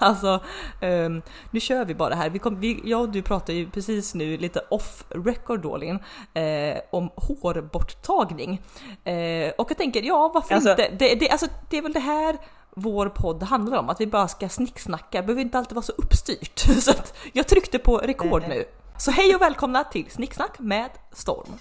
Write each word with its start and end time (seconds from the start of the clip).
Alltså, 0.10 0.40
um, 0.80 1.22
nu 1.50 1.60
kör 1.60 1.84
vi 1.84 1.94
bara 1.94 2.14
här. 2.14 2.30
Vi 2.30 2.38
kom, 2.38 2.60
vi, 2.60 2.80
jag 2.84 3.00
och 3.00 3.08
du 3.08 3.22
pratade 3.22 3.58
ju 3.58 3.70
precis 3.70 4.14
nu 4.14 4.36
lite 4.36 4.60
off 4.68 5.04
record 5.08 5.62
Dolin, 5.62 5.98
eh, 6.34 6.78
om 6.90 7.10
hårborttagning. 7.16 8.62
Eh, 9.04 9.50
och 9.58 9.70
jag 9.70 9.78
tänker, 9.78 10.02
ja 10.02 10.30
varför 10.34 10.54
alltså, 10.54 10.70
inte? 10.70 10.88
Det, 10.98 11.14
det, 11.14 11.30
alltså, 11.30 11.46
det 11.70 11.78
är 11.78 11.82
väl 11.82 11.92
det 11.92 12.00
här 12.00 12.36
vår 12.74 13.08
podd 13.08 13.42
handlar 13.42 13.78
om, 13.78 13.88
att 13.88 14.00
vi 14.00 14.06
bara 14.06 14.28
ska 14.28 14.48
snicksnacka, 14.48 15.20
det 15.20 15.26
behöver 15.26 15.42
inte 15.42 15.58
alltid 15.58 15.74
vara 15.74 15.84
så 15.84 15.92
uppstyrt. 15.92 16.58
Så 16.80 16.90
att 16.90 17.16
jag 17.32 17.48
tryckte 17.48 17.78
på 17.78 17.98
rekord 17.98 18.44
nu. 18.48 18.64
Så 18.98 19.10
hej 19.10 19.34
och 19.34 19.40
välkomna 19.40 19.84
till 19.84 20.10
Snicksnack 20.10 20.58
med 20.58 20.90
Storm. 21.12 21.58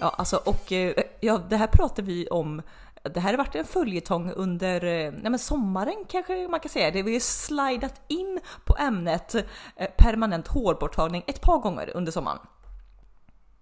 Ja, 0.00 0.14
alltså 0.18 0.36
och 0.36 0.72
eh, 0.72 0.94
ja, 1.20 1.40
det 1.50 1.56
här 1.56 1.66
pratar 1.66 2.02
vi 2.02 2.26
om. 2.26 2.62
Det 3.02 3.20
här 3.20 3.30
har 3.30 3.38
varit 3.38 3.54
en 3.54 3.64
följetong 3.64 4.32
under 4.32 4.84
eh, 4.84 5.12
nej 5.12 5.30
men 5.30 5.38
sommaren 5.38 6.04
kanske 6.08 6.48
man 6.48 6.60
kan 6.60 6.70
säga. 6.70 6.90
Det 6.90 7.02
vi 7.02 7.12
har 7.12 7.20
slidat 7.20 8.00
in 8.08 8.40
på 8.64 8.76
ämnet 8.76 9.34
eh, 9.76 9.90
permanent 9.96 10.48
hårborttagning 10.48 11.24
ett 11.26 11.40
par 11.40 11.58
gånger 11.58 11.90
under 11.94 12.12
sommaren. 12.12 12.38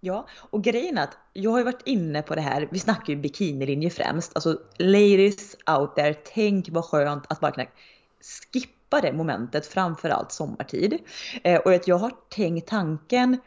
Ja, 0.00 0.26
och 0.50 0.64
grejen 0.64 0.98
är 0.98 1.02
att 1.02 1.18
jag 1.32 1.50
har 1.50 1.58
ju 1.58 1.64
varit 1.64 1.82
inne 1.86 2.22
på 2.22 2.34
det 2.34 2.40
här, 2.40 2.68
vi 2.70 2.78
snackar 2.78 3.12
ju 3.12 3.16
bikinilinje 3.16 3.90
främst, 3.90 4.32
alltså 4.34 4.58
ladies 4.76 5.56
out 5.78 5.96
there, 5.96 6.14
tänk 6.14 6.68
vad 6.70 6.84
skönt 6.84 7.24
att 7.28 7.40
bara 7.40 7.52
kunna 7.52 7.66
skippa 8.52 9.00
det 9.00 9.12
momentet 9.12 9.66
framförallt 9.66 10.32
sommartid. 10.32 10.98
Eh, 11.42 11.60
och 11.60 11.72
att 11.72 11.88
jag 11.88 11.98
har 11.98 12.12
tänkt 12.28 12.68
tanken 12.68 13.38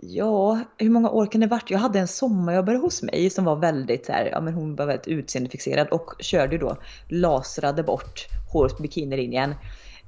Ja, 0.00 0.60
hur 0.78 0.90
många 0.90 1.10
år 1.10 1.26
kan 1.26 1.40
det 1.40 1.46
varit? 1.46 1.70
Jag 1.70 1.78
hade 1.78 1.98
en 1.98 2.08
sommarjobbare 2.08 2.76
hos 2.76 3.02
mig 3.02 3.30
som 3.30 3.44
var 3.44 3.56
väldigt 3.56 4.06
så 4.06 4.12
här, 4.12 4.26
ja 4.32 4.40
men 4.40 4.54
hon 4.54 4.76
var 4.76 4.86
väldigt 4.86 5.08
utseendefixerad 5.08 5.88
och 5.88 6.14
körde 6.18 6.58
då 6.58 6.76
lasrade 7.08 7.82
bort 7.82 8.26
håret 8.52 8.76
på 8.76 8.82
bikinilinjen. 8.82 9.54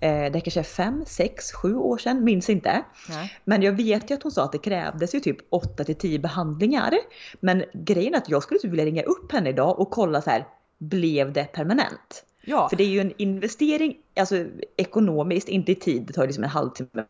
Eh, 0.01 0.33
det 0.33 0.41
kanske 0.41 0.61
är 0.61 0.65
fem, 0.65 1.05
sex, 1.07 1.53
sju 1.53 1.75
år 1.75 1.99
sedan, 1.99 2.25
minns 2.25 2.51
inte. 2.51 2.85
Nej. 3.09 3.39
Men 3.45 3.63
jag 3.63 3.73
vet 3.73 4.11
ju 4.11 4.15
att 4.15 4.23
hon 4.23 4.33
sa 4.33 4.45
att 4.45 4.53
det 4.53 4.59
krävdes 4.59 5.15
ju 5.15 5.21
typ 5.21 5.39
8 5.51 5.85
till 5.85 5.95
10 5.95 6.19
behandlingar. 6.19 6.93
Men 7.41 7.65
grejen 7.73 8.15
är 8.15 8.19
att 8.19 8.29
jag 8.29 8.43
skulle 8.43 8.61
typ 8.61 8.71
vilja 8.71 8.85
ringa 8.85 9.03
upp 9.03 9.33
henne 9.33 9.51
idag 9.51 9.79
och 9.79 9.91
kolla 9.91 10.23
så 10.23 10.31
här, 10.31 10.47
blev 10.79 11.33
det 11.33 11.45
permanent? 11.45 12.25
Ja. 12.45 12.69
För 12.69 12.77
det 12.77 12.85
är 12.85 12.89
ju 12.89 13.01
en 13.01 13.13
investering, 13.17 13.97
alltså 14.17 14.47
ekonomiskt, 14.77 15.49
inte 15.49 15.73
i 15.73 15.75
tid, 15.75 16.03
det 16.07 16.13
tar 16.13 16.27
liksom 16.27 16.45
en 16.45 16.51
halvtimme 16.51 17.05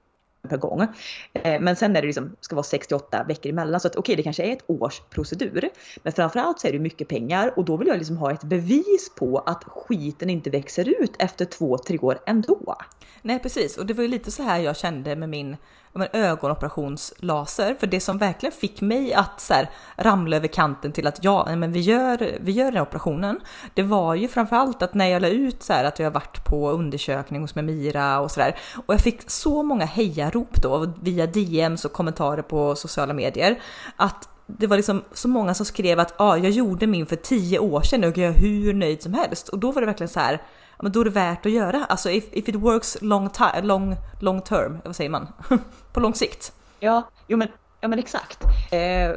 per 0.49 0.57
gång. 0.57 0.87
Eh, 1.33 1.61
men 1.61 1.77
sen 1.77 1.97
är 1.97 2.01
det 2.01 2.07
liksom, 2.07 2.37
ska 2.41 2.57
vara 2.57 2.63
68 2.63 3.25
veckor 3.29 3.51
emellan 3.51 3.81
så 3.81 3.89
att 3.89 3.97
okej 3.97 4.01
okay, 4.01 4.17
det 4.17 4.23
kanske 4.23 4.43
är 4.43 4.53
ett 4.53 4.71
års 4.71 5.01
procedur. 5.01 5.69
Men 6.03 6.13
framförallt 6.13 6.61
så 6.61 6.69
är 6.69 6.73
det 6.73 6.79
mycket 6.79 7.09
pengar 7.09 7.53
och 7.57 7.65
då 7.65 7.77
vill 7.77 7.89
jag 7.89 7.99
liksom 7.99 8.17
ha 8.17 8.33
ett 8.33 8.45
bevis 8.45 9.13
på 9.17 9.39
att 9.39 9.65
skiten 9.65 10.31
inte 10.31 10.51
växer 10.51 11.03
ut 11.03 11.13
efter 11.19 11.45
två, 11.45 11.79
tre 11.79 11.99
år 11.99 12.19
ändå. 12.27 12.77
Nej 13.23 13.39
precis 13.39 13.77
och 13.77 13.87
det 13.87 13.95
var 13.95 14.03
ju 14.03 14.09
lite 14.09 14.31
så 14.31 14.43
här 14.43 14.59
jag 14.59 14.77
kände 14.77 15.17
med 15.17 15.29
min 15.29 15.57
men, 15.93 16.09
ögonoperationslaser. 16.13 17.75
För 17.75 17.87
det 17.87 18.01
som 18.01 18.19
verkligen 18.19 18.53
fick 18.53 18.81
mig 18.81 19.15
att 19.15 19.41
så 19.41 19.55
här, 19.55 19.71
ramla 19.97 20.37
över 20.37 20.49
kanten 20.49 20.93
till 20.93 21.07
att 21.07 21.25
ja, 21.25 21.57
men 21.57 21.73
vi 21.73 21.81
gör, 21.81 22.39
vi 22.41 22.53
gör 22.53 22.65
den 22.65 22.75
här 22.75 22.83
operationen. 22.83 23.41
Det 23.75 23.83
var 23.83 24.15
ju 24.15 24.29
framförallt 24.29 24.83
att 24.83 24.95
när 24.95 25.07
jag 25.07 25.23
la 25.23 25.29
ut 25.29 25.63
så 25.63 25.73
här, 25.73 25.85
att 25.85 25.99
jag 25.99 26.07
har 26.07 26.13
varit 26.13 26.45
på 26.45 26.71
undersökning 26.71 27.41
hos 27.41 27.55
Memira 27.55 28.21
och 28.21 28.31
sådär. 28.31 28.59
Och 28.87 28.95
jag 28.95 29.01
fick 29.01 29.31
så 29.31 29.63
många 29.63 29.85
hejarop 29.85 30.63
då 30.63 30.93
via 31.03 31.27
DMs 31.27 31.85
och 31.85 31.93
kommentarer 31.93 32.43
på 32.43 32.75
sociala 32.75 33.13
medier. 33.13 33.61
Att 33.97 34.29
det 34.47 34.67
var 34.67 34.77
liksom 34.77 35.03
så 35.13 35.29
många 35.29 35.55
som 35.55 35.67
skrev 35.67 36.01
att 36.01 36.21
ah, 36.21 36.37
jag 36.37 36.51
gjorde 36.51 36.87
min 36.87 37.07
för 37.07 37.17
tio 37.17 37.59
år 37.59 37.83
sedan 37.83 38.05
och 38.05 38.19
jag 38.19 38.35
är 38.35 38.41
hur 38.41 38.75
nöjd 38.75 39.03
som 39.03 39.15
helst. 39.15 39.49
Och 39.49 39.59
då 39.59 39.73
var 39.73 39.81
det 39.81 39.87
verkligen 39.87 40.09
så 40.09 40.21
här 40.21 40.43
men 40.83 40.93
då 40.93 41.01
är 41.01 41.05
det 41.05 41.11
värt 41.11 41.47
att 41.47 41.53
göra. 41.53 41.85
Alltså 41.85 42.11
if, 42.11 42.25
if 42.33 42.49
it 42.49 42.55
works 42.55 42.99
long, 43.01 43.31
long, 43.63 43.97
long 44.21 44.43
term, 44.43 44.79
vad 44.85 44.97
säger 44.97 45.11
man? 45.11 45.27
på 45.93 46.01
lång 46.01 46.15
sikt. 46.15 46.53
Ja, 46.81 47.03
jo 47.27 47.37
men, 47.37 47.49
ja, 47.81 47.89
men 47.89 47.99
exakt. 47.99 48.45
Eh, 48.71 49.13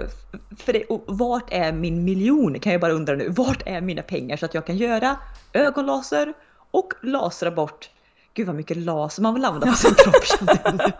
för 0.57 0.73
det, 0.73 0.84
vart 1.07 1.53
är 1.53 1.72
min 1.72 2.03
miljon 2.03 2.59
kan 2.59 2.72
jag 2.72 2.81
bara 2.81 2.91
undra 2.91 3.16
nu. 3.16 3.29
Vart 3.29 3.63
är 3.66 3.81
mina 3.81 4.02
pengar 4.02 4.38
så 4.38 4.46
att 4.46 4.53
jag 4.53 4.66
kan 4.66 4.78
göra 4.78 5.18
ögonlaser 5.53 6.34
och 6.72 6.94
lasra 7.02 7.52
bort 7.52 7.90
Gud 8.35 8.47
vad 8.47 8.56
mycket 8.56 8.78
laser 8.78 9.22
man 9.22 9.34
vill 9.34 9.46
använda 9.46 9.68
på 9.68 9.78
sin 9.78 9.94
kropp 9.97 10.94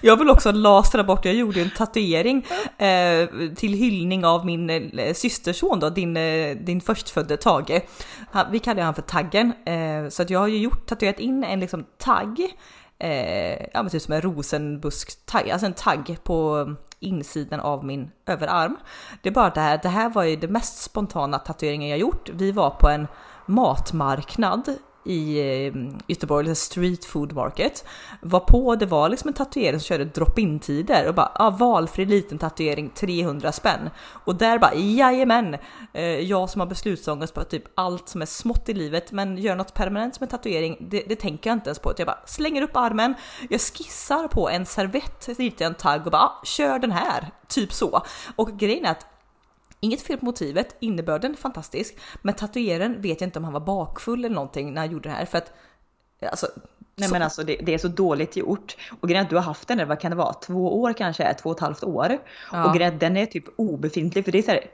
jag 0.00 0.16
vill 0.16 0.30
också 0.30 0.52
lasra 0.52 1.04
bort, 1.04 1.24
jag 1.24 1.34
gjorde 1.34 1.60
en 1.60 1.70
tatuering 1.70 2.46
eh, 2.78 3.28
till 3.56 3.72
hyllning 3.72 4.24
av 4.24 4.46
min 4.46 4.70
eh, 4.98 5.14
systerson 5.14 5.80
då, 5.80 5.90
din, 5.90 6.16
eh, 6.16 6.56
din 6.56 6.80
förstfödde 6.80 7.36
Tage. 7.36 7.80
Han, 8.30 8.46
vi 8.50 8.58
kallar 8.58 8.82
han 8.82 8.94
för 8.94 9.02
Taggen, 9.02 9.52
eh, 9.66 10.08
så 10.08 10.22
att 10.22 10.30
jag 10.30 10.38
har 10.38 10.48
ju 10.48 10.58
gjort, 10.58 10.86
tatuerat 10.86 11.20
in 11.20 11.44
en 11.44 11.60
liksom 11.60 11.84
tagg, 11.98 12.56
eh, 12.98 13.66
ja 13.72 13.82
men 13.82 13.90
typ 13.90 14.02
som 14.02 14.14
en 14.14 14.22
rosenbusk-tagg, 14.22 15.50
alltså 15.50 15.66
en 15.66 15.72
tagg 15.72 16.18
på 16.24 16.68
insidan 17.00 17.60
av 17.60 17.84
min 17.84 18.10
överarm. 18.26 18.76
Det 19.22 19.28
är 19.28 19.32
bara 19.32 19.50
det 19.50 19.60
här, 19.60 19.80
det 19.82 19.88
här 19.88 20.10
var 20.10 20.22
ju 20.22 20.36
det 20.36 20.48
mest 20.48 20.82
spontana 20.82 21.38
tatueringen 21.38 21.88
jag 21.88 21.98
gjort. 21.98 22.30
Vi 22.32 22.52
var 22.52 22.70
på 22.70 22.88
en 22.88 23.06
matmarknad 23.46 24.76
i 25.04 25.40
eh, 25.40 25.74
Göteborg, 26.06 26.32
Göteborg, 26.32 26.54
street 26.54 27.04
food 27.04 27.32
market, 27.32 27.84
var 28.20 28.40
på 28.40 28.76
det 28.76 28.86
var 28.86 29.08
liksom 29.08 29.28
en 29.28 29.34
tatuering 29.34 29.80
som 29.80 29.86
körde 29.86 30.04
drop-in 30.04 30.58
tider 30.58 31.08
och 31.08 31.14
bara 31.14 31.32
ah, 31.34 31.50
valfri 31.50 32.04
liten 32.04 32.38
tatuering 32.38 32.90
300 32.94 33.52
spänn 33.52 33.90
och 34.24 34.34
där 34.34 34.58
bara 34.58 34.74
jajamän, 34.74 35.56
eh, 35.92 36.04
jag 36.04 36.50
som 36.50 36.60
har 36.60 36.68
beslutsångest 36.68 37.34
på 37.34 37.44
typ 37.44 37.64
allt 37.74 38.08
som 38.08 38.22
är 38.22 38.26
smått 38.26 38.68
i 38.68 38.74
livet 38.74 39.12
men 39.12 39.38
gör 39.38 39.56
något 39.56 39.74
permanent 39.74 40.14
som 40.14 40.24
en 40.24 40.30
tatuering, 40.30 40.76
det, 40.80 41.04
det 41.08 41.16
tänker 41.16 41.50
jag 41.50 41.56
inte 41.56 41.68
ens 41.68 41.78
på. 41.78 41.92
Jag 41.96 42.06
bara 42.06 42.20
slänger 42.26 42.62
upp 42.62 42.76
armen, 42.76 43.14
jag 43.50 43.60
skissar 43.60 44.28
på 44.28 44.48
en 44.48 44.66
servett, 44.66 45.28
ritar 45.38 45.66
en 45.66 45.74
tagg 45.74 46.06
och 46.06 46.12
bara 46.12 46.22
ah, 46.22 46.40
kör 46.44 46.78
den 46.78 46.90
här, 46.90 47.30
typ 47.48 47.72
så. 47.72 48.02
Och 48.36 48.58
grejen 48.58 48.84
är 48.84 48.90
att 48.90 49.11
Inget 49.84 50.02
fel 50.02 50.18
på 50.18 50.24
motivet, 50.24 50.76
innebörden 50.80 51.32
är 51.32 51.36
fantastisk, 51.36 51.96
men 52.22 52.34
tatueraren 52.34 53.02
vet 53.02 53.20
jag 53.20 53.28
inte 53.28 53.38
om 53.38 53.44
han 53.44 53.52
var 53.52 53.60
bakfull 53.60 54.24
eller 54.24 54.34
någonting 54.34 54.74
när 54.74 54.80
han 54.80 54.90
gjorde 54.90 55.08
det 55.08 55.14
här 55.14 55.24
för 55.24 55.38
att 55.38 55.52
alltså, 56.30 56.46
Nej 56.96 57.08
så. 57.08 57.14
men 57.14 57.22
alltså 57.22 57.42
det, 57.42 57.56
det, 57.62 57.74
är 57.74 57.78
så 57.78 57.88
dåligt 57.88 58.36
gjort. 58.36 58.76
Och 59.00 59.08
grejen 59.08 59.20
är 59.20 59.24
att 59.24 59.30
du 59.30 59.36
har 59.36 59.42
haft 59.42 59.68
den, 59.68 59.88
vad 59.88 60.00
kan 60.00 60.10
det 60.10 60.16
vara, 60.16 60.32
två 60.32 60.80
år 60.80 60.92
kanske, 60.92 61.34
två 61.34 61.50
och 61.50 61.56
ett 61.56 61.60
halvt 61.60 61.84
år. 61.84 62.18
Ja. 62.52 62.64
Och 62.64 62.74
grejen 62.74 62.98
den 62.98 63.16
är 63.16 63.26
typ 63.26 63.44
obefintlig 63.56 64.24
för 64.24 64.32
det 64.32 64.38
är 64.38 64.42
så 64.42 64.50
här, 64.50 64.70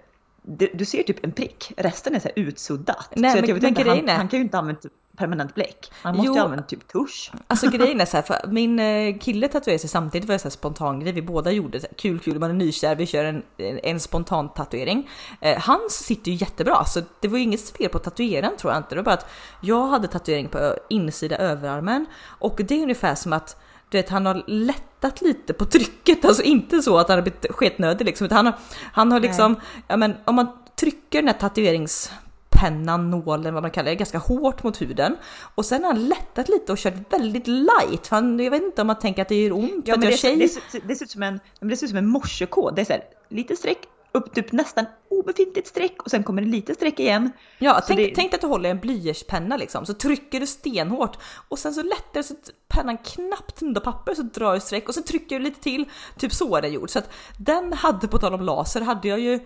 du 0.73 0.85
ser 0.85 1.03
typ 1.03 1.25
en 1.25 1.33
prick, 1.33 1.73
resten 1.77 2.15
är 2.15 2.21
så 2.21 2.29
utsuddat. 2.37 3.13
Nej, 3.17 3.31
så 3.31 3.37
men, 3.37 3.49
jag 3.49 3.55
vet 3.55 3.63
men 3.63 3.69
inte, 3.69 3.91
han, 3.91 4.09
han, 4.09 4.29
kan 4.29 4.39
ju 4.39 4.45
inte 4.45 4.59
använda 4.59 4.81
permanent 5.19 5.55
bläck. 5.55 5.93
Han 6.03 6.17
måste 6.17 6.27
jo, 6.27 6.35
ju 6.35 6.41
använda 6.41 6.65
typ 6.65 6.89
tusch. 6.89 7.33
Alltså 7.47 7.67
grejen 7.71 8.01
är 8.01 8.05
så 8.05 8.17
här, 8.17 8.23
för 8.23 8.49
min 8.49 8.79
eh, 8.79 9.19
kille 9.19 9.49
tatuerade 9.49 9.79
sig 9.79 9.91
samtidigt 9.91 10.29
var 10.29 10.33
det 10.33 10.39
så 10.39 10.49
här 10.49 10.51
spontan 10.51 11.01
grej. 11.01 11.13
Vi 11.13 11.23
båda 11.23 11.51
gjorde 11.51 11.79
här, 11.79 11.89
kul 11.97 12.19
kul, 12.21 12.39
man 12.39 12.51
är 12.51 12.55
nykär, 12.55 12.95
vi 12.95 13.07
kör 13.07 13.25
en, 13.25 13.43
en 13.83 14.01
spontan 14.01 14.49
tatuering. 14.49 15.11
Eh, 15.41 15.59
hans 15.61 15.93
sitter 15.93 16.31
ju 16.31 16.37
jättebra 16.37 16.85
så 16.85 17.01
det 17.21 17.29
var 17.29 17.39
ju 17.39 17.45
inget 17.45 17.77
fel 17.77 17.89
på 17.89 17.99
tatueringen 17.99 18.57
tror 18.57 18.73
jag 18.73 18.81
inte. 18.81 18.95
Det 18.95 18.97
var 18.97 19.05
bara 19.05 19.15
att 19.15 19.31
jag 19.61 19.87
hade 19.87 20.09
tatuering 20.09 20.49
på 20.49 20.75
insida 20.91 21.37
överarmen 21.37 22.07
och 22.25 22.61
det 22.69 22.75
är 22.75 22.83
ungefär 22.83 23.15
som 23.15 23.33
att 23.33 23.57
du 23.91 23.99
vet, 23.99 24.09
han 24.09 24.27
har 24.27 24.45
lättat 24.47 25.21
lite 25.21 25.53
på 25.53 25.65
trycket, 25.65 26.25
alltså 26.25 26.43
inte 26.43 26.83
så 26.83 26.99
att 26.99 27.09
han 27.09 27.17
har 27.17 27.23
blivit 27.23 27.47
sketnödig 27.51 28.07
liksom, 28.07 28.25
utan 28.25 28.37
han 28.37 28.47
har, 28.47 28.55
han 28.93 29.13
har 29.13 29.21
liksom, 29.21 29.53
Nej. 29.53 29.83
ja 29.89 29.97
men 29.97 30.17
om 30.25 30.35
man 30.35 30.49
trycker 30.81 31.19
den 31.23 31.29
här 31.29 31.39
tatuerings 31.39 32.13
pennan, 32.61 33.11
nålen, 33.11 33.55
vad 33.55 33.63
man 33.63 33.71
kallar 33.71 33.91
det, 33.91 33.97
ganska 33.97 34.19
hårt 34.19 34.63
mot 34.63 34.81
huden. 34.81 35.17
Och 35.55 35.65
sen 35.65 35.85
har 35.85 35.93
han 35.93 36.09
lättat 36.09 36.49
lite 36.49 36.73
och 36.73 36.79
kört 36.79 37.13
väldigt 37.13 37.47
light. 37.47 38.07
För 38.07 38.17
han, 38.17 38.41
jag 38.41 38.51
vet 38.51 38.63
inte 38.63 38.81
om 38.81 38.87
man 38.87 38.99
tänker 38.99 39.23
att 39.23 39.29
det 39.29 39.43
gör 39.43 39.53
ont 39.53 39.89
ja, 39.89 39.97
men 39.97 40.11
det, 40.11 40.17
tjej. 40.17 40.37
Det, 40.37 40.61
det, 40.73 40.89
det, 40.89 40.95
ser 40.95 41.05
ut 41.05 41.11
som 41.11 41.23
en, 41.23 41.41
det 41.61 41.77
ser 41.77 41.87
ut 41.87 41.91
som 41.91 41.99
en 41.99 42.07
morsekod. 42.07 42.75
Det 42.75 42.81
är 42.81 42.85
så 42.85 42.93
här, 42.93 43.03
lite 43.29 43.57
streck, 43.57 43.79
upp 44.13 44.35
typ 44.35 44.53
nästan 44.53 44.87
obefintligt 45.11 45.69
streck 45.69 46.03
och 46.03 46.11
sen 46.11 46.25
kommer 46.25 46.43
det 46.43 46.49
lite 46.49 46.75
streck 46.75 47.01
igen. 47.01 47.31
Ja, 47.59 47.81
tänk, 47.87 47.99
det... 47.99 48.13
tänk 48.15 48.35
att 48.35 48.41
du 48.41 48.47
håller 48.47 48.71
en 48.71 48.79
blyertspenna 48.79 49.57
liksom, 49.57 49.87
så 49.87 49.95
trycker 49.95 50.41
du 50.41 50.47
stenhårt 50.47 51.19
och 51.49 51.59
sen 51.59 51.75
så 51.75 51.83
lättar 51.83 52.23
så 52.23 52.35
pennan 52.69 52.99
knappt 52.99 53.61
nuddar 53.61 53.81
papper 53.81 54.15
så 54.15 54.23
drar 54.23 54.55
du 54.55 54.61
streck 54.61 54.89
och 54.89 54.95
sen 54.95 55.03
trycker 55.03 55.39
du 55.39 55.45
lite 55.45 55.61
till. 55.61 55.85
Typ 56.19 56.33
så 56.33 56.57
är 56.57 56.63
det 56.63 56.69
gjort. 56.69 56.91
Så 56.91 56.99
att 56.99 57.11
den 57.39 57.73
hade, 57.73 58.09
på 58.09 58.19
tal 58.19 58.35
om 58.35 58.41
laser, 58.41 58.81
hade 58.81 59.09
jag 59.09 59.21
ju 59.21 59.41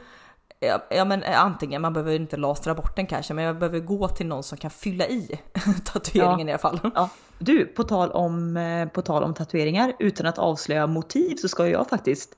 Ja, 0.64 0.82
ja, 0.90 1.04
men 1.04 1.22
eh, 1.22 1.40
antingen, 1.40 1.82
man 1.82 1.92
behöver 1.92 2.14
inte 2.14 2.36
lastra 2.36 2.74
bort 2.74 2.96
den 2.96 3.06
kanske, 3.06 3.34
men 3.34 3.44
jag 3.44 3.58
behöver 3.58 3.80
gå 3.80 4.08
till 4.08 4.26
någon 4.26 4.42
som 4.42 4.58
kan 4.58 4.70
fylla 4.70 5.06
i 5.06 5.40
tatueringen 5.84 6.48
ja. 6.48 6.50
i 6.50 6.52
alla 6.52 6.58
fall. 6.58 6.90
Ja. 6.94 7.10
Du, 7.38 7.66
på 7.66 7.84
tal, 7.84 8.10
om, 8.10 8.56
eh, 8.56 8.88
på 8.88 9.02
tal 9.02 9.22
om 9.22 9.34
tatueringar, 9.34 9.92
utan 9.98 10.26
att 10.26 10.38
avslöja 10.38 10.86
motiv 10.86 11.36
så 11.36 11.48
ska 11.48 11.68
jag 11.68 11.88
faktiskt 11.88 12.36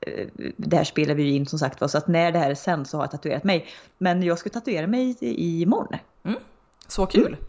eh, 0.00 0.26
det 0.56 0.76
här 0.76 0.84
spelar 0.84 1.14
vi 1.14 1.22
ju 1.22 1.30
in 1.30 1.46
som 1.46 1.58
sagt 1.58 1.90
så 1.90 1.98
att 1.98 2.08
när 2.08 2.32
det 2.32 2.38
här 2.38 2.50
är 2.50 2.54
sen 2.54 2.84
så 2.84 2.96
har 2.96 3.04
jag 3.04 3.10
tatuerat 3.10 3.44
mig. 3.44 3.66
Men 3.98 4.22
jag 4.22 4.38
ska 4.38 4.50
tatuera 4.50 4.86
mig 4.86 5.16
imorgon. 5.20 5.98
Mm. 6.24 6.38
Så 6.88 7.06
kul! 7.06 7.26
Mm. 7.26 7.44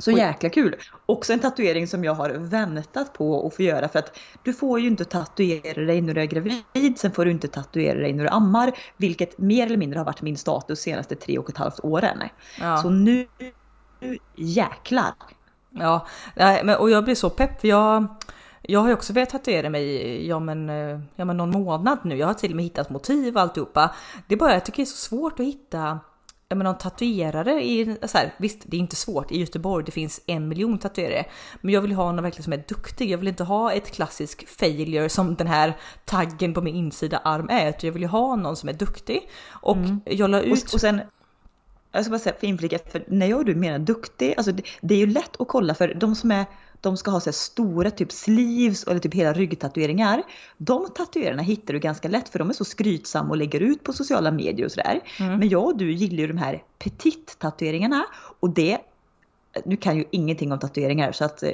Så 0.00 0.10
jäkla 0.10 0.48
kul! 0.48 0.76
Också 1.06 1.32
en 1.32 1.38
tatuering 1.38 1.86
som 1.86 2.04
jag 2.04 2.14
har 2.14 2.30
väntat 2.30 3.12
på 3.12 3.46
att 3.46 3.54
få 3.54 3.62
göra 3.62 3.88
för 3.88 3.98
att 3.98 4.18
du 4.42 4.52
får 4.52 4.80
ju 4.80 4.86
inte 4.86 5.04
tatuera 5.04 5.82
dig 5.82 6.00
när 6.00 6.14
du 6.14 6.20
är 6.20 6.26
gravid, 6.26 6.98
sen 6.98 7.12
får 7.12 7.24
du 7.24 7.30
inte 7.30 7.48
tatuera 7.48 7.98
dig 7.98 8.12
när 8.12 8.24
du 8.24 8.30
ammar, 8.30 8.72
vilket 8.96 9.38
mer 9.38 9.66
eller 9.66 9.76
mindre 9.76 9.98
har 9.98 10.04
varit 10.04 10.22
min 10.22 10.36
status 10.36 10.80
senaste 10.80 11.16
tre 11.16 11.38
och 11.38 11.50
ett 11.50 11.56
halvt 11.56 11.80
åren. 11.80 12.22
Ja. 12.60 12.76
Så 12.76 12.90
nu, 12.90 13.26
jäklar! 14.36 15.14
Ja, 15.70 16.06
och 16.78 16.90
jag 16.90 17.04
blir 17.04 17.14
så 17.14 17.30
pepp 17.30 17.60
för 17.60 17.68
jag 17.68 18.06
jag 18.62 18.80
har 18.80 18.88
ju 18.88 18.94
också 18.94 19.12
velat 19.12 19.30
tatuera 19.30 19.70
mig 19.70 20.26
ja 20.28 20.40
men, 20.40 20.68
ja 21.16 21.24
men 21.24 21.36
någon 21.36 21.50
månad 21.50 21.98
nu. 22.02 22.16
Jag 22.16 22.26
har 22.26 22.34
till 22.34 22.50
och 22.52 22.56
med 22.56 22.64
hittat 22.64 22.90
motiv 22.90 23.36
och 23.36 23.42
alltihopa. 23.42 23.94
Det 24.26 24.34
är 24.34 24.38
bara 24.38 24.52
jag 24.52 24.64
tycker 24.64 24.76
det 24.76 24.82
är 24.82 24.86
så 24.86 24.96
svårt 24.96 25.40
att 25.40 25.46
hitta 25.46 25.98
ja, 26.50 26.56
men 26.56 26.64
någon 26.64 26.78
tatuerare 26.78 27.64
i, 27.64 27.96
så 28.02 28.18
här, 28.18 28.34
visst 28.36 28.62
det 28.66 28.76
är 28.76 28.80
inte 28.80 28.96
svårt, 28.96 29.32
i 29.32 29.40
Göteborg 29.40 29.84
det 29.84 29.92
finns 29.92 30.20
en 30.26 30.48
miljon 30.48 30.78
tatuerare. 30.78 31.24
Men 31.60 31.74
jag 31.74 31.80
vill 31.80 31.92
ha 31.92 32.12
någon 32.12 32.22
verkligen 32.22 32.44
som 32.44 32.52
är 32.52 32.64
duktig, 32.68 33.10
jag 33.10 33.18
vill 33.18 33.28
inte 33.28 33.44
ha 33.44 33.72
ett 33.72 33.90
klassisk 33.90 34.48
failure 34.48 35.08
som 35.08 35.34
den 35.34 35.46
här 35.46 35.76
taggen 36.04 36.54
på 36.54 36.60
min 36.60 36.74
insida 36.74 37.18
arm 37.18 37.48
är, 37.50 37.68
utan 37.68 37.80
jag 37.82 37.92
vill 37.92 38.02
ju 38.02 38.08
ha 38.08 38.36
någon 38.36 38.56
som 38.56 38.68
är 38.68 38.72
duktig. 38.72 39.30
Och 39.50 39.76
mm. 39.76 40.00
jag 40.04 40.30
la 40.30 40.40
ut... 40.40 40.52
Och, 40.52 40.74
och 40.74 40.80
sen, 40.80 41.00
jag 41.92 42.04
ska 42.04 42.10
bara 42.10 42.18
säga 42.18 42.36
för 42.40 42.46
inflika, 42.46 42.78
för 42.78 43.04
när 43.08 43.26
jag 43.26 43.38
och 43.38 43.44
du 43.44 43.54
menar 43.54 43.78
duktig, 43.78 44.34
alltså 44.36 44.52
det, 44.52 44.62
det 44.80 44.94
är 44.94 44.98
ju 44.98 45.06
lätt 45.06 45.40
att 45.40 45.48
kolla 45.48 45.74
för 45.74 45.94
de 45.94 46.14
som 46.14 46.30
är 46.30 46.44
de 46.80 46.96
ska 46.96 47.10
ha 47.10 47.20
så 47.20 47.32
stora 47.32 47.90
typ 47.90 48.12
sleeves 48.12 48.84
eller 48.84 49.00
typ 49.00 49.14
hela 49.14 49.32
ryggtatueringar. 49.32 50.22
De 50.56 50.88
tatueringarna 50.94 51.42
hittar 51.42 51.74
du 51.74 51.80
ganska 51.80 52.08
lätt 52.08 52.28
för 52.28 52.38
de 52.38 52.48
är 52.48 52.54
så 52.54 52.64
skrytsamma 52.64 53.30
och 53.30 53.36
lägger 53.36 53.60
ut 53.60 53.84
på 53.84 53.92
sociala 53.92 54.30
medier 54.30 54.66
och 54.66 54.72
sådär. 54.72 55.00
Mm. 55.18 55.38
Men 55.38 55.48
jag 55.48 55.64
och 55.64 55.76
du 55.76 55.92
gillar 55.92 56.18
ju 56.18 56.26
de 56.26 56.38
här 56.38 56.62
petit 56.78 57.38
tatueringarna 57.38 58.04
och 58.40 58.50
det 58.50 58.78
nu 59.64 59.76
kan 59.76 59.96
ju 59.96 60.04
ingenting 60.10 60.52
om 60.52 60.58
tatueringar 60.58 61.12
så 61.12 61.24
att 61.24 61.42
eh, 61.42 61.50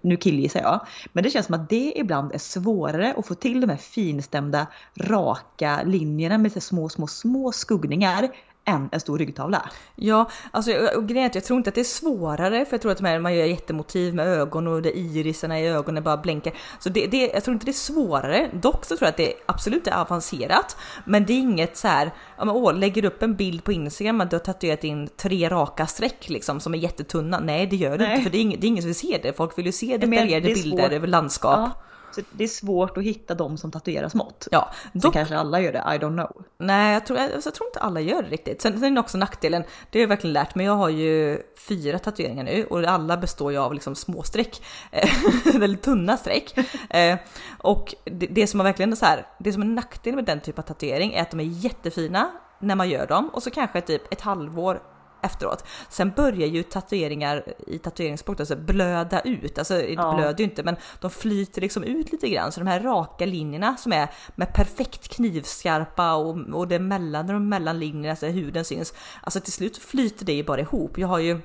nu 0.00 0.16
killgissar 0.16 0.60
jag. 0.60 0.86
Men 1.12 1.24
det 1.24 1.30
känns 1.30 1.46
som 1.46 1.54
att 1.54 1.68
det 1.68 1.92
ibland 1.96 2.32
är 2.32 2.38
svårare 2.38 3.14
att 3.16 3.26
få 3.26 3.34
till 3.34 3.60
de 3.60 3.70
här 3.70 3.76
finstämda 3.76 4.66
raka 4.96 5.82
linjerna 5.82 6.38
med 6.38 6.52
så 6.52 6.60
små, 6.60 6.88
små, 6.88 7.06
små 7.06 7.52
skuggningar 7.52 8.28
än 8.64 8.88
en 8.92 9.00
stor 9.00 9.18
ryggtavla. 9.18 9.70
Ja, 9.96 10.30
alltså 10.50 10.72
och 10.96 11.08
grejen 11.08 11.30
jag 11.34 11.44
tror 11.44 11.56
inte 11.56 11.68
att 11.68 11.74
det 11.74 11.80
är 11.80 11.84
svårare 11.84 12.64
för 12.64 12.74
jag 12.74 12.82
tror 12.82 12.92
att 12.92 13.00
här, 13.00 13.18
man 13.18 13.34
gör 13.34 13.44
jättemotiv 13.44 14.14
med 14.14 14.26
ögon 14.26 14.66
och 14.66 14.82
det 14.82 14.98
irisarna 14.98 15.60
i 15.60 15.68
ögonen 15.68 16.02
bara 16.02 16.16
blänker. 16.16 16.52
Så 16.78 16.88
det, 16.88 17.06
det, 17.06 17.30
jag 17.34 17.44
tror 17.44 17.54
inte 17.54 17.66
det 17.66 17.70
är 17.70 17.72
svårare. 17.72 18.50
Dock 18.52 18.84
så 18.84 18.96
tror 18.96 19.06
jag 19.06 19.10
att 19.10 19.16
det 19.16 19.34
absolut 19.46 19.86
är 19.86 20.00
avancerat, 20.00 20.76
men 21.04 21.26
det 21.26 21.32
är 21.32 21.38
inget 21.38 21.76
så 21.76 21.88
här, 21.88 22.10
ja, 22.38 22.44
men, 22.44 22.54
åh, 22.54 22.74
lägger 22.74 23.04
upp 23.04 23.22
en 23.22 23.36
bild 23.36 23.64
på 23.64 23.72
Instagram 23.72 24.20
att 24.20 24.30
du 24.30 24.36
har 24.36 24.44
tatuerat 24.44 24.84
in 24.84 25.08
tre 25.16 25.48
raka 25.48 25.86
streck 25.86 26.28
liksom 26.28 26.60
som 26.60 26.74
är 26.74 26.78
jättetunna. 26.78 27.40
Nej, 27.40 27.66
det 27.66 27.76
gör 27.76 27.98
du 27.98 28.04
inte 28.04 28.22
för 28.22 28.30
det 28.30 28.38
är, 28.38 28.42
ingen, 28.42 28.60
det 28.60 28.66
är 28.66 28.68
ingen 28.68 28.82
som 28.82 28.88
vill 28.88 28.94
se 28.94 29.20
det. 29.22 29.36
Folk 29.36 29.58
vill 29.58 29.66
ju 29.66 29.72
se 29.72 29.96
detaljerade 29.96 30.54
bilder 30.54 30.90
över 30.90 31.06
landskap. 31.06 31.58
Ja. 31.58 31.82
Så 32.14 32.20
det 32.32 32.44
är 32.44 32.48
svårt 32.48 32.96
att 32.96 33.04
hitta 33.04 33.34
de 33.34 33.58
som 33.58 33.70
tatuerar 33.70 34.08
smått. 34.08 34.48
Ja, 34.50 34.72
dock, 34.92 35.02
Sen 35.02 35.12
kanske 35.12 35.36
alla 35.36 35.60
gör 35.60 35.72
det, 35.72 35.78
I 35.78 35.98
don't 35.98 36.14
know. 36.14 36.44
Nej, 36.58 36.92
jag 36.92 37.06
tror, 37.06 37.18
alltså, 37.18 37.48
jag 37.48 37.54
tror 37.54 37.68
inte 37.68 37.80
alla 37.80 38.00
gör 38.00 38.22
det 38.22 38.28
riktigt. 38.28 38.62
Sen, 38.62 38.72
sen 38.72 38.84
är 38.84 38.90
det 38.90 39.00
också 39.00 39.18
nackdelen, 39.18 39.62
det 39.90 39.98
har 39.98 40.00
jag 40.00 40.08
verkligen 40.08 40.32
lärt 40.32 40.54
mig. 40.54 40.66
Jag 40.66 40.76
har 40.76 40.88
ju 40.88 41.42
fyra 41.68 41.98
tatueringar 41.98 42.44
nu 42.44 42.64
och 42.64 42.84
alla 42.84 43.16
består 43.16 43.52
ju 43.52 43.58
av 43.58 43.74
liksom 43.74 43.94
små 43.94 44.22
streck. 44.22 44.62
Väldigt 45.54 45.82
tunna 45.82 46.16
streck. 46.16 46.58
Eh, 46.90 47.18
och 47.58 47.94
det, 48.04 48.26
det, 48.26 48.46
som 48.46 48.60
är 48.60 48.64
verkligen 48.64 48.96
så 48.96 49.06
här, 49.06 49.26
det 49.38 49.52
som 49.52 49.62
är 49.62 49.66
nackdelen 49.66 50.16
med 50.16 50.24
den 50.24 50.40
typen 50.40 50.62
av 50.62 50.66
tatuering 50.66 51.14
är 51.14 51.22
att 51.22 51.30
de 51.30 51.40
är 51.40 51.44
jättefina 51.44 52.30
när 52.58 52.74
man 52.74 52.88
gör 52.88 53.06
dem 53.06 53.28
och 53.28 53.42
så 53.42 53.50
kanske 53.50 53.80
typ 53.80 54.12
ett 54.12 54.20
halvår 54.20 54.82
efteråt. 55.22 55.64
Sen 55.88 56.10
börjar 56.10 56.48
ju 56.48 56.62
tatueringar 56.62 57.44
i 57.66 57.78
tatueringsspråk 57.78 58.40
alltså 58.40 58.56
blöda 58.56 59.20
ut, 59.20 59.58
alltså 59.58 59.80
ja. 59.80 60.14
blöder 60.14 60.38
ju 60.38 60.44
inte 60.44 60.62
men 60.62 60.76
de 61.00 61.10
flyter 61.10 61.60
liksom 61.60 61.84
ut 61.84 62.12
lite 62.12 62.28
grann 62.28 62.52
så 62.52 62.60
de 62.60 62.66
här 62.66 62.80
raka 62.80 63.26
linjerna 63.26 63.76
som 63.76 63.92
är 63.92 64.08
med 64.34 64.54
perfekt 64.54 65.08
knivskarpa 65.08 66.14
och, 66.14 66.36
och 66.52 66.68
det 66.68 66.78
mellan 66.78 67.26
de 67.26 67.48
mellanlinjerna 67.48 68.16
så 68.16 68.26
huden 68.26 68.64
syns. 68.64 68.94
Alltså 69.22 69.40
till 69.40 69.52
slut 69.52 69.78
flyter 69.78 70.26
det 70.26 70.32
ju 70.32 70.44
bara 70.44 70.60
ihop. 70.60 70.98
Jag 70.98 71.08
har 71.08 71.18
ju 71.18 71.40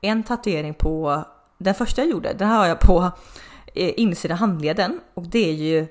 en 0.00 0.22
tatuering 0.22 0.74
på 0.74 1.24
den 1.58 1.74
första 1.74 2.02
jag 2.02 2.10
gjorde, 2.10 2.32
den 2.32 2.48
har 2.48 2.66
jag 2.66 2.80
på 2.80 3.10
eh, 3.74 3.92
insida 3.96 4.34
handleden 4.34 5.00
och 5.14 5.26
det 5.26 5.48
är 5.48 5.54
ju 5.54 5.86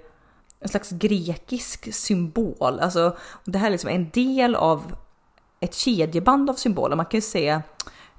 en 0.60 0.70
slags 0.70 0.90
grekisk 0.90 1.94
symbol. 1.94 2.80
Alltså 2.80 3.18
det 3.46 3.58
här 3.58 3.68
är 3.68 3.72
liksom 3.72 3.90
en 3.90 4.10
del 4.10 4.56
av 4.56 4.96
ett 5.60 5.74
kedjeband 5.74 6.50
av 6.50 6.54
symboler. 6.54 6.96
Man 6.96 7.06
kan 7.06 7.18
ju 7.18 7.22
se, 7.22 7.62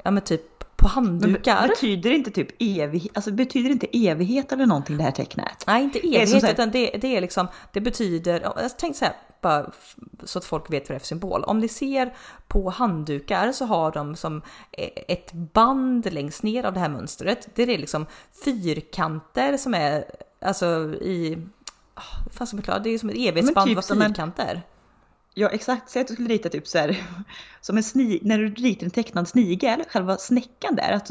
ja 0.02 0.10
men 0.10 0.22
typ 0.22 0.76
på 0.76 0.88
handdukar. 0.88 1.60
Men 1.60 1.68
betyder 1.68 2.10
inte 2.10 2.30
typ 2.30 2.48
evighet, 2.58 3.16
alltså 3.16 3.30
betyder 3.30 3.70
inte 3.70 3.86
evighet 3.92 4.52
eller 4.52 4.66
någonting 4.66 4.96
det 4.96 5.02
här 5.02 5.10
tecknet? 5.10 5.64
Nej, 5.66 5.84
inte 5.84 5.98
evighet, 5.98 6.40
det 6.40 6.52
utan 6.52 6.70
det, 6.70 6.90
det 6.90 7.16
är 7.16 7.20
liksom, 7.20 7.48
det 7.72 7.80
betyder, 7.80 8.40
jag 8.40 8.78
tänkte 8.78 8.98
så 8.98 9.04
här, 9.04 9.14
bara 9.40 9.70
så 10.24 10.38
att 10.38 10.44
folk 10.44 10.70
vet 10.70 10.88
vad 10.88 10.94
det 10.94 10.96
är 10.96 10.98
för 10.98 11.06
symbol. 11.06 11.44
Om 11.44 11.58
ni 11.58 11.68
ser 11.68 12.14
på 12.48 12.70
handdukar 12.70 13.52
så 13.52 13.64
har 13.64 13.92
de 13.92 14.16
som 14.16 14.42
ett 15.08 15.32
band 15.32 16.12
längst 16.12 16.42
ner 16.42 16.64
av 16.64 16.74
det 16.74 16.80
här 16.80 16.88
mönstret. 16.88 17.48
Det 17.54 17.62
är 17.62 17.78
liksom 17.78 18.06
fyrkanter 18.44 19.56
som 19.56 19.74
är, 19.74 20.04
alltså 20.40 20.66
i, 20.94 21.46
vad 22.24 22.32
fan 22.32 22.46
ska 22.46 22.56
man 22.56 22.62
förklara, 22.62 22.78
det 22.78 22.90
är 22.90 22.98
som 22.98 23.08
ett 23.08 23.16
evighetsband 23.16 23.68
typ 23.68 23.78
av 23.78 23.82
fyrkanter. 23.82 24.54
En 24.54 24.60
Ja 25.38 25.48
exakt, 25.48 25.90
säg 25.90 26.02
att 26.02 26.08
du 26.08 26.14
skulle 26.14 26.28
rita 26.28 26.48
typ 26.48 26.66
så 26.66 26.78
här, 26.78 27.02
som 27.60 27.76
en 27.76 27.82
sni, 27.82 28.18
när 28.22 28.38
du 28.38 28.48
ritar 28.48 28.84
en 28.84 28.90
tecknad 28.90 29.28
snigel, 29.28 29.84
själva 29.88 30.16
snäckan 30.16 30.74
där, 30.74 30.92
att 30.92 31.10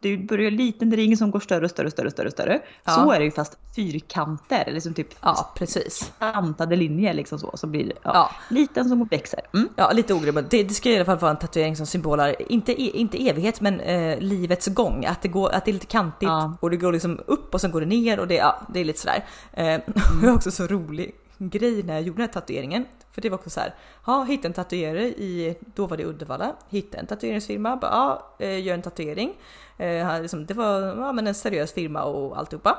du 0.00 0.18
börjar 0.18 0.50
liten 0.50 0.96
ring 0.96 1.16
som 1.16 1.30
går 1.30 1.40
större 1.40 1.64
och 1.64 1.70
större 1.70 1.86
och 1.86 1.92
större 1.92 2.06
och 2.06 2.12
större. 2.12 2.30
större. 2.30 2.60
Ja. 2.84 2.92
Så 2.92 3.10
är 3.10 3.18
det 3.18 3.24
ju 3.24 3.30
fast 3.30 3.58
fyrkanter, 3.76 4.72
liksom 4.72 4.94
typ 4.94 5.08
ja, 5.20 5.52
precis. 5.56 6.12
kantade 6.18 6.76
linjer 6.76 7.14
liksom 7.14 7.38
så. 7.38 7.56
Så 7.56 7.66
blir 7.66 7.92
ja, 8.02 8.10
ja. 8.14 8.30
liten 8.48 8.88
som 8.88 9.04
växer. 9.04 9.40
Mm. 9.54 9.68
Ja, 9.76 9.92
lite 9.92 10.14
oregelbundet. 10.14 10.50
Det, 10.50 10.62
det 10.62 10.74
ska 10.74 10.90
i 10.90 10.96
alla 10.96 11.04
fall 11.04 11.18
vara 11.18 11.30
en 11.30 11.38
tatuering 11.38 11.76
som 11.76 11.86
symbolar, 11.86 12.52
inte, 12.52 12.82
inte 12.82 13.28
evighet, 13.28 13.60
men 13.60 13.80
eh, 13.80 14.18
livets 14.18 14.66
gång. 14.66 15.04
Att 15.04 15.22
det, 15.22 15.28
går, 15.28 15.50
att 15.50 15.64
det 15.64 15.70
är 15.70 15.72
lite 15.72 15.86
kantigt 15.86 16.30
och 16.60 16.70
det 16.70 16.76
går 16.76 16.92
liksom 16.92 17.20
upp 17.26 17.54
och 17.54 17.60
sen 17.60 17.70
går 17.70 17.80
det 17.80 17.86
ner 17.86 18.20
och 18.20 18.28
det, 18.28 18.34
ja, 18.34 18.66
det 18.68 18.80
är 18.80 18.84
lite 18.84 19.00
sådär. 19.00 19.24
Eh, 19.52 19.66
mm. 19.66 19.82
det 20.20 20.26
är 20.26 20.34
också 20.34 20.50
så 20.50 20.66
rolig 20.66 21.14
grej 21.38 21.82
när 21.82 21.94
jag 21.94 22.02
gjorde 22.02 22.16
den 22.16 22.28
här 22.28 22.40
tatueringen. 22.40 22.84
För 23.12 23.20
det 23.22 23.30
var 23.30 23.38
också 23.38 23.50
så 23.50 23.60
här, 23.60 23.74
ja, 24.06 24.22
hitta 24.22 24.48
en 24.48 24.54
tatuerare 24.54 25.06
i, 25.06 25.58
då 25.74 25.86
var 25.86 25.96
det 25.96 26.04
Uddevalla, 26.04 26.56
hitta 26.68 26.98
en 26.98 27.06
tatueringsfirma, 27.06 27.76
bara, 27.76 27.90
ja, 27.90 28.34
eh, 28.38 28.64
gör 28.64 28.74
en 28.74 28.82
tatuering. 28.82 29.34
Eh, 29.78 30.20
liksom, 30.20 30.46
det 30.46 30.54
var 30.54 30.80
ja, 30.80 31.12
men 31.12 31.26
en 31.26 31.34
seriös 31.34 31.72
firma 31.72 32.02
och 32.02 32.38
alltihopa. 32.38 32.78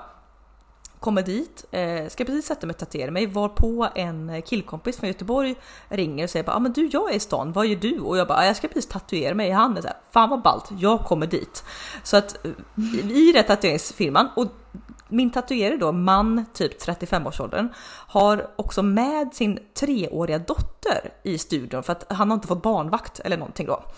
Kommer 1.00 1.22
dit, 1.22 1.66
eh, 1.72 2.08
ska 2.08 2.26
precis 2.26 2.46
sätta 2.46 2.68
mig 2.68 2.74
och 2.74 2.78
tatuera 2.78 3.12
mig, 3.12 3.28
var 3.28 3.50
på 3.50 3.88
en 3.96 4.42
killkompis 4.42 4.98
från 4.98 5.08
Göteborg 5.08 5.56
ringer 5.90 6.24
och 6.24 6.30
säger 6.30 6.46
bara, 6.46 6.60
men 6.60 6.74
du 6.74 6.90
jag 6.92 7.12
är 7.12 7.16
i 7.16 7.20
stan, 7.20 7.52
vad 7.52 7.68
gör 7.68 7.76
du? 7.76 8.00
Och 8.00 8.18
jag 8.18 8.28
bara, 8.28 8.46
jag 8.46 8.56
ska 8.56 8.68
precis 8.68 8.88
tatuera 8.88 9.36
mig 9.36 9.48
i 9.48 9.52
handen. 9.52 9.84
Så 9.84 9.88
här, 9.88 9.98
Fan 10.12 10.30
vad 10.30 10.42
ballt, 10.42 10.66
jag 10.80 11.00
kommer 11.00 11.28
dit. 11.28 11.64
Så 12.04 12.18
att 12.18 12.46
i 13.14 13.32
den 13.32 13.44
tatueringsfirman, 13.44 14.30
och 14.36 14.48
min 15.10 15.32
tatuerare 15.32 15.78
då, 15.78 15.92
man 15.92 16.46
typ 16.54 16.82
35-årsåldern, 16.82 17.70
har 18.08 18.50
också 18.56 18.84
med 18.84 19.34
sin 19.34 19.60
treåriga 19.74 20.40
dotter 20.40 21.14
i 21.24 21.38
studion 21.38 21.84
för 21.84 21.92
att 21.92 22.06
han 22.10 22.30
har 22.30 22.36
inte 22.36 22.48
fått 22.48 22.62
barnvakt 22.62 23.20
eller 23.20 23.38
någonting 23.38 23.68
då. 23.68 23.84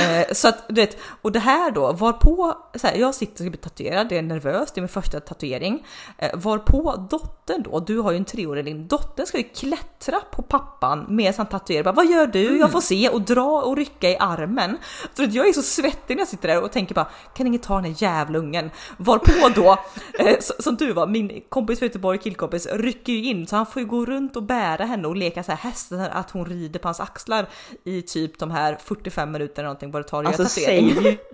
Eh, 0.00 0.32
så 0.32 0.48
att 0.48 0.68
du 0.68 0.74
vet, 0.74 0.96
och 1.22 1.32
det 1.32 1.38
här 1.38 1.70
då 1.70 1.92
var 1.92 2.12
på 2.12 2.56
så 2.74 2.86
här, 2.86 2.94
jag 2.96 3.14
sitter 3.14 3.32
och 3.32 3.38
ska 3.38 3.50
bli 3.50 3.58
tatuerad, 3.58 4.08
det 4.08 4.18
är 4.18 4.22
nervöst, 4.22 4.74
det 4.74 4.78
är 4.78 4.82
min 4.82 4.88
första 4.88 5.20
tatuering. 5.20 5.86
Eh, 6.18 6.30
var 6.34 6.58
på 6.58 7.06
dottern 7.10 7.62
då, 7.62 7.80
du 7.80 7.98
har 7.98 8.10
ju 8.10 8.16
en 8.16 8.24
treåring, 8.24 8.64
din 8.64 8.88
dotter 8.88 9.24
ska 9.24 9.38
ju 9.38 9.44
klättra 9.44 10.20
på 10.30 10.42
pappan 10.42 11.06
med 11.08 11.34
han 11.36 11.46
tatuerar, 11.46 11.84
bara, 11.84 11.92
vad 11.92 12.06
gör 12.06 12.26
du? 12.26 12.42
Jag 12.42 12.56
mm. 12.56 12.70
får 12.70 12.80
se 12.80 13.08
och 13.08 13.20
dra 13.20 13.62
och 13.62 13.76
rycka 13.76 14.10
i 14.10 14.16
armen. 14.16 14.78
Så 15.14 15.24
att 15.24 15.34
jag 15.34 15.48
är 15.48 15.52
så 15.52 15.62
svettig 15.62 16.16
när 16.16 16.20
jag 16.20 16.28
sitter 16.28 16.48
där 16.48 16.62
och 16.62 16.72
tänker 16.72 16.94
bara, 16.94 17.08
kan 17.34 17.46
ingen 17.46 17.60
ta 17.60 17.74
den 17.74 17.84
här 17.84 18.02
jävla 18.02 18.38
ungen? 18.38 18.70
Varpå 18.96 19.48
då, 19.54 19.78
eh, 20.18 20.36
som 20.58 20.76
du 20.76 20.92
var, 20.92 21.06
min 21.06 21.42
kompis 21.48 21.78
från 21.78 21.86
Göteborg, 21.86 22.18
killkompis, 22.18 22.66
rycker 22.72 23.12
ju 23.12 23.24
in 23.24 23.46
så 23.46 23.56
han 23.56 23.66
får 23.66 23.82
ju 23.82 23.88
gå 23.88 24.06
runt 24.06 24.36
och 24.36 24.42
bära 24.42 24.84
henne 24.84 25.08
och 25.08 25.16
leka 25.16 25.42
så 25.42 25.52
här 25.52 25.58
hästen, 25.58 26.00
att 26.00 26.30
hon 26.30 26.46
rider 26.46 26.80
på 26.80 26.88
hans 26.88 27.00
axlar 27.00 27.48
i 27.84 28.02
typ 28.02 28.38
de 28.38 28.50
här 28.50 28.78
45 28.80 29.32
minuter 29.32 29.62
någonting 29.62 29.90
vad 29.90 30.02
det 30.02 30.08
tar 30.08 30.24
att 30.24 30.40
alltså, 30.40 30.60
göra. 30.60 31.16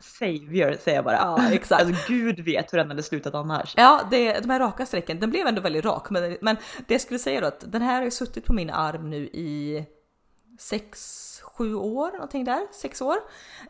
Savior 0.00 0.76
säger 0.80 0.98
jag 0.98 1.04
bara. 1.04 1.16
Ja, 1.16 1.52
exakt. 1.52 1.82
Alltså 1.82 2.04
gud 2.08 2.40
vet 2.40 2.72
hur 2.72 2.78
den 2.78 2.88
hade 2.88 3.02
slutat 3.02 3.34
annars. 3.34 3.74
Ja, 3.76 4.00
det, 4.10 4.40
de 4.40 4.50
här 4.50 4.60
raka 4.60 4.86
strecken, 4.86 5.20
den 5.20 5.30
blev 5.30 5.46
ändå 5.46 5.60
väldigt 5.60 5.84
rak. 5.84 6.10
Men, 6.10 6.36
men 6.40 6.56
det 6.86 6.94
jag 6.94 7.00
skulle 7.00 7.18
säga 7.18 7.40
då 7.40 7.46
att 7.46 7.72
den 7.72 7.82
här 7.82 7.96
har 7.96 8.04
ju 8.04 8.10
suttit 8.10 8.44
på 8.44 8.52
min 8.52 8.70
arm 8.70 9.10
nu 9.10 9.16
i 9.16 9.84
sex, 10.60 11.40
sju 11.42 11.74
år, 11.74 12.12
någonting 12.12 12.44
där, 12.44 12.66
sex 12.72 13.00
år. 13.02 13.16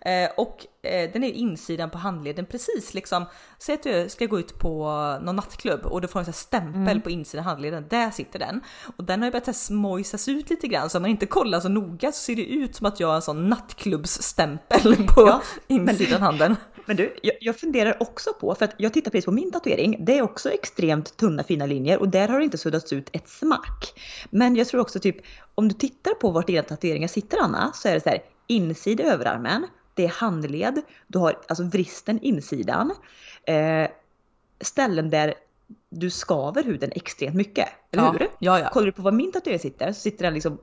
Eh, 0.01 0.31
och 0.37 0.67
eh, 0.83 1.13
den 1.13 1.25
är 1.25 1.33
insidan 1.33 1.91
på 1.91 1.99
handleden 1.99 2.47
precis 2.47 2.95
liksom. 2.95 3.25
Säg 3.59 3.75
att 3.75 3.83
du 3.83 4.09
ska 4.09 4.27
gå 4.27 4.39
ut 4.41 4.59
på 4.59 4.85
någon 5.23 5.37
nattklubb 5.37 5.87
och 5.87 6.01
du 6.01 6.09
får 6.09 6.19
en 6.21 6.25
sån 6.25 6.35
stämpel 6.35 6.81
Mm. 6.81 7.01
på 7.01 7.11
insidan 7.11 7.45
av 7.47 7.51
handleden. 7.51 7.85
Där 7.91 8.11
sitter 8.11 8.39
den. 8.39 8.61
Och 8.97 9.05
den 9.05 9.21
har 9.21 9.27
ju 9.27 9.31
börjat 9.33 9.57
smojsas 9.57 10.29
ut 10.29 10.51
lite 10.51 10.69
grann 10.69 10.91
så 10.91 10.99
om 10.99 11.03
man 11.03 11.11
inte 11.11 11.27
kollar 11.27 11.61
så 11.61 11.69
noga 11.69 12.13
så 12.13 12.19
ser 12.23 12.37
det 12.37 12.45
ut 12.45 12.77
som 12.77 12.87
att 12.87 13.01
jag 13.01 13.09
har 13.09 13.15
en 13.15 13.23
sån 13.23 13.49
nattklubbsstämpel 13.49 14.97
på 15.15 15.21
Ja, 15.27 15.43
insidan 15.69 16.23
handen. 16.23 16.57
Men 16.87 16.97
du, 16.97 17.17
jag, 17.23 17.35
jag 17.41 17.57
funderar 17.57 18.03
också 18.03 18.31
på, 18.41 18.55
för 18.55 18.65
att 18.65 18.75
jag 18.77 18.93
tittar 18.93 19.11
precis 19.11 19.25
på 19.25 19.33
min 19.33 19.53
tatuering, 19.53 20.05
det 20.05 20.19
är 20.19 20.23
också 20.23 20.51
extremt 20.51 21.17
tunna 21.17 21.45
fina 21.45 21.67
linjer 21.67 21.99
och 21.99 22.09
där 22.09 22.29
har 22.29 22.39
det 22.39 22.45
inte 22.45 22.59
suddats 22.59 22.93
ut 22.93 23.11
ett 23.13 23.29
smack. 23.29 24.01
Men 24.31 24.57
jag 24.57 24.69
tror 24.69 24.81
också 24.81 25.01
typ, 25.01 25.17
om 25.55 25.69
du 25.69 25.75
tittar 25.75 26.15
på 26.15 26.31
vart 26.31 26.47
dina 26.47 26.63
tatueringar 26.63 27.09
sitter 27.09 27.39
Anna, 27.43 27.73
så 27.75 27.89
är 27.89 27.95
det 27.95 28.01
så 28.01 28.09
här, 28.09 28.19
insida 28.47 29.05
överarmen, 29.05 29.67
det 29.95 30.05
är 30.05 30.09
handled, 30.09 30.83
du 31.07 31.19
har 31.19 31.39
alltså 31.49 31.65
vristen 31.65 32.21
insidan, 32.21 32.93
eh, 33.45 33.89
ställen 34.61 35.11
där 35.11 35.35
du 35.89 36.11
skaver 36.11 36.63
huden 36.63 36.93
extremt 36.95 37.35
mycket, 37.35 37.69
eller 37.91 38.03
Ja, 38.05 38.13
hur? 38.13 38.29
ja, 38.39 38.61
ja. 38.61 38.71
Kollar 38.71 38.87
du 38.87 38.93
på 38.93 39.03
var 39.03 39.13
min 39.13 39.33
tatuering 39.33 39.59
sitter 39.59 39.93
så 39.93 40.01
sitter 40.01 40.25
den 40.25 40.35
liksom 40.35 40.59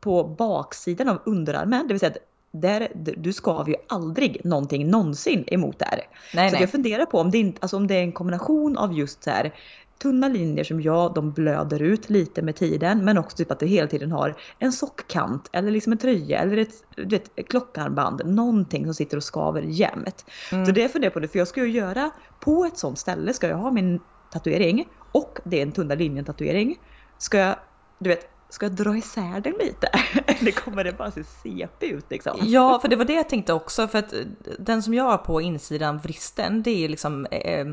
på 0.00 0.24
baksidan 0.24 1.08
av 1.08 1.18
underarmen, 1.24 1.88
det 1.88 1.94
vill 1.94 2.00
säga 2.00 2.10
att 2.10 2.28
där, 2.50 2.88
du 2.94 3.32
skaver 3.32 3.70
ju 3.70 3.76
aldrig 3.88 4.44
någonting 4.44 4.90
någonsin 4.90 5.44
emot 5.46 5.78
där. 5.78 6.06
Nej, 6.34 6.48
så 6.48 6.54
nej. 6.54 6.62
jag 6.62 6.70
funderar 6.70 7.06
på 7.06 7.20
om 7.20 7.30
det, 7.30 7.38
inte, 7.38 7.58
alltså 7.60 7.76
om 7.76 7.86
det 7.86 7.94
är 7.94 8.02
en 8.02 8.12
kombination 8.12 8.78
av 8.78 8.92
just 8.98 9.22
så 9.22 9.30
här 9.30 9.54
tunna 9.98 10.28
linjer 10.28 10.64
som 10.64 10.80
ja, 10.80 11.12
de 11.14 11.32
blöder 11.32 11.82
ut 11.82 12.10
lite 12.10 12.42
med 12.42 12.56
tiden, 12.56 13.04
men 13.04 13.18
också 13.18 13.36
typ 13.36 13.50
att 13.50 13.60
du 13.60 13.66
hela 13.66 13.88
tiden 13.88 14.12
har 14.12 14.36
en 14.58 14.72
sockkant 14.72 15.48
eller 15.52 15.70
liksom 15.70 15.92
en 15.92 15.98
tröja 15.98 16.38
eller 16.38 16.56
ett, 16.56 16.84
vet, 16.96 17.30
ett 17.36 17.48
klockarmband, 17.48 18.22
någonting 18.24 18.84
som 18.84 18.94
sitter 18.94 19.16
och 19.16 19.24
skaver 19.24 19.62
jämt. 19.62 20.24
Mm. 20.52 20.66
Så 20.66 20.72
det 20.72 20.80
jag 20.80 20.92
funderar 20.92 21.12
på 21.12 21.20
det, 21.20 21.28
för 21.28 21.38
jag 21.38 21.48
ska 21.48 21.64
ju 21.64 21.70
göra 21.70 22.10
på 22.40 22.64
ett 22.64 22.78
sånt 22.78 22.98
ställe 22.98 23.32
ska 23.32 23.48
jag 23.48 23.56
ha 23.56 23.70
min 23.70 24.00
tatuering 24.32 24.88
och 25.12 25.38
det 25.44 25.58
är 25.58 25.62
en 25.62 25.72
tunna 25.72 25.94
linjen 25.94 26.24
tatuering. 26.24 26.78
Ska 27.18 27.38
jag, 27.38 27.56
du 27.98 28.08
vet, 28.08 28.37
ska 28.50 28.66
jag 28.66 28.72
dra 28.72 28.96
isär 28.96 29.40
den 29.40 29.54
lite? 29.58 29.86
Eller 30.26 30.52
kommer 30.52 30.84
det 30.84 30.92
bara 30.92 31.10
se 31.10 31.24
CP 31.24 31.86
ut 31.86 32.04
liksom? 32.10 32.38
Ja, 32.42 32.78
för 32.80 32.88
det 32.88 32.96
var 32.96 33.04
det 33.04 33.12
jag 33.12 33.28
tänkte 33.28 33.52
också. 33.52 33.88
För 33.88 33.98
att 33.98 34.12
eh, 34.12 34.20
den 34.58 34.82
som 34.82 34.94
jag 34.94 35.04
har 35.04 35.18
på 35.18 35.40
insidan 35.40 35.98
vristen, 35.98 36.62
det 36.62 36.70
är 36.70 36.76
ju 36.76 36.88
liksom, 36.88 37.26
eh, 37.26 37.66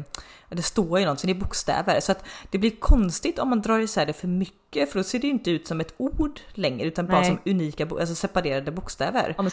det 0.50 0.62
står 0.62 1.00
ju 1.00 1.06
något, 1.06 1.20
så 1.20 1.28
det 1.28 1.34
är 1.34 1.40
bokstäver. 1.40 2.00
Så 2.00 2.12
att 2.12 2.26
det 2.50 2.58
blir 2.58 2.72
konstigt 2.72 3.40
om 3.40 3.50
man 3.50 3.62
drar 3.62 3.80
isär 3.80 4.06
det 4.06 4.14
för 4.14 4.28
mycket, 4.28 4.92
för 4.92 5.00
då 5.00 5.04
ser 5.04 5.20
det 5.20 5.28
ju 5.28 5.34
inte 5.34 5.52
ut 5.52 5.68
som 5.68 5.82
ett 5.82 5.94
ord 5.98 6.40
längre, 6.54 6.88
utan 6.88 7.08
bara 7.08 7.22
Nej. 7.22 7.30
som 7.30 7.52
unika, 7.52 7.84
alltså 7.84 8.16
separerade 8.16 8.72
bokstäver. 8.72 9.36
Ja, 9.38 9.50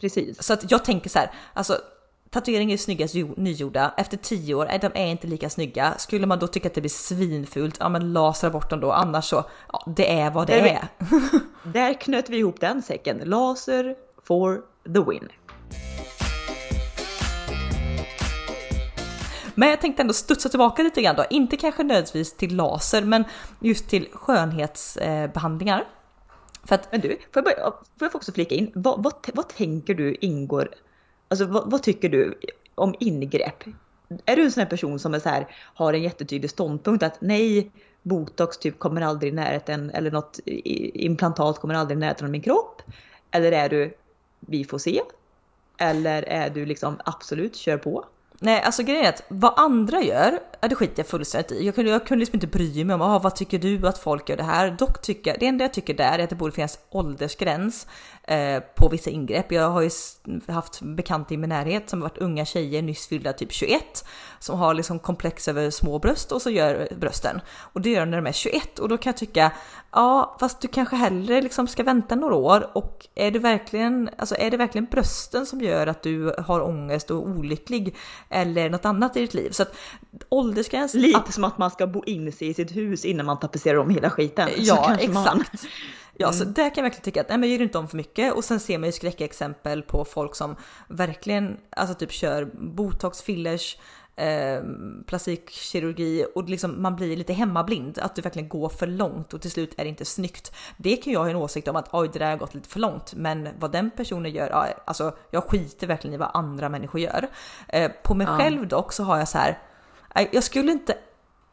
precis. 0.00 0.42
Så 0.42 0.52
att 0.52 0.70
jag 0.70 0.84
tänker 0.84 1.10
så 1.10 1.18
här, 1.18 1.30
alltså 1.54 1.78
tatueringar 2.30 2.72
är 2.72 2.78
snyggast 2.78 3.14
jo- 3.14 3.34
nygjorda. 3.36 3.94
Efter 3.96 4.16
tio 4.16 4.54
år, 4.54 4.68
de 4.80 4.90
är 4.94 5.06
inte 5.06 5.26
lika 5.26 5.50
snygga. 5.50 5.94
Skulle 5.98 6.26
man 6.26 6.38
då 6.38 6.46
tycka 6.46 6.68
att 6.68 6.74
det 6.74 6.80
blir 6.80 6.90
svinfult, 6.90 7.76
ja 7.80 7.88
men 7.88 8.12
lasra 8.12 8.50
bort 8.50 8.70
dem 8.70 8.80
då. 8.80 8.92
Annars 8.92 9.24
så, 9.24 9.44
ja 9.72 9.92
det 9.96 10.12
är 10.20 10.30
vad 10.30 10.46
det 10.46 10.52
Det 10.52 10.70
är 10.70 10.88
vi-. 11.10 11.40
Där 11.72 11.94
knöt 11.94 12.30
vi 12.30 12.36
ihop 12.38 12.60
den 12.60 12.82
säcken. 12.82 13.18
Laser 13.24 13.94
for 14.22 14.60
the 14.84 15.10
win. 15.10 15.28
Men 19.54 19.68
jag 19.68 19.80
tänkte 19.80 20.02
ändå 20.02 20.14
studsa 20.14 20.48
tillbaka 20.48 20.82
lite 20.82 21.02
grann 21.02 21.16
då. 21.16 21.24
Inte 21.30 21.56
kanske 21.56 21.82
nödvändigtvis 21.82 22.36
till 22.36 22.56
laser, 22.56 23.02
men 23.02 23.24
just 23.60 23.88
till 23.88 24.08
skönhetsbehandlingar. 24.12 25.84
Att 26.68 26.92
Men 26.92 27.00
du, 27.00 27.08
får 27.08 27.18
jag, 27.32 27.44
bara, 27.44 27.54
får 27.72 27.72
jag 27.98 28.14
också 28.14 28.32
flika 28.32 28.54
in? 28.54 28.72
Vad, 28.74 29.02
vad, 29.02 29.12
vad 29.34 29.48
tänker 29.48 29.94
du 29.94 30.16
ingår, 30.20 30.74
alltså 31.30 31.46
vad, 31.46 31.70
vad 31.70 31.82
tycker 31.82 32.08
du 32.08 32.38
om 32.74 32.94
ingrepp? 33.00 33.64
Är 34.24 34.36
du 34.36 34.42
en 34.42 34.52
sån 34.52 34.60
här 34.60 34.70
person 34.70 34.98
som 34.98 35.14
är 35.14 35.18
så 35.18 35.28
här, 35.28 35.46
har 35.74 35.92
en 35.92 36.02
jättetydlig 36.02 36.50
ståndpunkt 36.50 37.02
att 37.02 37.20
nej, 37.20 37.70
botox 38.02 38.58
typ 38.58 38.78
kommer 38.78 39.00
aldrig 39.00 39.32
i 39.32 39.36
närheten 39.36 39.90
eller 39.90 40.10
något 40.10 40.38
implantat 40.44 41.58
kommer 41.58 41.74
aldrig 41.74 41.98
i 41.98 42.00
närheten 42.00 42.24
av 42.24 42.30
min 42.30 42.42
kropp? 42.42 42.82
Eller 43.30 43.52
är 43.52 43.68
du, 43.68 43.94
vi 44.40 44.64
får 44.64 44.78
se? 44.78 45.00
Eller 45.78 46.22
är 46.22 46.50
du 46.50 46.66
liksom 46.66 47.00
absolut, 47.04 47.56
kör 47.56 47.76
på? 47.76 48.04
Nej, 48.42 48.62
alltså 48.62 48.82
grejen 48.82 49.04
är 49.04 49.08
att 49.08 49.22
vad 49.28 49.52
andra 49.56 50.02
gör, 50.02 50.38
det 50.60 50.74
skiter 50.74 50.94
jag 50.96 51.06
fullständigt 51.06 51.52
i. 51.52 51.66
Jag 51.66 51.74
kunde, 51.74 51.90
jag 51.90 52.06
kunde 52.06 52.20
liksom 52.20 52.36
inte 52.36 52.46
bry 52.46 52.84
mig 52.84 52.94
om, 52.94 53.02
ah, 53.02 53.18
vad 53.18 53.36
tycker 53.36 53.58
du 53.58 53.88
att 53.88 53.98
folk 53.98 54.28
gör 54.28 54.36
det 54.36 54.42
här? 54.42 54.70
Dock 54.70 55.02
tycker 55.02 55.30
jag, 55.30 55.40
det 55.40 55.46
enda 55.46 55.64
jag 55.64 55.72
tycker 55.72 55.94
där 55.94 56.18
är 56.18 56.24
att 56.24 56.30
det 56.30 56.36
borde 56.36 56.52
finnas 56.52 56.78
åldersgräns 56.90 57.86
eh, 58.30 58.62
på 58.76 58.88
vissa 58.88 59.10
ingrepp. 59.10 59.52
Jag 59.52 59.70
har 59.70 59.82
ju 59.82 59.90
haft 60.48 60.80
bekanta 60.82 61.34
i 61.34 61.36
min 61.36 61.48
närhet 61.48 61.90
som 61.90 62.00
varit 62.00 62.18
unga 62.18 62.44
tjejer, 62.44 62.82
nyss 62.82 63.06
fyllda 63.06 63.32
typ 63.32 63.52
21, 63.52 64.04
som 64.38 64.58
har 64.58 64.74
liksom 64.74 64.98
komplex 64.98 65.48
över 65.48 65.70
små 65.70 65.98
bröst 65.98 66.32
och 66.32 66.42
så 66.42 66.50
gör 66.50 66.88
brösten. 66.96 67.40
Och 67.58 67.80
det 67.80 67.90
gör 67.90 68.00
de 68.00 68.10
när 68.10 68.18
de 68.18 68.26
är 68.26 68.32
21 68.32 68.78
och 68.78 68.88
då 68.88 68.98
kan 68.98 69.10
jag 69.10 69.16
tycka, 69.18 69.52
ja, 69.92 70.36
fast 70.40 70.60
du 70.60 70.68
kanske 70.68 70.96
hellre 70.96 71.42
liksom 71.42 71.66
ska 71.66 71.82
vänta 71.82 72.14
några 72.14 72.34
år 72.34 72.70
och 72.72 73.06
är 73.14 73.30
det 73.30 73.38
verkligen, 73.38 74.10
alltså 74.18 74.34
är 74.38 74.50
det 74.50 74.56
verkligen 74.56 74.84
brösten 74.84 75.46
som 75.46 75.60
gör 75.60 75.86
att 75.86 76.02
du 76.02 76.34
har 76.38 76.60
ångest 76.60 77.10
och 77.10 77.28
olycklig 77.28 77.96
eller 78.28 78.70
något 78.70 78.84
annat 78.84 79.16
i 79.16 79.20
ditt 79.20 79.34
liv? 79.34 79.50
Så 79.50 79.62
att 79.62 79.74
åldersgräns, 80.28 80.94
Lite 80.94 81.32
som 81.32 81.44
att 81.44 81.58
man 81.58 81.70
ska 81.70 81.86
bo 81.86 82.04
in 82.04 82.32
sig 82.32 82.48
i 82.48 82.54
sitt 82.54 82.76
hus 82.76 83.04
innan 83.04 83.26
man 83.26 83.38
tapetserar 83.38 83.78
om 83.78 83.90
hela 83.90 84.10
skiten. 84.10 84.48
Ja, 84.56 84.84
kanske 84.86 85.08
man- 85.08 85.44
Ja, 86.20 86.32
så 86.32 86.44
där 86.44 86.54
kan 86.54 86.72
jag 86.76 86.82
verkligen 86.82 87.04
tycka 87.04 87.20
att 87.20 87.28
nej, 87.28 87.38
men 87.38 87.50
gör 87.50 87.62
inte 87.62 87.78
om 87.78 87.88
för 87.88 87.96
mycket 87.96 88.32
och 88.32 88.44
sen 88.44 88.60
ser 88.60 88.78
man 88.78 88.88
ju 88.88 88.92
skräckexempel 88.92 89.82
på 89.82 90.04
folk 90.04 90.34
som 90.34 90.56
verkligen 90.88 91.56
alltså 91.70 91.94
typ 91.94 92.12
kör 92.12 92.50
botox, 92.54 93.22
fillers, 93.22 93.76
eh, 94.16 94.60
plastikkirurgi 95.06 96.26
och 96.34 96.48
liksom 96.48 96.82
man 96.82 96.96
blir 96.96 97.16
lite 97.16 97.32
hemmablind. 97.32 97.98
Att 97.98 98.14
du 98.16 98.22
verkligen 98.22 98.48
går 98.48 98.68
för 98.68 98.86
långt 98.86 99.34
och 99.34 99.42
till 99.42 99.50
slut 99.50 99.74
är 99.76 99.82
det 99.84 99.88
inte 99.88 100.04
snyggt. 100.04 100.52
Det 100.76 100.96
kan 100.96 101.12
jag 101.12 101.20
ha 101.20 101.30
en 101.30 101.36
åsikt 101.36 101.68
om 101.68 101.76
att 101.76 101.88
oj, 101.92 102.10
det 102.12 102.18
där 102.18 102.30
har 102.30 102.36
gått 102.36 102.54
lite 102.54 102.68
för 102.68 102.80
långt, 102.80 103.14
men 103.14 103.48
vad 103.58 103.72
den 103.72 103.90
personen 103.90 104.32
gör, 104.32 104.48
ja, 104.50 104.66
alltså 104.84 105.16
jag 105.30 105.44
skiter 105.44 105.86
verkligen 105.86 106.14
i 106.14 106.18
vad 106.18 106.30
andra 106.34 106.68
människor 106.68 107.00
gör. 107.00 107.28
Eh, 107.68 107.90
på 108.02 108.14
mig 108.14 108.26
Ja. 108.30 108.38
själv 108.38 108.68
dock 108.68 108.92
så 108.92 109.04
har 109.04 109.18
jag 109.18 109.28
så 109.28 109.38
här, 109.38 109.58
nej, 110.14 110.28
jag 110.32 110.44
skulle 110.44 110.72
inte 110.72 110.94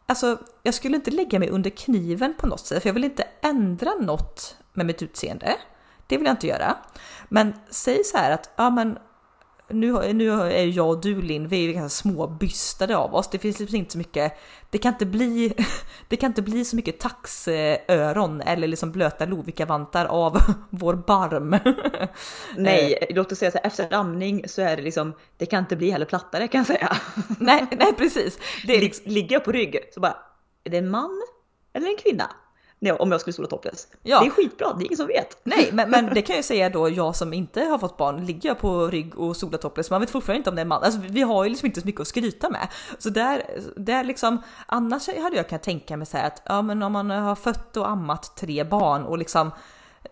Alltså, 0.10 0.38
jag 0.64 0.74
skulle 0.74 0.96
inte 0.96 1.12
lägga 1.12 1.40
mig 1.40 1.50
under 1.50 1.70
kniven 1.70 2.34
på 2.38 2.48
något 2.48 2.66
sätt, 2.66 2.82
för 2.84 2.90
jag 2.90 2.94
vill 2.94 3.04
inte 3.04 3.28
ändra 3.42 3.94
något 3.94 4.58
med 4.74 4.86
mitt 4.86 5.02
utseende. 5.02 5.56
Det 6.08 6.18
vill 6.18 6.26
jag 6.26 6.34
inte 6.34 6.48
göra. 6.48 6.78
Men 7.30 7.54
säg 7.70 8.04
så 8.04 8.18
här 8.18 8.32
att, 8.32 8.50
ja 8.56 8.70
men 8.70 8.98
nu, 9.70 10.14
nu 10.14 10.32
är 10.32 10.66
jag 10.66 10.90
och 10.90 11.02
du 11.02 11.22
Linn, 11.22 11.48
vi 11.48 11.70
är 11.70 11.74
ganska 11.74 12.10
små 12.10 12.28
bystade 12.28 12.98
av 12.98 13.16
oss. 13.16 13.30
Det 13.30 13.38
finns 13.38 13.60
liksom 13.60 13.78
inte 13.78 13.92
så 13.92 13.98
mycket, 13.98 14.34
det 14.70 14.78
kan 14.78 14.94
inte 14.94 15.06
bli, 15.06 15.54
det 16.08 16.16
kan 16.16 16.32
inte 16.32 16.42
bli 16.42 16.66
så 16.66 16.76
mycket 16.76 17.00
taxöron 17.00 18.42
eller 18.42 18.68
liksom 18.68 18.92
blöta 18.92 19.26
Lovikkavantar 19.26 20.06
av 20.06 20.42
vår 20.70 20.94
barm. 20.94 21.58
Nej, 22.58 23.08
låt 23.10 23.32
oss 23.32 23.38
säga 23.38 23.52
så 23.52 23.58
här, 23.58 23.68
efter 23.68 23.94
amning 23.94 24.44
så 24.48 24.62
är 24.62 24.78
det 24.78 24.84
liksom, 24.84 25.14
det 25.38 25.46
kan 25.46 25.60
inte 25.60 25.76
bli 25.76 25.92
heller 25.92 26.06
plattare 26.06 26.48
kan 26.48 26.60
jag 26.60 26.68
säga. 26.68 26.98
nej, 27.40 27.68
nej 27.72 27.94
precis. 27.98 28.40
Det 28.68 28.78
är 28.78 28.82
liksom, 28.82 29.12
Ligger 29.12 29.36
jag 29.36 29.44
på 29.44 29.52
rygg 29.52 29.80
så 29.94 30.00
bara, 30.00 30.18
är 30.64 30.70
det 30.70 30.78
en 30.78 30.90
man 30.90 31.22
eller 31.74 31.88
en 31.88 31.98
kvinna? 31.98 32.32
Om 33.00 33.12
jag 33.12 33.22
skulle 33.22 33.34
sola 33.34 33.48
topless. 33.48 33.88
Ja. 34.04 34.20
Det 34.20 34.26
är 34.26 34.30
skitbra, 34.30 34.74
det 34.74 34.84
är 34.84 34.86
ingen 34.86 34.98
som 34.98 35.08
vet. 35.08 35.40
Nej, 35.44 35.70
men, 35.74 35.90
men 35.90 36.14
det 36.14 36.22
kan 36.22 36.36
jag 36.36 36.46
säga 36.46 36.70
då, 36.70 36.90
jag 36.90 37.16
som 37.16 37.34
inte 37.34 37.62
har 37.62 37.78
fått 37.78 37.98
barn, 37.98 38.26
ligger 38.26 38.50
jag 38.50 38.60
på 38.60 38.88
rygg 38.88 39.20
och 39.20 39.38
solar 39.38 39.58
topless, 39.58 39.90
man 39.90 40.02
vet 40.02 40.10
fortfarande 40.10 40.38
inte 40.38 40.50
om 40.50 40.56
det 40.56 40.60
är 40.60 40.64
en 40.64 40.68
man. 40.68 40.84
Alltså, 40.84 41.00
vi 41.10 41.22
har 41.22 41.44
ju 41.44 41.50
liksom 41.50 41.66
inte 41.66 41.82
så 41.82 41.88
mycket 41.88 42.02
att 42.02 42.08
skryta 42.08 42.50
med. 42.50 42.68
Så 42.98 43.10
där, 43.10 43.44
där 43.76 44.04
liksom, 44.04 44.42
annars 44.66 45.08
hade 45.08 45.36
jag 45.36 45.50
kunnat 45.50 45.64
tänka 45.64 45.98
mig 45.98 46.08
så 46.08 46.18
här 46.18 46.28
att, 46.28 46.42
ja 46.46 46.62
men 46.62 46.84
om 46.84 46.92
man 46.92 47.10
har 47.10 47.36
fött 47.36 47.78
och 47.78 47.90
ammat 47.90 48.38
tre 48.38 48.64
barn 48.64 49.04
och 49.04 49.18
liksom 49.18 49.52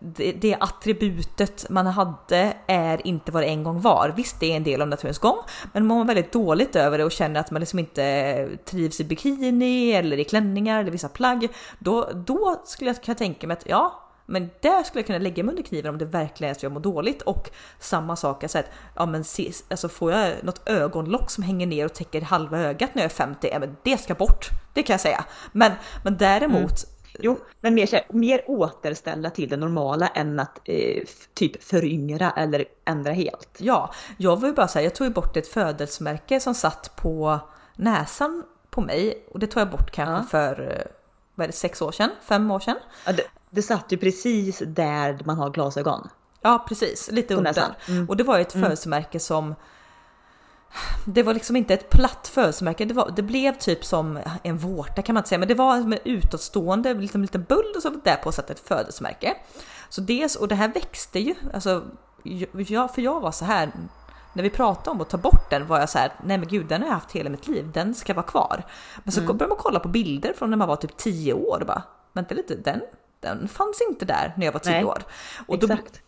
det, 0.00 0.32
det 0.32 0.56
attributet 0.60 1.66
man 1.70 1.86
hade 1.86 2.56
är 2.66 3.06
inte 3.06 3.32
vad 3.32 3.42
det 3.42 3.46
en 3.46 3.64
gång 3.64 3.80
var. 3.80 4.12
Visst, 4.16 4.40
det 4.40 4.52
är 4.52 4.56
en 4.56 4.64
del 4.64 4.82
av 4.82 4.88
naturens 4.88 5.18
gång, 5.18 5.38
men 5.72 5.86
mår 5.86 5.96
man 5.96 6.06
väldigt 6.06 6.32
dåligt 6.32 6.76
över 6.76 6.98
det 6.98 7.04
och 7.04 7.12
känner 7.12 7.40
att 7.40 7.50
man 7.50 7.60
liksom 7.60 7.78
inte 7.78 8.48
trivs 8.64 9.00
i 9.00 9.04
bikini 9.04 9.92
eller 9.92 10.18
i 10.18 10.24
klänningar 10.24 10.80
eller 10.80 10.90
vissa 10.90 11.08
plagg, 11.08 11.48
då, 11.78 12.10
då 12.14 12.62
skulle 12.64 12.90
jag 12.90 13.02
kunna 13.02 13.14
tänka 13.14 13.46
mig 13.46 13.56
att 13.56 13.66
ja, 13.66 14.06
men 14.26 14.50
där 14.60 14.82
skulle 14.82 15.00
jag 15.00 15.06
kunna 15.06 15.18
lägga 15.18 15.44
mig 15.44 15.52
under 15.52 15.62
kniven 15.62 15.90
om 15.90 15.98
det 15.98 16.04
verkligen 16.04 16.50
är 16.50 16.54
så 16.58 16.64
jag 16.64 16.72
mår 16.72 16.80
dåligt. 16.80 17.22
Och 17.22 17.50
samma 17.78 18.16
sak, 18.16 18.42
alltså 18.42 18.58
att 18.58 18.70
ja, 18.94 19.06
men 19.06 19.24
se, 19.24 19.52
alltså 19.70 19.88
får 19.88 20.12
jag 20.12 20.34
något 20.42 20.68
ögonlock 20.68 21.30
som 21.30 21.44
hänger 21.44 21.66
ner 21.66 21.84
och 21.84 21.94
täcker 21.94 22.20
halva 22.20 22.58
ögat 22.58 22.94
när 22.94 23.02
jag 23.02 23.10
är 23.10 23.14
50, 23.14 23.48
ja, 23.52 23.58
men 23.58 23.76
det 23.82 23.98
ska 23.98 24.14
bort. 24.14 24.48
Det 24.74 24.82
kan 24.82 24.94
jag 24.94 25.00
säga. 25.00 25.24
Men, 25.52 25.72
men 26.04 26.16
däremot, 26.16 26.54
mm. 26.84 26.95
Jo, 27.18 27.38
men 27.60 27.74
mer, 27.74 27.92
här, 27.92 28.06
mer 28.08 28.44
återställa 28.46 29.30
till 29.30 29.48
det 29.48 29.56
normala 29.56 30.08
än 30.08 30.40
att 30.40 30.60
eh, 30.64 31.02
typ 31.34 31.62
föryngra 31.62 32.30
eller 32.30 32.64
ändra 32.84 33.12
helt. 33.12 33.48
Ja, 33.58 33.92
jag 34.16 34.40
var 34.40 34.48
ju 34.48 34.54
bara 34.54 34.68
säga, 34.68 34.84
jag 34.84 34.94
tog 34.94 35.06
ju 35.06 35.12
bort 35.12 35.36
ett 35.36 35.48
födelsemärke 35.48 36.40
som 36.40 36.54
satt 36.54 36.96
på 36.96 37.38
näsan 37.76 38.42
på 38.70 38.80
mig 38.80 39.26
och 39.32 39.38
det 39.38 39.46
tog 39.46 39.60
jag 39.60 39.70
bort 39.70 39.90
kanske 39.90 40.14
Ja. 40.14 40.30
för 40.30 40.62
eh, 40.62 40.86
vad 41.34 41.44
är 41.44 41.48
det, 41.48 41.56
sex 41.56 41.82
år 41.82 41.92
sedan, 41.92 42.10
fem 42.22 42.50
år 42.50 42.60
sedan. 42.60 42.76
Ja, 43.06 43.12
det, 43.12 43.22
det 43.50 43.62
satt 43.62 43.92
ju 43.92 43.96
precis 43.96 44.62
där 44.66 45.18
man 45.24 45.38
har 45.38 45.50
glasögon. 45.50 46.08
Ja, 46.40 46.64
precis, 46.68 47.10
lite 47.12 47.34
under. 47.34 47.76
Mm. 47.88 48.08
Och 48.08 48.16
det 48.16 48.24
var 48.24 48.36
ju 48.36 48.42
ett 48.42 48.52
födelsemärke 48.52 49.20
som 49.20 49.54
det 51.04 51.22
var 51.22 51.34
liksom 51.34 51.56
inte 51.56 51.74
ett 51.74 51.90
platt 51.90 52.30
födelsemärke. 52.34 52.84
Det, 52.84 52.94
var, 52.94 53.12
det 53.16 53.22
blev 53.22 53.58
typ 53.58 53.84
som 53.84 54.18
en 54.42 54.58
vårta 54.58 55.02
kan 55.02 55.14
man 55.14 55.20
inte 55.20 55.28
säga, 55.28 55.38
men 55.38 55.48
det 55.48 55.54
var 55.54 55.80
som 55.80 55.92
en 55.92 55.98
utåtstående 56.04 56.94
liksom 56.94 57.20
en 57.20 57.22
liten 57.22 57.42
böld 57.42 57.76
och 57.76 57.82
så 57.82 57.90
där 58.04 58.16
på 58.16 58.32
satt 58.32 58.50
ett 58.50 58.68
födelsemärke. 58.68 59.36
Så 59.88 60.00
dels, 60.00 60.36
och 60.36 60.48
det 60.48 60.54
här 60.54 60.68
växte 60.68 61.18
ju, 61.20 61.34
alltså, 61.54 61.84
jag, 62.52 62.94
för 62.94 63.02
jag 63.02 63.20
var 63.20 63.32
så 63.32 63.44
här 63.44 63.72
när 64.32 64.42
vi 64.42 64.50
pratade 64.50 64.90
om 64.90 65.00
att 65.00 65.08
ta 65.08 65.16
bort 65.16 65.50
den 65.50 65.66
var 65.66 65.80
jag 65.80 65.90
så 65.90 65.98
här, 65.98 66.12
nej 66.24 66.38
men 66.38 66.48
gud 66.48 66.66
den 66.66 66.82
har 66.82 66.88
jag 66.88 66.94
haft 66.94 67.12
hela 67.12 67.30
mitt 67.30 67.48
liv, 67.48 67.70
den 67.72 67.94
ska 67.94 68.14
vara 68.14 68.26
kvar. 68.26 68.62
Men 69.04 69.12
så 69.12 69.20
mm. 69.20 69.36
började 69.36 69.48
man 69.48 69.58
kolla 69.58 69.80
på 69.80 69.88
bilder 69.88 70.32
från 70.32 70.50
när 70.50 70.56
man 70.56 70.68
var 70.68 70.76
typ 70.76 70.96
10 70.96 71.32
år 71.32 71.60
och 71.60 71.66
bara, 71.66 71.82
vänta 72.12 72.34
lite, 72.34 72.54
den, 72.54 72.80
den 73.20 73.48
fanns 73.48 73.80
inte 73.90 74.04
där 74.04 74.34
när 74.36 74.46
jag 74.46 74.52
var 74.52 74.60
10 74.60 74.84
år. 74.84 75.02
Och 75.46 75.58
då, 75.58 75.66
exakt. 75.66 76.00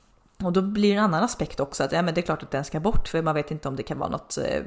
Och 0.45 0.53
då 0.53 0.63
blir 0.63 0.91
det 0.91 0.99
en 0.99 1.05
annan 1.05 1.25
aspekt 1.25 1.61
också 1.61 1.85
att 1.85 1.93
ja, 1.93 2.03
men 2.03 2.15
det 2.15 2.21
är 2.21 2.23
klart 2.23 2.43
att 2.43 2.51
den 2.51 2.65
ska 2.65 2.81
bort 2.81 3.09
för 3.09 3.23
man 3.23 3.35
vet 3.35 3.51
inte 3.51 3.69
om 3.69 3.77
det 3.77 3.83
kan 3.83 3.99
vara 3.99 4.11
något, 4.11 4.39
eh, 4.39 4.63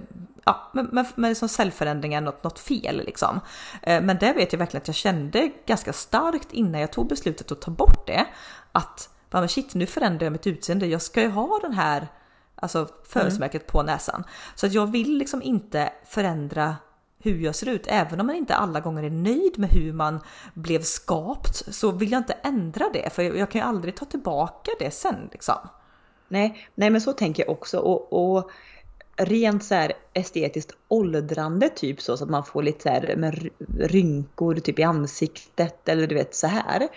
ja, 0.46 0.72
med, 0.74 1.06
med 1.16 1.38
som 1.38 1.50
cellförändringar, 1.50 2.22
något, 2.22 2.44
något 2.44 2.60
fel 2.60 3.02
liksom. 3.06 3.40
Eh, 3.82 4.02
men 4.02 4.18
det 4.18 4.34
vet 4.34 4.54
jag 4.54 4.60
verkligen 4.60 4.82
att 4.82 4.88
jag 4.88 4.96
kände 4.96 5.52
ganska 5.66 5.94
starkt 5.94 6.52
innan 6.52 6.82
jag 6.82 6.92
tog 6.92 7.08
beslutet 7.08 7.52
att 7.52 7.62
ta 7.62 7.72
bort 7.72 8.08
det. 8.08 8.26
Att, 8.72 9.10
men 9.30 9.50
shit 9.50 9.74
nu 9.74 9.86
förändrar 9.86 10.26
jag 10.26 10.32
mitt 10.32 10.48
utseende, 10.48 10.86
jag 10.86 11.02
ska 11.02 11.22
ju 11.22 11.30
ha 11.30 11.60
den 11.62 11.74
här 11.74 12.08
alltså 12.56 12.88
födelsemärket 13.08 13.62
mm. 13.62 13.72
på 13.72 13.84
näsan. 13.84 14.24
Så 14.56 14.66
att 14.66 14.74
jag 14.74 14.92
vill 14.92 15.18
liksom 15.18 15.42
inte 15.42 15.94
förändra 16.06 16.76
hur 17.24 17.40
jag 17.40 17.56
ser 17.56 17.70
ut. 17.70 17.86
Även 17.88 18.20
om 18.20 18.28
man 18.28 18.36
inte 18.36 18.56
alla 18.56 18.80
gånger 18.80 19.04
är 19.04 19.10
nöjd 19.10 19.60
med 19.60 19.70
hur 19.70 19.94
man 19.94 20.20
blev 20.54 20.82
skapt 20.82 21.74
så 21.76 21.92
vill 21.92 22.12
jag 22.12 22.20
inte 22.20 22.34
ändra 22.34 22.90
det 22.94 23.14
för 23.14 23.24
jag 23.24 23.52
kan 23.52 23.62
ju 23.62 23.68
aldrig 23.68 23.96
ta 23.96 24.06
tillbaka 24.06 24.72
det 24.80 24.92
sen 24.92 25.30
liksom. 25.32 25.58
Nej, 26.28 26.68
nej 26.76 26.90
men 26.90 27.02
så 27.02 27.14
tänker 27.14 27.44
jag 27.44 27.52
också 27.52 27.80
och, 27.80 28.14
och 28.14 28.52
rent 29.16 29.64
så 29.64 29.76
här 29.76 29.94
estetiskt 30.14 30.72
åldrande 30.88 31.70
typ 31.70 32.02
så, 32.02 32.18
så 32.18 32.24
att 32.24 32.30
man 32.30 32.46
får 32.46 32.64
lite 32.64 32.84
så 32.84 32.90
här 32.90 33.16
med 33.16 33.50
rynkor 33.80 34.56
typ 34.56 34.80
i 34.80 34.84
ansiktet 34.84 35.90
eller 35.90 36.08
du 36.08 36.16
vet 36.16 36.36
så 36.36 36.48
här 36.48 36.88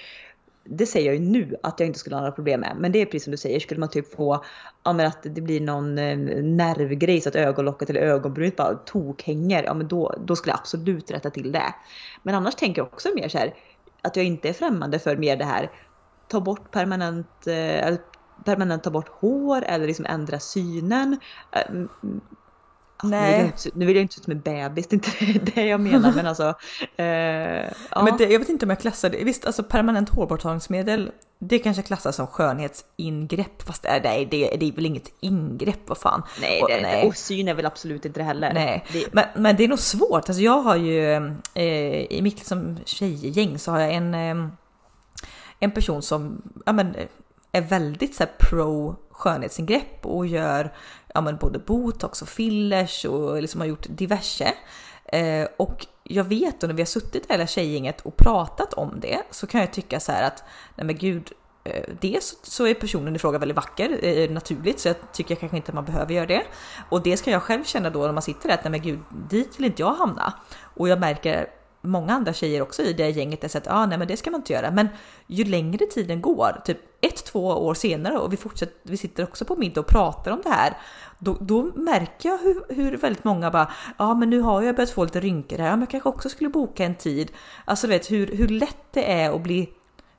det 0.64 0.86
säger 0.86 1.06
jag 1.06 1.14
ju 1.14 1.30
nu 1.30 1.56
att 1.62 1.80
jag 1.80 1.86
inte 1.86 1.98
skulle 1.98 2.16
ha 2.16 2.20
några 2.20 2.32
problem 2.32 2.60
med. 2.60 2.76
Men 2.78 2.92
det 2.92 3.02
är 3.02 3.06
precis 3.06 3.24
som 3.24 3.30
du 3.30 3.36
säger, 3.36 3.60
skulle 3.60 3.80
man 3.80 3.88
typ 3.88 4.14
få, 4.14 4.44
ja 4.82 4.92
men 4.92 5.06
att 5.06 5.22
det 5.22 5.40
blir 5.40 5.60
någon 5.60 5.98
eh, 5.98 6.16
nervgrej 6.42 7.20
så 7.20 7.28
att 7.28 7.36
ögonlocket 7.36 7.90
eller 7.90 8.00
ögonbrynet 8.00 8.56
bara 8.56 8.74
tokhänger, 8.74 9.62
ja 9.62 9.74
men 9.74 9.88
då, 9.88 10.14
då 10.24 10.36
skulle 10.36 10.52
jag 10.52 10.58
absolut 10.58 11.10
rätta 11.10 11.30
till 11.30 11.52
det. 11.52 11.74
Men 12.22 12.34
annars 12.34 12.54
tänker 12.54 12.80
jag 12.80 12.86
också 12.86 13.08
mer 13.14 13.28
så 13.28 13.38
här, 13.38 13.54
att 14.02 14.16
jag 14.16 14.24
inte 14.24 14.48
är 14.48 14.52
främmande 14.52 14.98
för 14.98 15.16
mer 15.16 15.36
det 15.36 15.44
här, 15.44 15.70
ta 16.28 16.40
bort 16.40 16.70
permanent, 16.70 17.46
eh, 17.46 17.96
permanent 18.44 18.82
ta 18.84 18.90
bort 18.90 19.08
hår 19.08 19.62
eller 19.62 19.86
liksom 19.86 20.06
ändra 20.06 20.38
synen. 20.38 21.20
Eh, 21.52 21.74
Eh, 23.02 23.08
Nej. 23.08 23.52
Nu 23.74 23.86
vill, 23.86 23.96
jag 23.96 24.02
inte 24.02 24.14
se 24.14 24.20
ut 24.20 24.24
som 24.24 24.32
en 24.32 24.40
bebis, 24.40 24.86
det 24.88 24.94
är 24.96 25.28
inte 25.34 25.50
det 25.54 25.66
jag 25.66 25.80
menar 25.80 26.12
men 26.12 26.26
alltså. 26.26 26.54
Eh, 26.96 27.04
ja. 27.90 28.02
men 28.04 28.16
det, 28.18 28.24
jag 28.24 28.38
vet 28.38 28.48
inte 28.48 28.66
om 28.66 28.70
jag 28.70 28.80
klassar 28.80 29.10
det, 29.10 29.24
visst 29.24 29.44
alltså 29.44 29.62
permanent 29.62 30.08
hårborttagningsmedel 30.08 31.10
det 31.38 31.58
kanske 31.58 31.82
klassas 31.82 32.16
som 32.16 32.26
skönhetsingrepp 32.26 33.62
fast 33.62 33.84
är, 33.84 34.00
nej, 34.00 34.26
det, 34.26 34.56
det 34.60 34.68
är 34.68 34.72
väl 34.72 34.86
inget 34.86 35.12
ingrepp, 35.20 35.80
vad 35.86 35.98
fan. 35.98 36.22
Nej, 36.40 36.62
det, 36.68 36.76
och, 36.76 36.82
nej. 36.82 37.06
och 37.06 37.16
syn 37.16 37.48
är 37.48 37.54
väl 37.54 37.66
absolut 37.66 38.04
inte 38.04 38.20
det 38.20 38.24
heller. 38.24 38.54
Nej, 38.54 38.84
det... 38.92 39.06
Men, 39.12 39.24
men 39.36 39.56
det 39.56 39.64
är 39.64 39.68
nog 39.68 39.78
svårt. 39.78 40.28
Alltså 40.28 40.42
jag 40.42 40.60
har 40.60 40.76
ju 40.76 41.14
eh, 41.54 42.12
i 42.12 42.20
mitt 42.22 42.36
liksom, 42.36 42.78
tjejgäng 42.84 43.58
så 43.58 43.70
har 43.70 43.80
jag 43.80 43.92
en, 43.92 44.14
eh, 44.14 44.48
en 45.60 45.70
person 45.70 46.02
som 46.02 46.42
ja, 46.66 46.72
men, 46.72 46.96
är 47.52 47.60
väldigt 47.60 48.14
så 48.14 48.22
här, 48.22 48.30
pro 48.38 48.96
skönhetsingrepp 49.10 50.06
och 50.06 50.26
gör 50.26 50.72
ja, 51.14 51.20
men 51.20 51.36
både 51.36 51.58
botox 51.58 52.22
och 52.22 52.28
fillers 52.28 53.04
och 53.04 53.42
liksom 53.42 53.60
har 53.60 53.68
gjort 53.68 53.86
diverse. 53.88 54.54
Eh, 55.04 55.48
och 55.56 55.86
jag 56.02 56.24
vet 56.24 56.60
då 56.60 56.66
när 56.66 56.74
vi 56.74 56.82
har 56.82 56.86
suttit 56.86 57.30
hela 57.30 57.46
tjejgänget 57.46 58.00
och 58.00 58.16
pratat 58.16 58.74
om 58.74 59.00
det 59.00 59.22
så 59.30 59.46
kan 59.46 59.60
jag 59.60 59.72
tycka 59.72 60.00
så 60.00 60.12
här 60.12 60.26
att 60.26 60.44
nej 60.76 60.86
men 60.86 60.98
gud, 60.98 61.32
eh, 61.64 61.84
dels 62.00 62.36
så 62.42 62.66
är 62.66 62.74
personen 62.74 63.16
i 63.16 63.18
fråga 63.18 63.38
väldigt 63.38 63.56
vacker 63.56 64.04
eh, 64.04 64.30
naturligt 64.30 64.80
så 64.80 64.88
jag 64.88 64.96
tycker 65.12 65.34
kanske 65.34 65.56
inte 65.56 65.70
att 65.70 65.74
man 65.74 65.84
behöver 65.84 66.14
göra 66.14 66.26
det. 66.26 66.42
Och 66.88 67.02
det 67.02 67.16
ska 67.16 67.30
jag 67.30 67.42
själv 67.42 67.64
känna 67.64 67.90
då 67.90 68.06
när 68.06 68.12
man 68.12 68.22
sitter 68.22 68.48
där 68.48 68.54
att 68.54 68.64
nej 68.64 68.70
men 68.70 68.82
gud, 68.82 68.98
dit 69.30 69.58
vill 69.58 69.64
inte 69.64 69.82
jag 69.82 69.94
hamna. 69.94 70.32
Och 70.74 70.88
jag 70.88 71.00
märker 71.00 71.46
många 71.84 72.12
andra 72.12 72.32
tjejer 72.32 72.62
också 72.62 72.82
i 72.82 72.92
det 72.92 73.10
gänget 73.10 73.44
är 73.44 73.48
så 73.48 73.58
att 73.58 73.70
ah, 73.70 73.86
nej 73.86 73.98
men 73.98 74.08
det 74.08 74.16
ska 74.16 74.30
man 74.30 74.40
inte 74.40 74.52
göra. 74.52 74.70
Men 74.70 74.88
ju 75.26 75.44
längre 75.44 75.86
tiden 75.86 76.20
går, 76.20 76.62
typ 76.64 76.78
ett, 77.00 77.24
två 77.24 77.46
år 77.46 77.74
senare 77.74 78.18
och 78.18 78.32
vi 78.32 78.36
fortsätter, 78.36 78.74
vi 78.82 78.96
sitter 78.96 79.22
också 79.22 79.44
på 79.44 79.56
middag 79.56 79.80
och 79.80 79.86
pratar 79.86 80.30
om 80.30 80.40
det 80.44 80.50
här. 80.50 80.76
Då, 81.18 81.36
då 81.40 81.62
märker 81.74 82.28
jag 82.28 82.38
hur, 82.38 82.74
hur 82.74 82.96
väldigt 82.96 83.24
många 83.24 83.50
bara, 83.50 83.72
ja 83.86 83.94
ah, 83.96 84.14
men 84.14 84.30
nu 84.30 84.40
har 84.40 84.62
jag 84.62 84.76
börjat 84.76 84.90
få 84.90 85.04
lite 85.04 85.20
rynkor 85.20 85.58
här, 85.58 85.70
men 85.70 85.80
jag 85.80 85.90
kanske 85.90 86.08
också 86.08 86.28
skulle 86.28 86.50
boka 86.50 86.84
en 86.84 86.94
tid. 86.94 87.32
Alltså 87.64 87.86
du 87.86 87.92
vet 87.92 88.10
hur, 88.10 88.26
hur 88.26 88.48
lätt 88.48 88.92
det 88.92 89.12
är 89.12 89.30
att 89.30 89.42
bli 89.42 89.72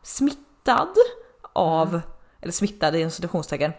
smittad 0.04 0.96
av, 1.54 1.89
mm. 1.89 2.02
eller 2.42 2.54
smittad 2.54 2.96
i 2.96 3.00
institutionstecken. 3.00 3.72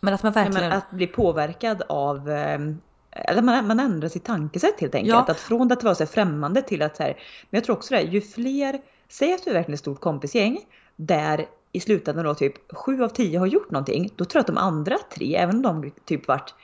Men 0.00 0.14
att 0.14 0.22
man 0.22 0.32
verkligen... 0.32 0.70
Ja, 0.70 0.76
att 0.76 0.90
bli 0.90 1.06
påverkad 1.06 1.82
av 1.88 2.30
ehm, 2.30 2.80
eller 3.24 3.42
man, 3.42 3.66
man 3.66 3.80
ändrar 3.80 4.08
sitt 4.08 4.24
tankesätt 4.24 4.80
helt 4.80 4.94
enkelt. 4.94 5.14
Ja. 5.14 5.26
Att 5.28 5.40
från 5.40 5.72
att 5.72 5.84
vara 5.84 5.94
så 5.94 6.06
främmande 6.06 6.62
till 6.62 6.82
att 6.82 6.96
så 6.96 7.02
här, 7.02 7.12
men 7.50 7.58
jag 7.58 7.64
tror 7.64 7.76
också 7.76 7.94
det, 7.94 8.02
ju 8.02 8.20
fler, 8.20 8.80
säg 9.08 9.34
att 9.34 9.44
du 9.44 9.50
är 9.50 9.54
verkligen 9.54 9.74
ett 9.74 9.80
stort 9.80 10.00
kompisgäng 10.00 10.58
där 10.96 11.46
i 11.72 11.80
slutändan 11.80 12.24
då 12.24 12.34
typ 12.34 12.76
sju 12.76 13.02
av 13.02 13.08
tio 13.08 13.38
har 13.38 13.46
gjort 13.46 13.70
någonting, 13.70 14.10
då 14.16 14.24
tror 14.24 14.38
jag 14.38 14.40
att 14.40 14.46
de 14.46 14.58
andra 14.58 14.96
tre, 15.14 15.36
även 15.36 15.56
om 15.56 15.62
de 15.82 15.90
typ 16.04 16.28
varit, 16.28 16.54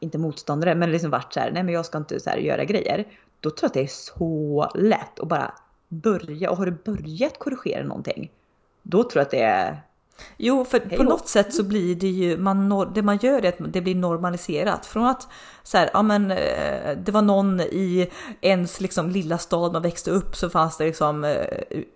inte 0.00 0.18
motståndare, 0.18 0.74
men 0.74 0.92
liksom 0.92 1.10
varit 1.10 1.32
så 1.32 1.40
här, 1.40 1.50
nej 1.50 1.62
men 1.62 1.74
jag 1.74 1.86
ska 1.86 1.98
inte 1.98 2.20
så 2.20 2.30
här 2.30 2.36
göra 2.36 2.64
grejer. 2.64 3.04
Då 3.40 3.50
tror 3.50 3.58
jag 3.62 3.66
att 3.68 3.74
det 3.74 3.82
är 3.82 3.86
så 3.86 4.70
lätt 4.74 5.20
att 5.20 5.28
bara 5.28 5.54
börja, 5.88 6.50
och 6.50 6.56
har 6.56 6.66
du 6.66 6.72
börjat 6.84 7.38
korrigera 7.38 7.84
någonting, 7.84 8.30
då 8.82 9.02
tror 9.02 9.20
jag 9.20 9.22
att 9.22 9.30
det 9.30 9.42
är 9.42 9.82
Jo, 10.36 10.64
för 10.64 10.96
på 10.96 11.02
något 11.02 11.28
sätt 11.28 11.54
så 11.54 11.62
blir 11.62 11.94
det 11.94 12.08
ju, 12.08 12.36
man, 12.36 12.92
det 12.94 13.02
man 13.02 13.16
gör 13.16 13.44
är 13.44 13.48
att 13.48 13.72
det 13.72 13.80
blir 13.80 13.94
normaliserat. 13.94 14.86
Från 14.86 15.06
att 15.06 15.28
så 15.62 15.78
här, 15.78 15.90
ja 15.92 16.02
men 16.02 16.30
eh, 16.30 16.96
det 16.96 17.12
var 17.12 17.22
någon 17.22 17.60
i 17.60 18.10
ens 18.40 18.80
liksom 18.80 19.10
lilla 19.10 19.38
stad 19.38 19.72
man 19.72 19.82
växte 19.82 20.10
upp 20.10 20.36
så 20.36 20.50
fanns 20.50 20.76
det 20.76 20.86
liksom, 20.86 21.24
eh, 21.24 21.46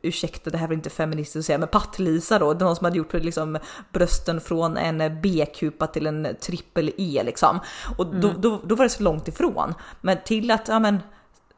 ursäkta 0.03 0.51
det 0.51 0.59
här 0.59 0.69
är 0.69 0.73
inte 0.73 0.91
feministiskt 0.91 1.37
att 1.37 1.45
säga, 1.45 1.59
men 1.59 1.69
Patt-Lisa 1.69 2.39
då, 2.39 2.53
det 2.53 2.65
var 2.65 2.69
någon 2.69 2.77
som 2.77 2.85
hade 2.85 2.99
gjort 2.99 3.13
liksom 3.13 3.59
brösten 3.93 4.41
från 4.41 4.77
en 4.77 5.21
B-kupa 5.21 5.87
till 5.87 6.07
en 6.07 6.29
trippel 6.41 6.93
E 6.97 7.23
liksom. 7.25 7.61
Och 7.99 8.07
då, 8.07 8.29
mm. 8.29 8.41
då, 8.41 8.61
då 8.65 8.75
var 8.75 8.85
det 8.85 8.91
så 8.91 9.03
långt 9.03 9.29
ifrån. 9.29 9.75
Men 10.01 10.19
till 10.25 10.51
att, 10.51 10.69
ja 10.69 10.79
men 10.79 10.99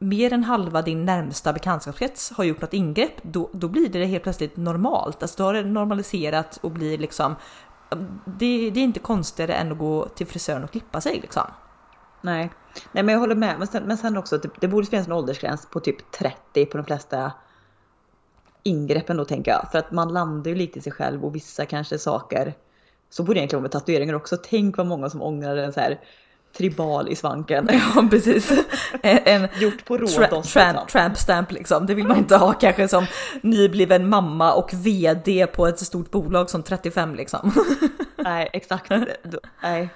mer 0.01 0.33
än 0.33 0.43
halva 0.43 0.81
din 0.81 1.05
närmsta 1.05 1.53
bekantskapskrets 1.53 2.31
har 2.31 2.43
gjort 2.43 2.61
något 2.61 2.73
ingrepp, 2.73 3.13
då, 3.21 3.49
då 3.53 3.67
blir 3.67 3.89
det 3.89 4.05
helt 4.05 4.23
plötsligt 4.23 4.57
normalt. 4.57 5.21
Alltså 5.21 5.37
då 5.37 5.43
har 5.43 5.53
det 5.53 5.63
normaliserat 5.63 6.59
och 6.61 6.71
blir 6.71 6.97
liksom, 6.97 7.35
det, 8.25 8.71
det 8.71 8.79
är 8.79 8.83
inte 8.83 8.99
konstigare 8.99 9.53
än 9.53 9.71
att 9.71 9.77
gå 9.77 10.07
till 10.07 10.27
frisören 10.27 10.63
och 10.63 10.71
klippa 10.71 11.01
sig 11.01 11.19
liksom. 11.21 11.43
Nej, 12.21 12.51
nej 12.91 13.03
men 13.03 13.13
jag 13.13 13.19
håller 13.19 13.35
med. 13.35 13.55
Men 13.59 13.67
sen, 13.67 13.83
men 13.83 13.97
sen 13.97 14.17
också, 14.17 14.37
det, 14.37 14.49
det 14.61 14.67
borde 14.67 14.87
finnas 14.87 15.07
en 15.07 15.13
åldersgräns 15.13 15.65
på 15.65 15.79
typ 15.79 16.11
30 16.11 16.65
på 16.65 16.77
de 16.77 16.85
flesta 16.85 17.31
ingreppen 18.63 19.17
då 19.17 19.25
tänker 19.25 19.51
jag. 19.51 19.71
För 19.71 19.79
att 19.79 19.91
man 19.91 20.13
landar 20.13 20.49
ju 20.51 20.57
lite 20.57 20.79
i 20.79 20.81
sig 20.81 20.91
själv 20.91 21.25
och 21.25 21.35
vissa 21.35 21.65
kanske 21.65 21.97
saker. 21.97 22.53
Så 23.09 23.23
borde 23.23 23.33
det 23.33 23.39
egentligen 23.39 23.61
vara 23.61 23.65
med 23.65 23.71
tatueringar 23.71 24.13
också. 24.13 24.37
Tänk 24.43 24.77
vad 24.77 24.87
många 24.87 25.09
som 25.09 25.21
ångrar 25.21 25.57
en 25.57 25.73
så 25.73 25.79
här 25.79 25.99
tribal 26.57 27.09
i 27.09 27.15
svanken. 27.15 27.69
Ja 27.95 28.07
precis. 28.09 28.51
En, 29.01 29.47
Gjort 29.59 29.85
på 29.85 29.97
råd 29.97 30.09
tra 30.09 30.41
tra 30.41 30.85
tramp 30.85 31.17
stamp 31.17 31.51
liksom. 31.51 31.85
Det 31.85 31.93
vill 31.93 32.07
man 32.07 32.17
inte 32.17 32.37
ha 32.37 32.53
kanske 32.53 32.87
som 32.87 33.05
nybliven 33.41 34.09
mamma 34.09 34.53
och 34.53 34.73
VD 34.73 35.47
på 35.47 35.67
ett 35.67 35.79
stort 35.79 36.11
bolag 36.11 36.49
som 36.49 36.63
35 36.63 37.15
liksom. 37.15 37.51
Nej 38.15 38.49
exakt. 38.53 38.91
Nej. 39.63 39.89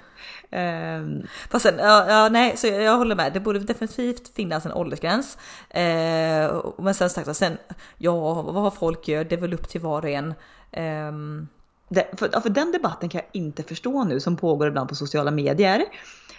Um... 0.50 1.26
Fast 1.50 1.62
sen, 1.62 1.74
ja, 1.78 2.06
ja, 2.08 2.28
nej, 2.28 2.56
så 2.56 2.66
jag, 2.66 2.82
jag, 2.82 2.96
håller 2.96 3.16
med. 3.16 3.32
Det 3.32 3.40
borde 3.40 3.58
definitivt 3.58 4.34
finnas 4.34 4.66
en 4.66 4.72
åldersgräns. 4.72 5.38
Eh, 5.70 6.62
men 6.78 6.94
sen 6.94 7.10
sagt, 7.10 7.36
sen, 7.36 7.58
ja, 7.98 8.42
vad 8.42 8.74
folk 8.74 9.08
gör, 9.08 9.24
det 9.24 9.34
är 9.34 9.40
väl 9.40 9.54
upp 9.54 9.68
till 9.68 9.80
var 9.80 10.02
och 10.02 10.08
en. 10.08 10.34
Um... 11.08 11.48
Det, 11.88 12.06
för, 12.18 12.40
för 12.40 12.50
den 12.50 12.72
debatten 12.72 13.08
kan 13.08 13.20
jag 13.20 13.42
inte 13.42 13.62
förstå 13.62 14.04
nu 14.04 14.20
som 14.20 14.36
pågår 14.36 14.68
ibland 14.68 14.88
på 14.88 14.94
sociala 14.94 15.30
medier 15.30 15.84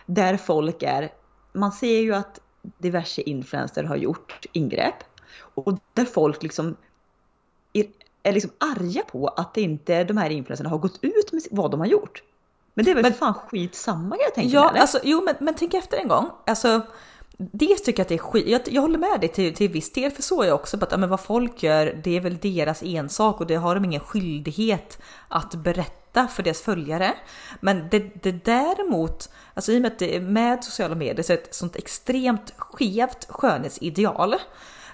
där 0.08 0.38
folk 0.38 0.84
är, 0.84 1.14
man 1.54 1.72
ser 1.72 2.00
ju 2.00 2.16
att 2.16 2.40
diverse 2.78 3.22
influencers 3.22 3.86
har 3.88 3.96
gjort 3.96 4.46
ingrepp 4.52 5.04
och 5.40 5.80
där 5.94 6.06
folk 6.06 6.44
liksom 6.44 6.76
är, 7.74 7.86
är 8.24 8.34
liksom 8.34 8.52
arga 8.58 9.02
på 9.02 9.28
att 9.28 9.58
inte 9.58 10.04
de 10.04 10.18
här 10.18 10.30
influencerna 10.30 10.70
har 10.70 10.78
gått 10.78 11.00
ut 11.02 11.32
med 11.32 11.42
vad 11.52 11.72
de 11.72 11.80
har 11.80 11.88
gjort. 11.88 12.24
Men 12.74 12.86
det 12.86 12.92
är 12.92 12.96
väl 12.96 13.04
men, 13.04 13.12
för 13.12 13.20
fan 13.20 13.34
skitsamma 13.34 14.18
jag 14.20 14.34
tänker 14.36 14.56
Ja, 14.56 14.70
eller? 14.70 14.80
alltså 14.80 15.00
jo 15.04 15.22
men, 15.26 15.36
men 15.40 15.54
tänk 15.54 15.74
efter 15.74 15.98
en 15.98 16.08
gång. 16.08 16.30
Alltså 16.46 16.82
Dels 17.40 17.82
tycker 17.82 18.00
jag 18.00 18.06
att 18.06 18.10
det 18.10 18.16
är 18.16 18.20
skit, 18.20 18.48
jag, 18.48 18.62
jag 18.66 18.82
håller 18.82 18.98
med 18.98 19.20
dig 19.20 19.30
till, 19.30 19.56
till 19.56 19.72
viss 19.72 19.94
del, 19.94 20.12
för 20.12 20.22
så 20.22 20.42
är 20.42 20.48
jag 20.48 20.56
också 20.56 20.78
att 20.82 20.92
ja, 20.92 20.98
men 20.98 21.10
vad 21.10 21.20
folk 21.20 21.64
gör, 21.64 22.02
det 22.04 22.18
är 22.18 22.22
väl 22.22 22.38
deras 22.38 22.84
ensak 22.84 23.40
och 23.40 23.48
det 23.48 23.56
har 23.56 23.76
de 23.76 23.86
ingen 23.86 24.02
skyldighet 24.02 25.02
att 25.28 25.56
berätta 25.56 26.07
berätta 26.18 26.34
för 26.34 26.44
deras 26.44 26.62
följare. 26.62 27.14
Men 27.60 27.88
det, 27.90 28.24
det 28.24 28.46
däremot, 28.46 29.30
alltså 29.54 29.72
i 29.72 29.78
och 29.78 29.82
med 29.82 29.92
att 29.92 30.00
det 30.00 30.16
är 30.16 30.22
med 30.22 30.64
sociala 30.64 30.96
medier 30.96 31.24
så 31.24 31.34
är 31.34 31.38
det 31.38 31.44
ett 31.44 31.56
sånt 31.56 31.76
extremt 31.76 32.54
skevt 32.58 33.28
skönhetsideal. 33.30 34.36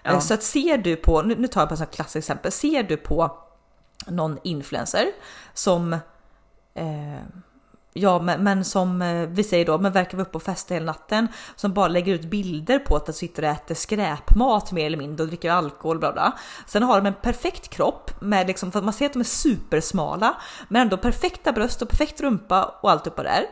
Ja. 0.03 0.11
Eh, 0.11 0.19
Så 0.19 0.33
att 0.33 0.43
ser 0.43 0.77
du 0.77 0.95
på, 0.95 1.21
nu, 1.21 1.35
nu 1.35 1.47
tar 1.47 1.61
jag 1.61 1.69
bara 1.69 1.83
ett 1.83 1.95
klassiskt 1.95 2.15
exempel, 2.15 2.51
ser 2.51 2.83
du 2.83 2.97
på 2.97 3.31
någon 4.07 4.39
influencer 4.43 5.05
som 5.53 5.93
eh, 6.73 7.19
Ja 7.93 8.21
men, 8.21 8.43
men 8.43 8.65
som 8.65 9.01
eh, 9.01 9.27
vi 9.27 9.43
säger 9.43 9.65
då, 9.65 9.77
men 9.77 9.91
verkar 9.91 10.17
vara 10.17 10.27
uppe 10.27 10.37
och 10.37 10.43
festa 10.43 10.73
hela 10.73 10.85
natten. 10.85 11.27
Som 11.55 11.73
bara 11.73 11.87
lägger 11.87 12.13
ut 12.13 12.25
bilder 12.25 12.79
på 12.79 12.95
att 12.95 13.05
de 13.05 13.13
sitter 13.13 13.43
och 13.43 13.49
äter 13.49 13.75
skräpmat 13.75 14.71
mer 14.71 14.85
eller 14.85 14.97
mindre 14.97 15.23
och 15.23 15.27
dricker 15.27 15.51
alkohol 15.51 15.99
bla 15.99 16.13
bla. 16.13 16.37
Sen 16.67 16.83
har 16.83 17.01
de 17.01 17.07
en 17.07 17.13
perfekt 17.13 17.69
kropp 17.69 18.21
med 18.21 18.47
liksom, 18.47 18.71
för 18.71 18.79
att 18.79 18.85
man 18.85 18.93
ser 18.93 19.05
att 19.05 19.13
de 19.13 19.19
är 19.19 19.23
supersmala. 19.23 20.37
Men 20.67 20.81
ändå 20.81 20.97
perfekta 20.97 21.51
bröst 21.51 21.81
och 21.81 21.89
perfekt 21.89 22.21
rumpa 22.21 22.79
och 22.81 22.91
allt 22.91 23.07
uppe 23.07 23.23
där. 23.23 23.45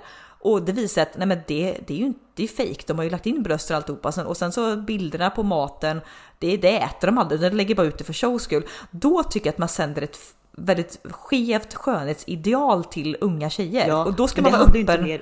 Och 0.43 0.61
det 0.61 0.71
visar 0.71 1.01
att 1.01 1.17
nej 1.17 1.27
men 1.27 1.39
det, 1.47 1.77
det 1.87 1.93
är 1.93 1.97
ju 1.97 2.05
inte 2.05 2.19
det 2.33 2.43
är 2.43 2.47
fake. 2.47 2.83
De 2.87 2.97
har 2.97 3.03
ju 3.03 3.09
lagt 3.09 3.25
in 3.25 3.43
bröst 3.43 3.69
och 3.69 3.75
alltihopa. 3.75 4.11
Sen, 4.11 4.25
och 4.25 4.37
sen 4.37 4.51
så 4.51 4.75
bilderna 4.75 5.29
på 5.29 5.43
maten, 5.43 6.01
det, 6.39 6.57
det 6.57 6.77
äter 6.77 7.07
de 7.07 7.17
aldrig. 7.17 7.41
De 7.41 7.49
lägger 7.49 7.75
bara 7.75 7.87
ut 7.87 7.97
det 7.97 8.03
för 8.03 8.13
shows 8.13 8.43
skull. 8.43 8.63
Då 8.91 9.23
tycker 9.23 9.47
jag 9.47 9.53
att 9.53 9.57
man 9.57 9.69
sänder 9.69 10.01
ett 10.01 10.17
väldigt 10.51 10.99
skevt 11.11 11.73
skönhetsideal 11.73 12.83
till 12.83 13.17
unga 13.21 13.49
tjejer. 13.49 13.87
Ja, 13.87 14.05
och 14.05 14.13
då 14.13 14.27
ska 14.27 14.41
man 14.41 14.51
vara 14.51 14.61
öppen. 14.61 15.03
mer, 15.03 15.21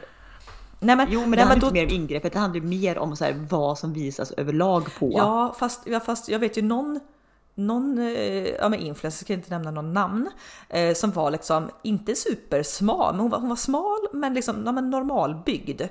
Nej, 0.82 0.96
men, 0.96 1.08
jo 1.12 1.20
men 1.20 1.32
det 1.32 1.36
nej, 1.36 1.46
handlar 1.46 1.72
men 1.72 1.78
inte 1.78 1.94
mer 1.94 1.98
om 1.98 2.04
ingreppet, 2.04 2.34
det 2.34 2.40
handlar 2.40 2.62
mer 2.62 2.98
om 2.98 3.16
så 3.16 3.26
här, 3.26 3.46
vad 3.50 3.78
som 3.78 3.94
visas 3.94 4.32
överlag 4.32 4.88
på. 5.00 5.12
Ja, 5.18 5.56
fast, 5.60 5.82
ja, 5.86 6.00
fast 6.00 6.30
jag 6.30 6.40
vet 6.40 6.58
ju 6.58 6.62
någon, 6.62 7.00
någon 7.56 7.98
eh, 7.98 8.48
ja, 8.48 8.70
men 8.70 8.80
influencer, 8.80 9.24
ska 9.24 9.34
jag 9.34 9.40
inte 9.40 9.50
nämna 9.50 9.72
någon 9.72 9.94
namn, 9.94 10.30
eh, 10.70 10.94
som 10.94 11.12
var 11.12 11.32
liksom 11.32 11.70
inte 11.84 12.16
supersmal, 12.16 13.14
men 13.14 13.22
hon 13.22 13.32
var, 13.32 13.40
hon 13.40 13.50
var 13.50 13.56
smal 13.56 14.08
men 14.14 14.34
liksom 14.34 14.64
ja, 14.66 14.72
men 14.72 14.90
normalbyggd. 14.90 15.82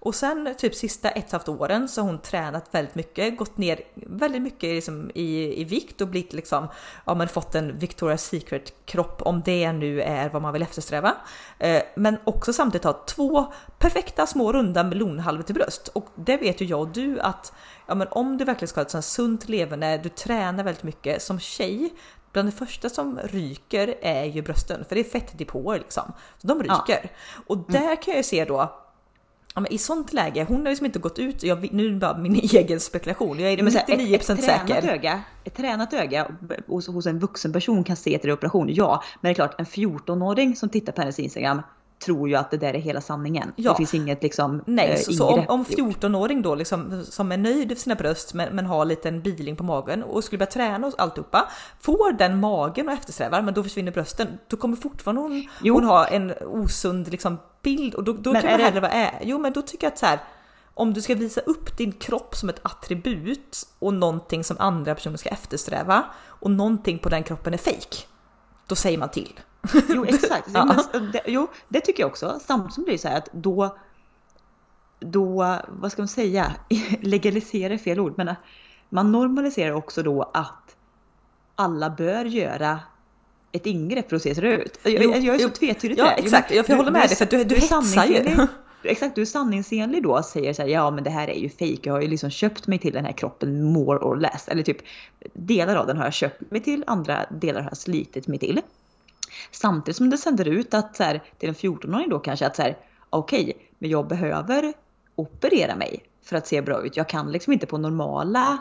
Och 0.00 0.14
sen 0.14 0.54
typ 0.58 0.74
sista 0.74 1.08
ett 1.08 1.16
och 1.16 1.24
ett 1.26 1.32
halvt 1.32 1.48
åren 1.48 1.88
så 1.88 2.00
har 2.00 2.08
hon 2.08 2.18
tränat 2.18 2.68
väldigt 2.70 2.94
mycket, 2.94 3.36
gått 3.38 3.56
ner 3.58 3.80
väldigt 3.94 4.42
mycket 4.42 4.62
liksom, 4.74 5.10
i, 5.14 5.60
i 5.60 5.64
vikt 5.64 6.00
och 6.00 6.08
blivit 6.08 6.32
liksom, 6.32 6.68
ja 7.06 7.14
men 7.14 7.28
fått 7.28 7.54
en 7.54 7.78
Victoria's 7.78 8.16
Secret 8.16 8.72
kropp 8.84 9.22
om 9.22 9.42
det 9.44 9.72
nu 9.72 10.02
är 10.02 10.28
vad 10.28 10.42
man 10.42 10.52
vill 10.52 10.62
eftersträva. 10.62 11.16
Eh, 11.58 11.82
men 11.96 12.18
också 12.24 12.52
samtidigt 12.52 12.84
ha 12.84 13.04
två 13.06 13.52
perfekta 13.78 14.26
små 14.26 14.52
runda 14.52 14.84
melonhalvor 14.84 15.42
till 15.42 15.54
bröst. 15.54 15.88
Och 15.88 16.06
det 16.14 16.36
vet 16.36 16.60
ju 16.60 16.64
jag 16.66 16.80
och 16.80 16.88
du 16.88 17.20
att 17.20 17.52
ja, 17.86 17.94
men 17.94 18.08
om 18.10 18.38
du 18.38 18.44
verkligen 18.44 18.68
ska 18.68 18.80
ha 18.80 18.84
ett 18.84 18.90
sånt 18.90 19.04
sunt 19.04 19.48
leverne, 19.48 19.98
du 19.98 20.08
tränar 20.08 20.64
väldigt 20.64 20.82
mycket 20.84 21.22
som 21.22 21.40
tjej. 21.40 21.90
Bland 22.32 22.48
det 22.48 22.52
första 22.52 22.88
som 22.88 23.18
ryker 23.24 23.94
är 24.02 24.24
ju 24.24 24.42
brösten, 24.42 24.84
för 24.88 24.94
det 24.94 25.00
är 25.00 25.04
fettdepåer 25.04 25.78
liksom. 25.78 26.12
Så 26.38 26.46
de 26.46 26.62
Ja. 26.66 26.74
ryker. 26.74 27.10
Och 27.46 27.58
där 27.58 28.02
kan 28.02 28.12
jag 28.12 28.16
ju 28.16 28.22
se 28.22 28.44
då 28.44 28.84
Ja, 29.58 29.62
men 29.62 29.72
I 29.72 29.78
sånt 29.78 30.12
läge, 30.12 30.44
hon 30.48 30.56
har 30.56 30.68
liksom 30.68 30.86
inte 30.86 30.98
gått 30.98 31.18
ut, 31.18 31.42
jag, 31.42 31.72
nu 31.72 31.86
är 31.86 31.90
det 31.90 31.96
bara 31.96 32.18
min 32.18 32.34
egen 32.42 32.80
spekulation, 32.80 33.40
jag 33.40 33.52
är 33.52 33.56
Ja, 33.56 33.62
men 33.62 33.72
så 33.72 33.78
här, 33.78 33.86
99% 33.86 34.14
ett, 34.14 34.30
ett, 34.30 34.44
säker. 34.44 34.88
öga, 34.88 35.22
ett 35.44 35.54
tränat 35.56 35.92
öga 35.92 36.26
hos, 36.66 36.86
hos 36.88 37.06
en 37.06 37.18
vuxen 37.18 37.52
person 37.52 37.84
kan 37.84 37.96
se 37.96 38.18
till 38.18 38.30
operation, 38.30 38.68
ja. 38.70 39.02
Men 39.20 39.28
det 39.28 39.32
är 39.32 39.34
klart, 39.34 39.54
en 39.60 39.66
14-åring 39.66 40.56
som 40.56 40.68
tittar 40.68 40.92
på 40.92 41.00
hennes 41.00 41.18
Instagram 41.18 41.62
tror 42.04 42.28
ju 42.28 42.34
att 42.34 42.50
det 42.50 42.56
där 42.56 42.74
är 42.74 42.78
hela 42.78 43.00
sanningen. 43.00 43.52
Ja. 43.56 43.70
Det 43.70 43.76
finns 43.76 43.94
inget 43.94 44.22
liksom 44.22 44.62
Nej, 44.66 44.88
eh, 44.90 44.96
så, 44.96 45.12
så 45.12 45.26
om, 45.26 45.44
om 45.48 45.64
gjort. 45.68 45.96
14-åring 46.04 46.42
då 46.42 46.54
liksom, 46.54 47.04
som 47.04 47.32
är 47.32 47.36
nöjd 47.36 47.68
för 47.68 47.76
sina 47.76 47.94
bröst 47.94 48.34
men, 48.34 48.54
men 48.56 48.66
har 48.66 48.84
lite 48.84 49.08
en 49.08 49.22
biling 49.22 49.56
på 49.56 49.62
magen 49.64 50.02
och 50.02 50.24
skulle 50.24 50.38
börja 50.38 50.50
träna 50.50 50.86
och 50.86 50.94
alltihopa, 50.98 51.48
får 51.80 52.12
den 52.12 52.40
magen 52.40 52.86
och 52.88 52.92
eftersträvar 52.94 53.42
men 53.42 53.54
då 53.54 53.62
försvinner 53.62 53.92
brösten, 53.92 54.38
då 54.48 54.56
kommer 54.56 54.76
fortfarande 54.76 55.22
hon, 55.22 55.48
Jo. 55.62 55.74
hon 55.74 55.84
ha 55.84 56.06
en 56.06 56.32
osund 56.46 57.08
liksom, 57.10 57.38
bild 57.62 57.94
och 57.94 58.04
då, 58.04 58.12
då 58.12 58.32
Men 58.32 58.42
kan 58.42 58.48
är 58.50 58.52
man 58.54 58.58
det- 58.58 58.64
hellre 58.64 58.80
vara 58.80 58.92
ä- 58.92 59.18
Jo 59.22 59.38
men 59.38 59.52
då 59.52 59.62
tycker 59.62 59.86
jag 59.86 59.92
att 59.92 59.98
så 59.98 60.06
här, 60.06 60.18
om 60.74 60.94
du 60.94 61.02
ska 61.02 61.14
visa 61.14 61.40
upp 61.40 61.76
din 61.78 61.92
kropp 61.92 62.36
som 62.36 62.48
ett 62.48 62.60
attribut 62.62 63.66
och 63.78 63.94
någonting 63.94 64.44
som 64.44 64.56
andra 64.60 64.94
personer 64.94 65.16
ska 65.16 65.28
eftersträva 65.28 66.04
och 66.26 66.50
någonting 66.50 66.98
på 66.98 67.08
den 67.08 67.22
kroppen 67.22 67.54
är 67.54 67.58
fake, 67.58 67.96
då 68.66 68.74
säger 68.74 68.98
man 68.98 69.08
till. 69.08 69.40
Jo 69.88 70.04
exakt, 70.04 70.48
Ja. 70.54 70.84
men, 70.92 71.12
det, 71.12 71.20
jo 71.26 71.48
det 71.68 71.80
tycker 71.80 72.02
jag 72.02 72.10
också. 72.10 72.40
Samtidigt 72.46 72.74
som 72.74 72.84
det 72.84 72.92
är 72.94 72.98
så 72.98 73.08
här 73.08 73.16
att 73.18 73.28
då, 73.32 73.76
då, 75.00 75.56
vad 75.68 75.92
ska 75.92 76.02
man 76.02 76.08
säga, 76.08 76.52
legalisera 77.00 77.72
är 77.74 77.78
fel 77.78 78.00
ord, 78.00 78.14
men 78.16 78.34
man 78.88 79.12
normaliserar 79.12 79.72
också 79.72 80.02
då 80.02 80.22
att 80.34 80.76
alla 81.54 81.90
bör 81.90 82.24
göra 82.24 82.78
ett 83.52 83.66
ingrepp 83.66 84.08
för 84.08 84.16
att 84.16 84.22
se 84.22 84.34
så 84.34 84.40
ut. 84.40 84.78
Jag, 84.82 84.92
Jo, 84.92 85.10
jag, 85.10 85.20
jag 85.20 85.34
är 85.34 85.38
så 85.38 85.48
tvetydig 85.48 85.98
Ja, 85.98 86.04
det. 86.04 86.14
Jo, 86.18 86.24
exakt. 86.24 86.50
Jag 86.54 86.66
får 86.66 86.74
hålla 86.74 86.90
med 86.90 87.08
dig, 87.08 87.16
för 87.16 87.26
du- 87.26 87.44
du 87.44 87.54
är 87.54 87.60
hetsar 87.60 88.04
ju. 88.04 88.46
Exakt, 88.82 89.14
du 89.14 89.20
är 89.20 89.26
sanningsenlig 89.26 90.02
då 90.02 90.12
och 90.18 90.24
säger 90.24 90.52
så 90.52 90.62
här, 90.62 90.68
ja 90.68 90.90
men 90.90 91.04
det 91.04 91.10
här 91.10 91.28
är 91.28 91.34
ju 91.38 91.48
fejk. 91.48 91.86
Jag 91.86 91.92
har 91.92 92.00
ju 92.00 92.08
liksom 92.08 92.30
köpt 92.30 92.66
mig 92.66 92.78
till 92.78 92.92
den 92.92 93.04
här 93.04 93.12
kroppen 93.12 93.62
more 93.72 93.98
or 93.98 94.16
less. 94.16 94.48
Eller 94.48 94.62
typ 94.62 94.76
delar 95.34 95.76
av 95.76 95.86
den 95.86 95.96
har 95.96 96.04
jag 96.04 96.12
köpt 96.14 96.50
mig 96.50 96.60
till, 96.62 96.84
andra 96.86 97.26
delar 97.30 97.60
har 97.60 97.70
jag 97.70 97.76
slitit 97.76 98.26
mig 98.26 98.38
till. 98.38 98.60
Samtidigt 99.50 99.96
som 99.96 100.10
det 100.10 100.18
sänder 100.18 100.48
ut 100.48 100.74
att 100.74 100.96
så 100.96 101.02
här, 101.02 101.22
till 101.38 101.48
en 101.48 101.54
14-åring 101.54 102.08
då 102.08 102.18
kanske 102.18 102.46
att 102.46 102.56
så 102.56 102.62
här, 102.62 102.78
okej, 103.10 103.70
men 103.78 103.90
jag 103.90 104.08
behöver 104.08 104.72
operera 105.14 105.76
mig 105.76 106.02
för 106.24 106.36
att 106.36 106.46
se 106.46 106.62
bra 106.62 106.82
ut. 106.82 106.96
Jag 106.96 107.08
kan 107.08 107.32
liksom 107.32 107.52
inte 107.52 107.66
på 107.66 107.78
normala 107.78 108.58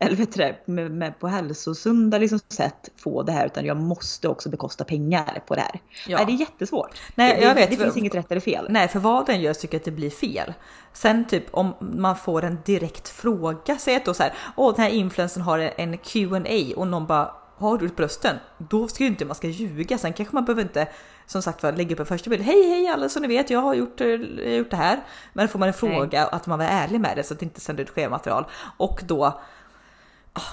eller 0.00 0.16
vet 0.16 0.32
du 0.34 0.54
med, 0.72 0.90
med 0.90 1.18
på 1.18 1.28
hälsosunda 1.28 2.18
liksom 2.18 2.38
sätt 2.48 2.88
få 2.96 3.22
det 3.22 3.32
här 3.32 3.46
utan 3.46 3.64
jag 3.64 3.76
måste 3.76 4.28
också 4.28 4.48
bekosta 4.48 4.84
pengar 4.84 5.42
på 5.46 5.54
det 5.54 5.60
här. 5.60 5.80
Ja. 6.08 6.16
Nej, 6.16 6.26
det 6.26 6.32
är 6.32 6.36
jättesvårt. 6.36 7.00
Nej, 7.14 7.36
det, 7.36 7.44
jag 7.46 7.54
vet. 7.54 7.70
det 7.70 7.76
finns 7.76 7.96
inget 7.96 8.14
rätt 8.14 8.30
eller 8.30 8.40
fel. 8.40 8.66
Nej, 8.70 8.88
för 8.88 8.98
vad 8.98 9.26
den 9.26 9.40
gör 9.40 9.52
så 9.52 9.60
tycker 9.60 9.74
jag 9.74 9.80
att 9.80 9.84
det 9.84 9.90
blir 9.90 10.10
fel. 10.10 10.52
Sen 10.92 11.24
typ 11.24 11.44
om 11.50 11.74
man 11.80 12.16
får 12.16 12.44
en 12.44 12.58
direkt 12.64 13.08
fråga, 13.08 13.78
säg 13.78 13.96
att 13.96 14.04
då 14.04 14.14
så 14.14 14.22
här, 14.22 14.32
åh 14.56 14.74
den 14.74 14.82
här 14.82 14.90
influencern 14.90 15.42
har 15.42 15.58
en 15.58 15.98
Q&A 15.98 16.72
och 16.76 16.86
någon 16.86 17.06
bara 17.06 17.30
har 17.56 17.78
du 17.78 17.88
brösten? 17.88 18.36
Då 18.58 18.88
ska 18.88 19.04
ju 19.04 19.10
inte 19.10 19.24
man 19.24 19.34
ska 19.34 19.48
ljuga. 19.48 19.98
Sen 19.98 20.12
kanske 20.12 20.34
man 20.34 20.44
behöver 20.44 20.62
inte 20.62 20.88
som 21.26 21.42
sagt 21.42 21.62
var 21.62 21.72
lägga 21.72 21.94
upp 21.94 22.00
en 22.00 22.06
första 22.06 22.30
bild. 22.30 22.42
Hej 22.42 22.68
hej 22.68 22.88
alla 22.88 23.08
så 23.08 23.20
ni 23.20 23.28
vet 23.28 23.50
jag 23.50 23.60
har 23.60 23.74
gjort, 23.74 24.00
eh, 24.00 24.06
jag 24.06 24.50
har 24.50 24.56
gjort 24.56 24.70
det 24.70 24.76
här. 24.76 25.00
Men 25.32 25.48
får 25.48 25.58
man 25.58 25.68
en 25.68 25.74
fråga 25.74 26.26
att 26.26 26.46
man 26.46 26.58
var 26.58 26.66
ärlig 26.66 27.00
med 27.00 27.16
det 27.16 27.22
så 27.22 27.34
att 27.34 27.40
det 27.40 27.44
inte 27.44 27.60
sänder 27.60 27.84
ut 27.84 27.90
skevmaterial. 27.90 28.44
Och 28.76 29.00
då 29.04 29.40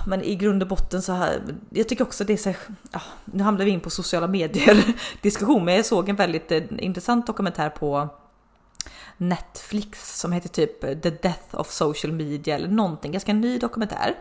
men 0.08 0.24
i 0.24 0.36
grund 0.36 0.62
och 0.62 0.70
botten 0.70 1.02
så 1.02 1.14
här, 1.14 1.42
jag 1.70 1.90
tycker 1.90 2.04
också 2.04 2.24
det 2.24 2.34
är 2.34 2.38
så 2.38 2.54
ah, 2.92 3.02
nu 3.26 3.44
hamnar 3.44 3.66
vi 3.66 3.72
in 3.72 3.80
på 3.80 3.90
sociala 3.90 4.28
medier 4.28 4.84
diskussion, 5.22 5.66
men 5.66 5.76
jag 5.76 5.86
såg 5.86 6.10
en 6.10 6.16
väldigt 6.16 6.52
eh, 6.52 6.62
intressant 6.78 7.28
dokumentär 7.28 7.70
på 7.70 8.10
Netflix 9.18 10.20
som 10.20 10.32
heter 10.32 10.50
typ 10.50 10.82
The 10.82 11.10
Death 11.10 11.56
of 11.56 11.72
Social 11.72 12.14
Media 12.14 12.56
eller 12.56 12.68
någonting, 12.68 13.12
ganska 13.12 13.34
ny 13.34 13.58
dokumentär. 13.58 14.16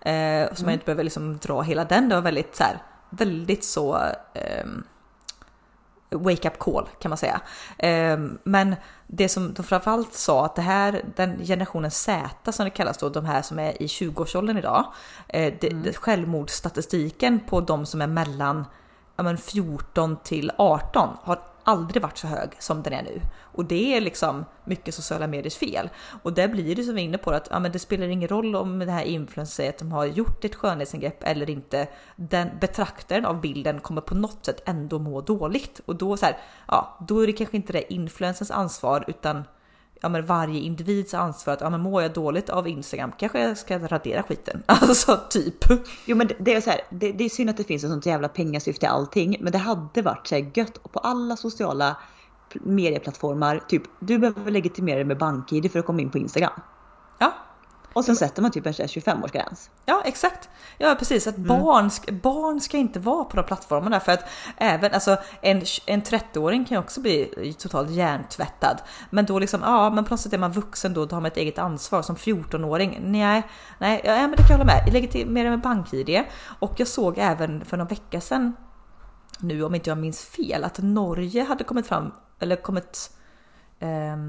Eh, 0.00 0.54
som 0.54 0.68
jag 0.68 0.72
inte 0.72 0.84
behöver 0.84 1.04
liksom 1.04 1.38
dra 1.38 1.62
hela 1.62 1.84
den, 1.84 2.08
det 2.08 2.14
var 2.14 2.22
väldigt 2.22 2.56
så 2.56 2.64
här, 2.64 2.82
väldigt 3.10 3.64
så 3.64 3.98
ehm, 4.34 4.84
wake 6.10 6.48
up 6.48 6.58
call 6.58 6.88
kan 7.00 7.08
man 7.08 7.18
säga. 7.18 7.40
Ehm, 7.78 8.38
men 8.44 8.76
det 9.06 9.28
som 9.28 9.54
de 9.54 9.62
framförallt 9.62 10.14
sa 10.14 10.44
att 10.44 10.56
det 10.56 10.62
här, 10.62 11.04
den 11.16 11.44
generationen 11.44 11.90
Z 11.90 12.52
som 12.52 12.64
det 12.64 12.70
kallas 12.70 12.98
då, 12.98 13.08
de 13.08 13.24
här 13.24 13.42
som 13.42 13.58
är 13.58 13.82
i 13.82 13.86
20-årsåldern 13.86 14.58
idag, 14.58 14.84
eh, 15.28 15.54
det, 15.60 15.68
det, 15.68 15.96
självmordsstatistiken 15.96 17.40
på 17.40 17.60
de 17.60 17.86
som 17.86 18.02
är 18.02 18.06
mellan 18.06 18.64
ja, 19.16 19.22
men 19.22 19.38
14 19.38 20.16
till 20.24 20.52
18 20.58 21.08
har 21.22 21.38
aldrig 21.68 22.02
varit 22.02 22.18
så 22.18 22.26
hög 22.26 22.50
som 22.58 22.82
den 22.82 22.92
är 22.92 23.02
nu. 23.02 23.20
Och 23.40 23.64
det 23.64 23.96
är 23.96 24.00
liksom 24.00 24.44
mycket 24.64 24.94
sociala 24.94 25.26
mediers 25.26 25.56
fel. 25.56 25.90
Och 26.22 26.32
där 26.32 26.48
blir 26.48 26.76
det 26.76 26.84
som 26.84 26.94
vi 26.94 27.00
är 27.00 27.04
inne 27.04 27.18
på 27.18 27.30
att 27.30 27.48
ja, 27.50 27.58
men 27.58 27.72
det 27.72 27.78
spelar 27.78 28.08
ingen 28.08 28.28
roll 28.28 28.56
om 28.56 28.78
det 28.78 28.92
här 28.92 29.04
influencern 29.04 29.46
säger 29.46 29.70
att 29.70 29.78
de 29.78 29.92
har 29.92 30.06
gjort 30.06 30.44
ett 30.44 30.54
skönhetsingrepp 30.54 31.22
eller 31.22 31.50
inte. 31.50 31.88
Den 32.16 32.48
betraktaren 32.60 33.24
av 33.24 33.40
bilden 33.40 33.80
kommer 33.80 34.00
på 34.00 34.14
något 34.14 34.44
sätt 34.44 34.62
ändå 34.66 34.98
må 34.98 35.20
dåligt. 35.20 35.80
Och 35.86 35.96
då, 35.96 36.16
så 36.16 36.26
här, 36.26 36.38
ja, 36.68 36.98
då 37.08 37.20
är 37.20 37.26
det 37.26 37.32
kanske 37.32 37.56
inte 37.56 37.72
det 37.72 37.92
influencers 37.92 38.50
ansvar 38.50 39.04
utan 39.06 39.44
ja, 40.00 40.08
men 40.08 40.26
varje 40.26 40.60
individs 40.60 41.14
ansvar 41.14 41.54
att 41.54 41.60
ja, 41.60 41.70
men 41.70 41.80
mår 41.80 42.02
jag 42.02 42.12
dåligt 42.12 42.50
av 42.50 42.68
Instagram 42.68 43.12
kanske 43.18 43.40
jag 43.40 43.58
ska 43.58 43.78
radera 43.78 44.22
skiten. 44.22 44.62
Alltså 44.66 45.20
typ. 45.30 45.64
Jo 46.04 46.16
men 46.16 46.26
det, 46.26 46.36
det 46.38 46.54
är 46.54 46.60
så 46.60 46.70
här, 46.70 46.80
det, 46.90 47.12
det 47.12 47.24
är 47.24 47.28
synd 47.28 47.50
att 47.50 47.56
det 47.56 47.64
finns 47.64 47.84
ett 47.84 47.90
sånt 47.90 48.06
jävla 48.06 48.28
pengasyfte 48.28 48.86
i 48.86 48.88
allting. 48.88 49.36
Men 49.40 49.52
det 49.52 49.58
hade 49.58 50.02
varit 50.02 50.26
så 50.26 50.34
här 50.34 50.50
gött 50.54 50.76
och 50.76 50.92
på 50.92 50.98
alla 50.98 51.36
sociala 51.36 51.96
pl- 52.52 52.66
medieplattformar. 52.66 53.62
Typ, 53.68 53.82
du 54.00 54.18
behöver 54.18 54.50
legitimera 54.50 54.96
dig 54.96 55.04
med 55.04 55.18
BankID 55.18 55.72
för 55.72 55.78
att 55.78 55.86
komma 55.86 56.00
in 56.00 56.10
på 56.10 56.18
Instagram. 56.18 56.60
Ja, 57.18 57.32
Och 57.98 58.04
sen 58.04 58.16
sätter 58.16 58.42
man 58.42 58.50
typ 58.50 58.66
en 58.66 58.74
så 58.74 58.82
här 58.82 58.88
25-årsgräns. 58.88 59.70
Ja 59.84 60.02
exakt. 60.04 60.48
Ja 60.78 60.96
precis, 60.98 61.26
att 61.26 61.36
barn, 61.36 61.90
ska, 61.90 62.12
barn 62.12 62.60
ska 62.60 62.76
inte 62.76 63.00
vara 63.00 63.24
på 63.24 63.36
de 63.36 63.44
plattformarna 63.44 64.00
för 64.00 64.12
att 64.12 64.24
även 64.56 64.94
alltså 64.94 65.16
en, 65.42 65.62
en 65.86 66.02
30-åring 66.02 66.64
kan 66.64 66.74
ju 66.74 66.78
också 66.78 67.00
bli 67.00 67.54
totalt 67.58 67.90
hjärntvättad. 67.90 68.82
Men 69.10 69.26
då 69.26 69.38
liksom, 69.38 69.60
ja 69.62 69.90
men 69.90 70.04
på 70.04 70.10
något 70.10 70.20
sätt 70.20 70.32
är 70.32 70.38
man 70.38 70.52
vuxen 70.52 70.94
då, 70.94 71.04
då 71.04 71.16
har 71.16 71.20
man 71.20 71.30
ett 71.30 71.36
eget 71.36 71.58
ansvar 71.58 72.02
som 72.02 72.16
14-åring. 72.16 72.98
Nej, 73.02 73.42
nej, 73.78 74.00
ja, 74.04 74.14
men 74.14 74.30
det 74.30 74.36
kan 74.36 74.46
jag 74.50 74.58
hålla 74.58 74.82
med. 74.86 75.26
Mer 75.26 75.50
med 75.50 75.60
BankID 75.60 76.24
och 76.58 76.72
jag 76.76 76.88
såg 76.88 77.18
även 77.18 77.64
för 77.64 77.76
någon 77.76 77.86
vecka 77.86 78.20
sedan 78.20 78.56
nu 79.38 79.62
om 79.62 79.74
inte 79.74 79.90
jag 79.90 79.98
minns 79.98 80.24
fel, 80.24 80.64
att 80.64 80.78
Norge 80.78 81.44
hade 81.44 81.64
kommit 81.64 81.86
fram, 81.86 82.12
eller 82.40 82.56
kommit 82.56 83.17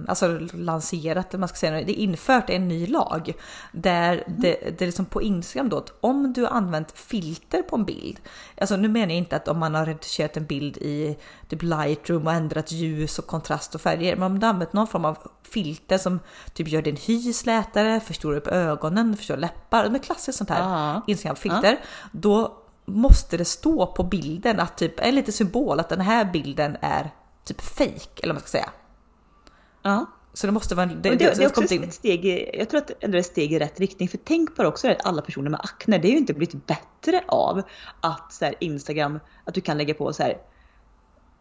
alltså 0.07 0.39
lanserat, 0.53 1.33
man 1.33 1.49
ska 1.49 1.57
säga, 1.57 1.71
det 1.71 1.99
är 1.99 2.03
infört 2.03 2.49
en 2.49 2.67
ny 2.67 2.88
lag 2.88 3.33
där 3.71 4.13
mm. 4.13 4.41
det, 4.41 4.77
det 4.77 4.81
är 4.81 4.85
liksom 4.85 5.05
på 5.05 5.21
Instagram 5.21 5.69
då 5.69 5.77
att 5.77 5.93
om 6.01 6.33
du 6.33 6.41
har 6.41 6.49
använt 6.49 6.91
filter 6.91 7.62
på 7.62 7.75
en 7.75 7.85
bild, 7.85 8.19
alltså 8.57 8.77
nu 8.77 8.88
menar 8.88 9.07
jag 9.07 9.17
inte 9.17 9.35
att 9.35 9.47
om 9.47 9.59
man 9.59 9.75
har 9.75 9.85
redigerat 9.85 10.38
en 10.38 10.45
bild 10.45 10.77
i 10.77 11.17
typ 11.47 11.62
Lightroom 11.63 12.27
och 12.27 12.33
ändrat 12.33 12.71
ljus 12.71 13.19
och 13.19 13.27
kontrast 13.27 13.75
och 13.75 13.81
färger, 13.81 14.15
men 14.15 14.23
om 14.31 14.39
du 14.39 14.45
har 14.45 14.53
använt 14.53 14.73
någon 14.73 14.88
form 14.88 15.05
av 15.05 15.17
filter 15.43 15.97
som 15.97 16.19
typ 16.53 16.67
gör 16.67 16.81
din 16.81 16.97
hy 16.97 17.33
slätare, 17.33 17.99
förstorar 17.99 18.38
upp 18.38 18.47
ögonen, 18.47 19.17
förstorar 19.17 19.39
läppar, 19.39 19.89
med 19.89 20.03
klassiskt 20.03 20.38
sånt 20.38 20.49
här 20.49 20.63
ah. 20.63 21.01
Instagram-filter, 21.07 21.73
ah. 21.81 22.09
då 22.12 22.57
måste 22.85 23.38
det 23.38 23.45
stå 23.45 23.88
på 23.88 24.03
bilden 24.03 24.59
att 24.59 24.77
typ 24.77 24.99
en 24.99 25.15
liten 25.15 25.33
symbol 25.33 25.79
att 25.79 25.89
den 25.89 26.01
här 26.01 26.25
bilden 26.25 26.77
är 26.81 27.12
typ 27.43 27.62
fake 27.62 28.21
eller 28.21 28.33
vad 28.33 28.35
man 28.35 28.41
ska 28.41 28.49
säga. 28.49 28.69
Ja. 29.82 30.06
Så 30.34 30.48
det 30.48 30.54
måste 30.54 30.76
vara... 30.76 30.86
Det, 30.86 30.96
det, 30.96 31.10
det, 31.10 31.18
det 31.18 31.44
är 31.44 31.48
också 31.48 31.76
ett 31.76 31.94
steg, 31.94 32.26
i, 32.26 32.50
jag 32.54 32.70
tror 32.70 32.78
att 32.78 32.92
det 33.00 33.08
är 33.08 33.15
ett 33.15 33.26
steg 33.26 33.54
i 33.54 33.60
rätt 33.60 33.80
riktning. 33.80 34.10
För 34.10 34.20
tänk 34.24 34.56
på 34.56 34.63
också 34.63 34.88
att 34.88 35.06
alla 35.06 35.22
personer 35.22 35.50
med 35.50 35.60
akne, 35.63 35.98
det 35.98 36.08
är 36.08 36.12
ju 36.12 36.18
inte 36.18 36.34
blivit 36.34 36.68
bättre 36.68 37.24
av 37.28 37.62
att 38.02 38.34
så 38.34 38.46
här, 38.46 38.56
Instagram, 38.60 39.20
att 39.46 39.54
du 39.54 39.62
kan 39.62 39.78
lägga 39.78 39.94
på 39.94 40.13
så 40.13 40.24
här 40.24 40.38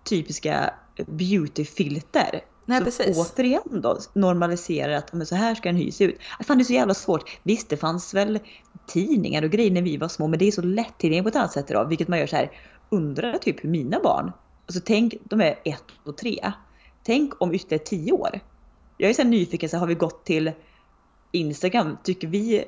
typiska 0.05 0.75
beautyfilter. 1.07 2.41
Nej, 2.67 2.79
så 2.79 2.85
precis. 2.85 3.19
återigen 3.19 3.81
då 3.81 3.99
normaliserar 4.13 4.93
att 4.93 5.13
men 5.13 5.27
så 5.27 5.35
här 5.35 5.55
ska 5.55 5.69
en 5.69 5.77
hy 5.77 5.93
se 5.93 6.05
ut. 6.05 6.19
Fann 6.47 6.59
det 6.59 6.65
så 6.65 6.73
jävla 6.73 6.95
svårt. 6.95 7.39
Visst, 7.43 7.69
det 7.69 7.77
fanns 7.77 8.15
väl 8.15 8.39
tidningar 8.87 9.43
och 9.43 9.51
grejer 9.51 9.71
när 9.71 9.83
vi 9.83 9.97
var 9.97 10.09
små, 10.09 10.27
men 10.27 10.39
det 10.39 10.49
är 10.49 10.53
så 10.53 10.63
lättillgängligt 10.63 11.25
på 11.25 11.29
ett 11.29 11.37
annat 11.37 11.53
sätt 11.53 11.71
idag. 11.71 11.89
Vilket 11.89 12.09
man 12.09 12.19
gör 12.19 12.27
så 12.27 12.37
här, 12.37 12.51
undrar 12.91 13.39
typ 13.39 13.65
hur 13.65 13.69
mina 13.69 14.01
barn, 14.01 14.33
alltså 14.67 14.83
tänk, 14.85 15.15
de 15.25 15.41
är 15.41 15.59
ett 15.65 15.85
och 16.05 16.17
tre. 16.17 16.53
Tänk 17.09 17.43
om 17.43 17.55
ytterligare 17.55 17.85
tio 17.85 18.13
år. 18.13 18.41
Jag 18.97 19.11
är 19.11 19.15
så 19.15 19.25
nyfiken, 19.25 19.69
så 19.69 19.77
har 19.77 19.87
vi 19.87 19.95
gått 19.95 20.25
till 20.25 20.53
Instagram? 21.33 21.99
Tycker 22.05 22.29
vi 22.29 22.65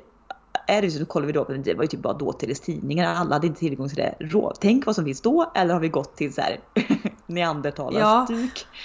är 0.66 0.82
det 0.82 0.90
så 0.90 1.06
kollar 1.06 1.26
vi 1.26 1.32
då 1.32 1.44
på 1.44 1.52
det 1.52 1.74
var 1.74 1.84
ju 1.84 1.88
typ 1.88 2.00
bara 2.00 2.12
dåtidstidningar, 2.12 3.14
alla 3.14 3.34
hade 3.34 3.46
inte 3.46 3.60
tillgång 3.60 3.88
till 3.88 3.96
det. 3.96 4.14
Rå. 4.20 4.52
Tänk 4.60 4.86
vad 4.86 4.94
som 4.94 5.04
finns 5.04 5.20
då, 5.20 5.52
eller 5.54 5.74
har 5.74 5.80
vi 5.80 5.88
gått 5.88 6.16
till 6.16 6.34
så 6.34 6.40
här 6.40 6.60
neandertalarstuk? 7.26 8.66
Ja. 8.66 8.76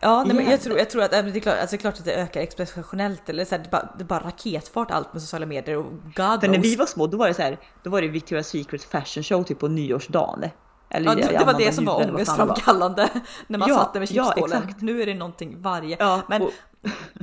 Ja, 0.00 0.24
nej, 0.24 0.36
men 0.36 0.50
jag 0.50 0.60
tror, 0.60 0.78
jag 0.78 0.90
tror 0.90 1.02
att 1.02 1.10
det 1.10 1.16
är, 1.16 1.40
klart, 1.40 1.58
alltså 1.60 1.76
det 1.76 1.76
är 1.76 1.80
klart 1.80 1.98
att 1.98 2.04
det 2.04 2.14
ökar 2.14 2.40
exponentiellt 2.40 3.28
eller 3.28 3.44
så 3.44 3.54
här, 3.54 3.62
det, 3.62 3.70
bara, 3.70 3.88
det 3.98 4.04
bara 4.04 4.20
raketfart 4.20 4.90
allt 4.90 5.12
med 5.12 5.22
sociala 5.22 5.46
medier 5.46 5.76
och 5.76 5.84
God 6.14 6.40
För 6.40 6.48
när 6.48 6.58
vi 6.58 6.76
var 6.76 6.86
små 6.86 7.06
då 7.06 7.16
var 7.16 7.28
det 7.28 7.34
så 7.34 7.42
här, 7.42 7.58
då 7.82 7.90
var 7.90 8.02
det 8.02 8.08
Victoria's 8.08 8.42
Secret 8.42 8.84
fashion 8.84 9.22
show 9.22 9.42
typ 9.42 9.58
på 9.58 9.68
nyårsdagen. 9.68 10.50
Eller, 10.94 11.08
ja, 11.08 11.28
det, 11.28 11.38
det 11.38 11.44
var 11.44 11.58
det 11.58 11.72
som 11.72 11.84
var 11.84 12.08
ångestframkallande 12.08 13.08
när 13.46 13.58
man 13.58 13.68
ja, 13.68 13.74
satt 13.74 13.92
där 13.92 14.00
med 14.00 14.08
chipsskålen. 14.08 14.62
Ja, 14.68 14.74
nu 14.80 15.02
är 15.02 15.06
det 15.06 15.14
någonting 15.14 15.62
varje. 15.62 15.96
Ja, 16.00 16.22
men 16.28 16.42
och... 16.42 16.50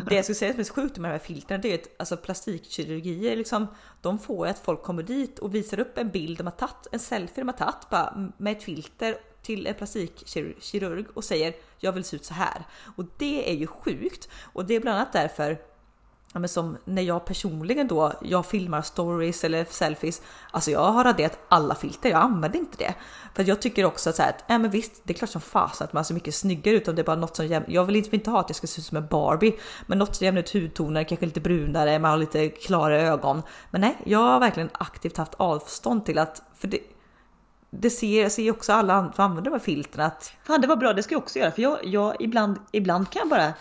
det 0.07 0.15
jag 0.15 0.25
skulle 0.25 0.35
säga 0.35 0.51
som 0.51 0.59
är 0.59 0.63
så 0.63 0.73
sjukt 0.73 0.97
med 0.97 1.11
de 1.11 1.13
här 1.13 1.19
filtren, 1.19 1.61
det 1.61 1.73
är 1.73 1.75
att 1.75 1.87
alltså, 1.99 2.17
plastikkirurgier, 2.17 3.35
liksom, 3.35 3.67
de 4.01 4.19
får 4.19 4.47
att 4.47 4.59
folk 4.59 4.83
kommer 4.83 5.03
dit 5.03 5.39
och 5.39 5.55
visar 5.55 5.79
upp 5.79 5.97
en 5.97 6.09
bild 6.09 6.37
de 6.37 6.43
har 6.43 6.51
tagit, 6.51 6.87
en 6.91 6.99
selfie 6.99 7.43
de 7.43 7.47
har 7.47 7.57
tagit 7.57 7.89
bara, 7.89 8.31
med 8.37 8.57
ett 8.57 8.63
filter 8.63 9.17
till 9.41 9.67
en 9.67 9.73
plastikkirurg 9.73 11.05
och 11.13 11.23
säger 11.23 11.53
jag 11.79 11.91
vill 11.91 12.03
se 12.03 12.15
ut 12.15 12.25
så 12.25 12.33
här. 12.33 12.65
Och 12.95 13.05
det 13.17 13.51
är 13.51 13.55
ju 13.55 13.67
sjukt 13.67 14.29
och 14.53 14.65
det 14.65 14.75
är 14.75 14.79
bland 14.79 14.97
annat 14.97 15.13
därför 15.13 15.57
ja, 16.33 16.39
men 16.39 16.49
som 16.49 16.77
när 16.85 17.01
jag 17.01 17.25
personligen 17.25 17.87
då, 17.87 18.13
jag 18.21 18.45
filmar 18.45 18.81
stories 18.81 19.43
eller 19.43 19.65
selfies, 19.69 20.21
alltså 20.51 20.71
jag 20.71 20.91
har 20.91 21.03
raderat 21.03 21.39
alla 21.47 21.75
filter, 21.75 22.09
jag 22.09 22.21
använder 22.21 22.59
inte 22.59 22.77
det. 22.77 22.93
För 23.35 23.43
jag 23.43 23.61
tycker 23.61 23.85
också 23.85 24.09
att 24.09 24.15
så 24.15 24.21
här, 24.21 24.29
att, 24.29 24.43
ja 24.47 24.57
men 24.57 24.71
visst, 24.71 25.01
det 25.03 25.13
är 25.13 25.17
klart 25.17 25.29
som 25.29 25.41
fasen 25.41 25.85
att 25.85 25.93
man 25.93 26.05
ser 26.05 26.13
mycket 26.13 26.35
snyggare 26.35 26.75
ut 26.75 26.87
om 26.87 26.95
det 26.95 27.01
är 27.01 27.05
bara 27.05 27.15
något 27.15 27.35
som 27.35 27.47
jämnar, 27.47 27.69
jag 27.69 27.85
vill 27.85 27.95
inte, 27.95 28.15
inte 28.15 28.29
ha 28.29 28.39
att 28.39 28.49
jag 28.49 28.55
ska 28.55 28.67
se 28.67 28.81
ut 28.81 28.85
som 28.85 28.97
en 28.97 29.07
Barbie, 29.07 29.53
men 29.87 29.97
något 29.97 30.15
som 30.15 30.25
jämnar 30.25 30.41
ut 30.41 30.53
hudtoner, 30.53 31.03
kanske 31.03 31.25
lite 31.25 31.41
brunare, 31.41 31.99
man 31.99 32.11
har 32.11 32.17
lite 32.17 32.49
klarare 32.49 33.01
ögon. 33.01 33.41
Men 33.71 33.81
nej, 33.81 33.97
jag 34.05 34.19
har 34.19 34.39
verkligen 34.39 34.69
aktivt 34.73 35.17
haft 35.17 35.33
avstånd 35.37 36.05
till 36.05 36.17
att, 36.17 36.41
för 36.55 36.67
det, 36.67 36.79
det 37.69 37.89
ser, 37.89 38.21
jag 38.21 38.31
ser 38.31 38.51
också 38.51 38.73
alla 38.73 38.93
andra 38.93 39.23
använder 39.23 39.51
de 39.51 39.57
här 39.57 39.65
filtren 39.65 40.05
att... 40.05 40.33
Fan 40.43 40.61
det 40.61 40.67
var 40.67 40.75
bra, 40.75 40.93
det 40.93 41.03
ska 41.03 41.15
jag 41.15 41.21
också 41.21 41.39
göra 41.39 41.51
för 41.51 41.61
jag, 41.61 41.85
jag 41.85 42.15
ibland, 42.19 42.57
ibland 42.71 43.09
kan 43.09 43.19
jag 43.19 43.29
bara 43.29 43.53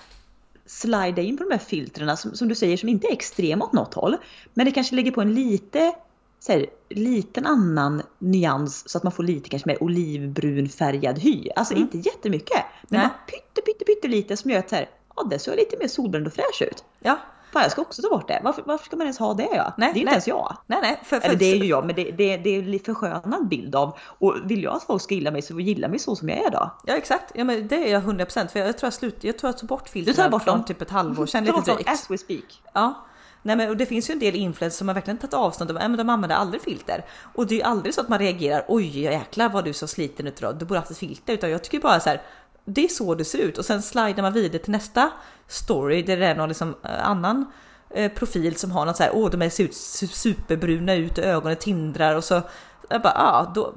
slida 0.70 1.22
in 1.22 1.36
på 1.36 1.44
de 1.44 1.50
här 1.50 1.58
filtrerna 1.58 2.16
som, 2.16 2.34
som 2.34 2.48
du 2.48 2.54
säger 2.54 2.76
som 2.76 2.88
inte 2.88 3.06
är 3.06 3.12
extrema 3.12 3.64
åt 3.64 3.72
något 3.72 3.94
håll. 3.94 4.16
Men 4.54 4.66
det 4.66 4.72
kanske 4.72 4.94
lägger 4.94 5.10
på 5.10 5.20
en 5.20 5.34
lite 5.34 5.92
så 6.40 6.52
här, 6.52 6.66
liten 6.88 7.46
annan 7.46 8.02
nyans 8.18 8.88
så 8.88 8.98
att 8.98 9.04
man 9.04 9.12
får 9.12 9.22
lite 9.22 9.48
kanske 9.48 9.68
mer 9.68 9.82
olivbrun 9.82 10.68
färgad 10.68 11.18
hy. 11.18 11.48
Alltså 11.56 11.74
mm. 11.74 11.82
inte 11.82 12.08
jättemycket. 12.08 12.64
Men 12.88 13.08
pytte, 13.26 13.60
pytte, 13.60 13.84
pytte 13.84 14.08
lite 14.08 14.36
som 14.36 14.50
gör 14.50 14.58
att 14.58 14.68
så 14.68 14.76
här, 14.76 14.88
ja, 15.16 15.22
det 15.22 15.38
ser 15.38 15.56
lite 15.56 15.76
mer 15.78 15.88
solbränd 15.88 16.26
och 16.26 16.32
fräsch 16.32 16.62
ut. 16.62 16.84
Ja, 17.00 17.18
Fan 17.52 17.62
jag 17.62 17.72
ska 17.72 17.82
också 17.82 18.02
ta 18.02 18.08
bort 18.08 18.28
det. 18.28 18.40
Varför, 18.44 18.62
varför 18.66 18.84
ska 18.84 18.96
man 18.96 19.06
ens 19.06 19.18
ha 19.18 19.34
det? 19.34 19.48
Ja? 19.52 19.72
Nej, 19.76 19.90
det 19.92 19.92
är 19.92 19.94
ju 19.94 20.00
inte 20.00 20.12
ens 20.12 20.28
jag. 20.28 20.56
Nej, 20.66 20.78
nej. 20.82 21.00
För, 21.04 21.20
för, 21.20 21.28
Eller 21.28 21.38
det 21.38 21.52
är 21.52 21.56
ju 21.56 21.64
jag, 21.64 21.86
men 21.86 21.96
det, 21.96 22.10
det, 22.10 22.36
det 22.36 22.50
är 22.50 22.74
en 22.74 22.78
förskönad 22.78 23.48
bild 23.48 23.74
av. 23.74 23.98
Och 24.02 24.36
vill 24.44 24.62
jag 24.62 24.74
att 24.74 24.82
folk 24.82 25.02
ska 25.02 25.14
gilla 25.14 25.30
mig 25.30 25.42
så 25.42 25.60
gilla 25.60 25.88
mig 25.88 25.98
så 25.98 26.16
som 26.16 26.28
jag 26.28 26.38
är 26.38 26.50
då. 26.50 26.70
Ja 26.84 26.96
exakt, 26.96 27.32
ja, 27.34 27.44
men 27.44 27.68
det 27.68 27.76
är 27.76 27.92
jag 27.92 28.02
100% 28.02 28.48
för 28.48 28.60
jag 28.60 28.78
tror 28.78 28.86
jag 28.86 28.92
slut, 28.92 29.24
jag 29.24 29.38
tror 29.38 29.48
jag 29.48 29.58
tog 29.58 29.68
bort 29.68 29.88
filtren 29.88 30.40
från 30.40 30.64
typ 30.64 30.82
ett 30.82 30.90
halvår 30.90 31.26
sedan. 31.26 31.44
Lite 31.44 31.60
drygt. 31.60 31.90
As 31.90 32.10
we 32.10 32.18
speak. 32.18 32.62
Ja. 32.72 33.06
Nej 33.42 33.56
men 33.56 33.70
och 33.70 33.76
det 33.76 33.86
finns 33.86 34.10
ju 34.10 34.12
en 34.12 34.18
del 34.18 34.34
influencers 34.34 34.78
som 34.78 34.88
har 34.88 34.94
verkligen 34.94 35.18
tagit 35.18 35.34
avstånd 35.34 35.70
av 35.70 35.76
att 35.76 35.96
de 35.96 36.08
använder 36.08 36.36
aldrig 36.36 36.62
filter. 36.62 37.04
Och 37.34 37.46
det 37.46 37.54
är 37.54 37.56
ju 37.56 37.62
aldrig 37.62 37.94
så 37.94 38.00
att 38.00 38.08
man 38.08 38.18
reagerar 38.18 38.64
oj 38.68 39.00
jäklar 39.00 39.48
vad 39.48 39.64
du 39.64 39.72
så 39.72 39.86
sliten 39.86 40.26
ut 40.26 40.38
idag, 40.38 40.58
du 40.58 40.64
borde 40.64 40.80
haft 40.80 40.90
ett 40.90 40.98
filter. 40.98 41.32
Utan 41.32 41.50
jag 41.50 41.64
tycker 41.64 41.80
bara 41.80 42.00
så 42.00 42.08
här, 42.08 42.22
det 42.64 42.84
är 42.84 42.88
så 42.88 43.14
det 43.14 43.24
ser 43.24 43.38
ut 43.38 43.58
och 43.58 43.64
sen 43.64 43.82
slidar 43.82 44.22
man 44.22 44.32
vidare 44.32 44.58
till 44.58 44.72
nästa 44.72 45.10
story 45.46 46.02
där 46.02 46.16
det 46.16 46.26
är 46.26 46.34
någon 46.34 46.48
liksom 46.48 46.74
eh, 46.84 47.08
annan 47.08 47.46
eh, 47.90 48.12
profil 48.12 48.56
som 48.56 48.70
har 48.70 48.86
något 48.86 48.96
så 48.96 49.02
här, 49.02 49.12
åh 49.14 49.30
de 49.30 49.50
ser 49.50 49.64
ut 49.64 49.74
superbruna 49.74 50.94
ut 50.94 51.18
och 51.18 51.24
ögonen 51.24 51.56
tindrar 51.56 52.16
och 52.16 52.24
så. 52.24 52.42
Jag 52.88 53.02
bara, 53.02 53.14
ah 53.16 53.52
då, 53.54 53.74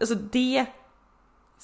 alltså 0.00 0.14
det. 0.14 0.66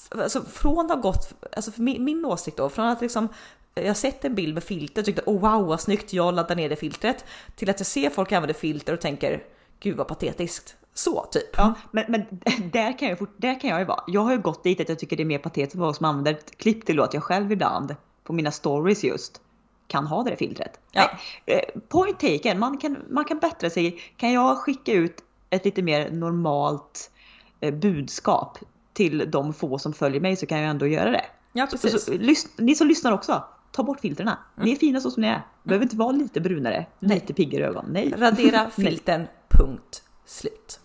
Alltså 0.09 0.41
från 0.41 0.85
att 0.85 0.91
ha 0.91 1.01
gått, 1.01 1.33
alltså 1.55 1.71
för 1.71 1.81
min, 1.81 2.03
min 2.03 2.25
åsikt 2.25 2.57
då, 2.57 2.69
från 2.69 2.85
att 2.85 3.01
liksom 3.01 3.29
jag 3.73 3.97
sett 3.97 4.25
en 4.25 4.35
bild 4.35 4.53
med 4.53 4.63
filter 4.63 5.01
och 5.01 5.05
tyckte 5.05 5.21
oh 5.25 5.39
wow 5.39 5.67
vad 5.67 5.81
snyggt, 5.81 6.13
jag 6.13 6.33
laddar 6.33 6.55
ner 6.55 6.69
det 6.69 6.75
filtret. 6.75 7.25
Till 7.55 7.69
att 7.69 7.79
jag 7.79 7.87
ser 7.87 8.09
folk 8.09 8.31
använda 8.31 8.53
filter 8.53 8.93
och 8.93 9.01
tänker 9.01 9.43
gud 9.79 9.97
vad 9.97 10.07
patetiskt. 10.07 10.75
Så 10.93 11.25
typ. 11.31 11.57
Ja, 11.57 11.73
men, 11.91 12.05
men 12.07 12.25
där, 12.71 12.99
kan 12.99 13.09
jag, 13.09 13.19
fort, 13.19 13.33
där 13.37 13.59
kan 13.59 13.69
jag 13.69 13.79
ju 13.79 13.85
vara. 13.85 14.03
Jag 14.07 14.21
har 14.21 14.31
ju 14.31 14.41
gått 14.41 14.63
dit 14.63 14.79
att 14.79 14.89
jag 14.89 14.99
tycker 14.99 15.17
det 15.17 15.23
är 15.23 15.25
mer 15.25 15.39
patetiskt 15.39 15.75
vad 15.75 15.95
som 15.95 16.05
använder 16.05 16.31
ett 16.31 16.57
klipp 16.57 16.85
till 16.85 16.99
att 16.99 17.13
jag 17.13 17.23
själv 17.23 17.51
ibland 17.51 17.95
på 18.23 18.33
mina 18.33 18.51
stories 18.51 19.03
just 19.03 19.41
kan 19.87 20.07
ha 20.07 20.23
det 20.23 20.29
där 20.29 20.37
filtret. 20.37 20.79
Ja. 20.91 21.11
Eh, 21.45 21.59
point 21.87 22.19
taken, 22.19 22.59
man 22.59 22.77
kan, 22.77 22.97
man 23.09 23.25
kan 23.25 23.39
bättra 23.39 23.69
sig. 23.69 23.99
Kan 24.17 24.31
jag 24.31 24.57
skicka 24.57 24.93
ut 24.93 25.23
ett 25.49 25.65
lite 25.65 25.81
mer 25.81 26.11
normalt 26.11 27.11
eh, 27.59 27.73
budskap 27.73 28.57
till 28.93 29.31
de 29.31 29.53
få 29.53 29.79
som 29.79 29.93
följer 29.93 30.21
mig 30.21 30.35
så 30.35 30.45
kan 30.45 30.59
jag 30.59 30.69
ändå 30.69 30.87
göra 30.87 31.11
det. 31.11 31.25
Ja, 31.53 31.67
precis. 31.71 31.91
Så, 31.91 31.99
så, 31.99 32.11
lys, 32.11 32.47
ni 32.57 32.75
som 32.75 32.87
lyssnar 32.87 33.11
också, 33.11 33.43
ta 33.71 33.83
bort 33.83 33.99
filtrerna. 33.99 34.37
Mm. 34.55 34.65
Ni 34.65 34.71
är 34.71 34.75
fina 34.75 35.01
så 35.01 35.11
som 35.11 35.21
ni 35.21 35.27
är. 35.27 35.41
Behöver 35.63 35.85
inte 35.85 35.97
vara 35.97 36.11
lite 36.11 36.41
brunare, 36.41 36.85
Nej. 36.99 37.15
lite 37.15 37.33
piggare 37.33 37.67
ögon. 37.67 37.85
Nej. 37.89 38.13
Radera 38.17 38.69
filten, 38.75 39.27
punkt 39.49 40.03
slut. 40.25 40.80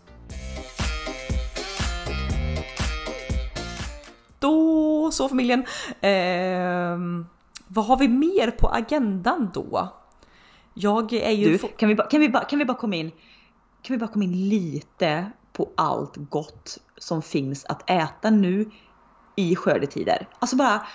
Då 4.39 5.11
så 5.13 5.29
familjen. 5.29 5.61
Eh, 6.01 6.99
vad 7.69 7.85
har 7.85 7.97
vi 7.97 8.09
mer 8.09 8.51
på 8.51 8.69
agendan 8.69 9.51
då? 9.55 9.93
Jag 10.75 11.13
är 11.13 11.31
ju... 11.31 11.53
Du, 11.53 11.59
kan, 11.59 11.89
vi 11.89 11.95
bara, 11.95 12.07
kan, 12.07 12.21
vi 12.21 12.29
bara, 12.29 12.45
kan 12.45 12.59
vi 12.59 12.65
bara 12.65 12.77
komma 12.77 12.97
in 12.97 13.13
kan 13.87 13.95
vi 13.95 13.99
bara 13.99 14.13
komma 14.13 14.25
in 14.25 14.49
lite 14.49 15.31
på 15.53 15.71
allt 15.75 16.17
gott 16.17 16.79
som 16.97 17.23
finns 17.23 17.65
att 17.65 17.91
äta 17.91 18.31
nu 18.31 18.71
i 19.37 19.57
skördetider? 19.57 20.29
Alltså 20.39 20.57
bara, 20.57 20.87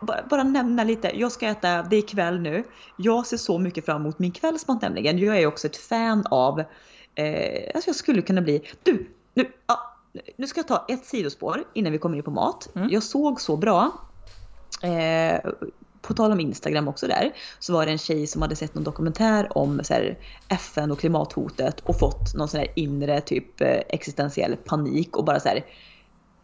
bara, 0.00 0.22
bara 0.30 0.42
nämna 0.42 0.84
lite. 0.84 1.20
Jag 1.20 1.32
ska 1.32 1.46
äta, 1.46 1.82
det 1.82 1.96
är 1.96 2.02
kväll 2.02 2.40
nu. 2.40 2.64
Jag 2.96 3.26
ser 3.26 3.36
så 3.36 3.58
mycket 3.58 3.84
fram 3.84 4.00
emot 4.00 4.18
min 4.18 4.32
kvällsmat 4.32 4.82
nämligen. 4.82 5.18
Jag 5.18 5.38
är 5.38 5.46
också 5.46 5.66
ett 5.66 5.76
fan 5.76 6.26
av, 6.30 6.60
eh, 7.14 7.70
alltså 7.74 7.88
jag 7.88 7.96
skulle 7.96 8.22
kunna 8.22 8.40
bli, 8.40 8.62
du, 8.82 9.10
nu, 9.34 9.52
ja, 9.66 9.91
nu 10.36 10.46
ska 10.46 10.58
jag 10.58 10.68
ta 10.68 10.84
ett 10.88 11.04
sidospår 11.04 11.64
innan 11.74 11.92
vi 11.92 11.98
kommer 11.98 12.16
in 12.16 12.22
på 12.22 12.30
mat. 12.30 12.68
Mm. 12.74 12.88
Jag 12.90 13.02
såg 13.02 13.40
så 13.40 13.56
bra 13.56 13.92
eh, 14.82 15.50
på 16.02 16.14
tal 16.14 16.32
om 16.32 16.40
Instagram 16.40 16.88
också 16.88 17.06
där, 17.06 17.32
så 17.58 17.72
var 17.72 17.86
det 17.86 17.92
en 17.92 17.98
tjej 17.98 18.26
som 18.26 18.42
hade 18.42 18.56
sett 18.56 18.74
någon 18.74 18.84
dokumentär 18.84 19.58
om 19.58 19.80
så 19.84 19.94
här, 19.94 20.18
FN 20.48 20.90
och 20.90 20.98
klimathotet 20.98 21.80
och 21.80 21.98
fått 21.98 22.34
någon 22.34 22.48
sån 22.48 22.60
här 22.60 22.68
inre 22.76 23.20
typ 23.20 23.60
eh, 23.60 23.80
existentiell 23.88 24.56
panik 24.56 25.16
och 25.16 25.24
bara 25.24 25.40
så 25.40 25.48
här 25.48 25.64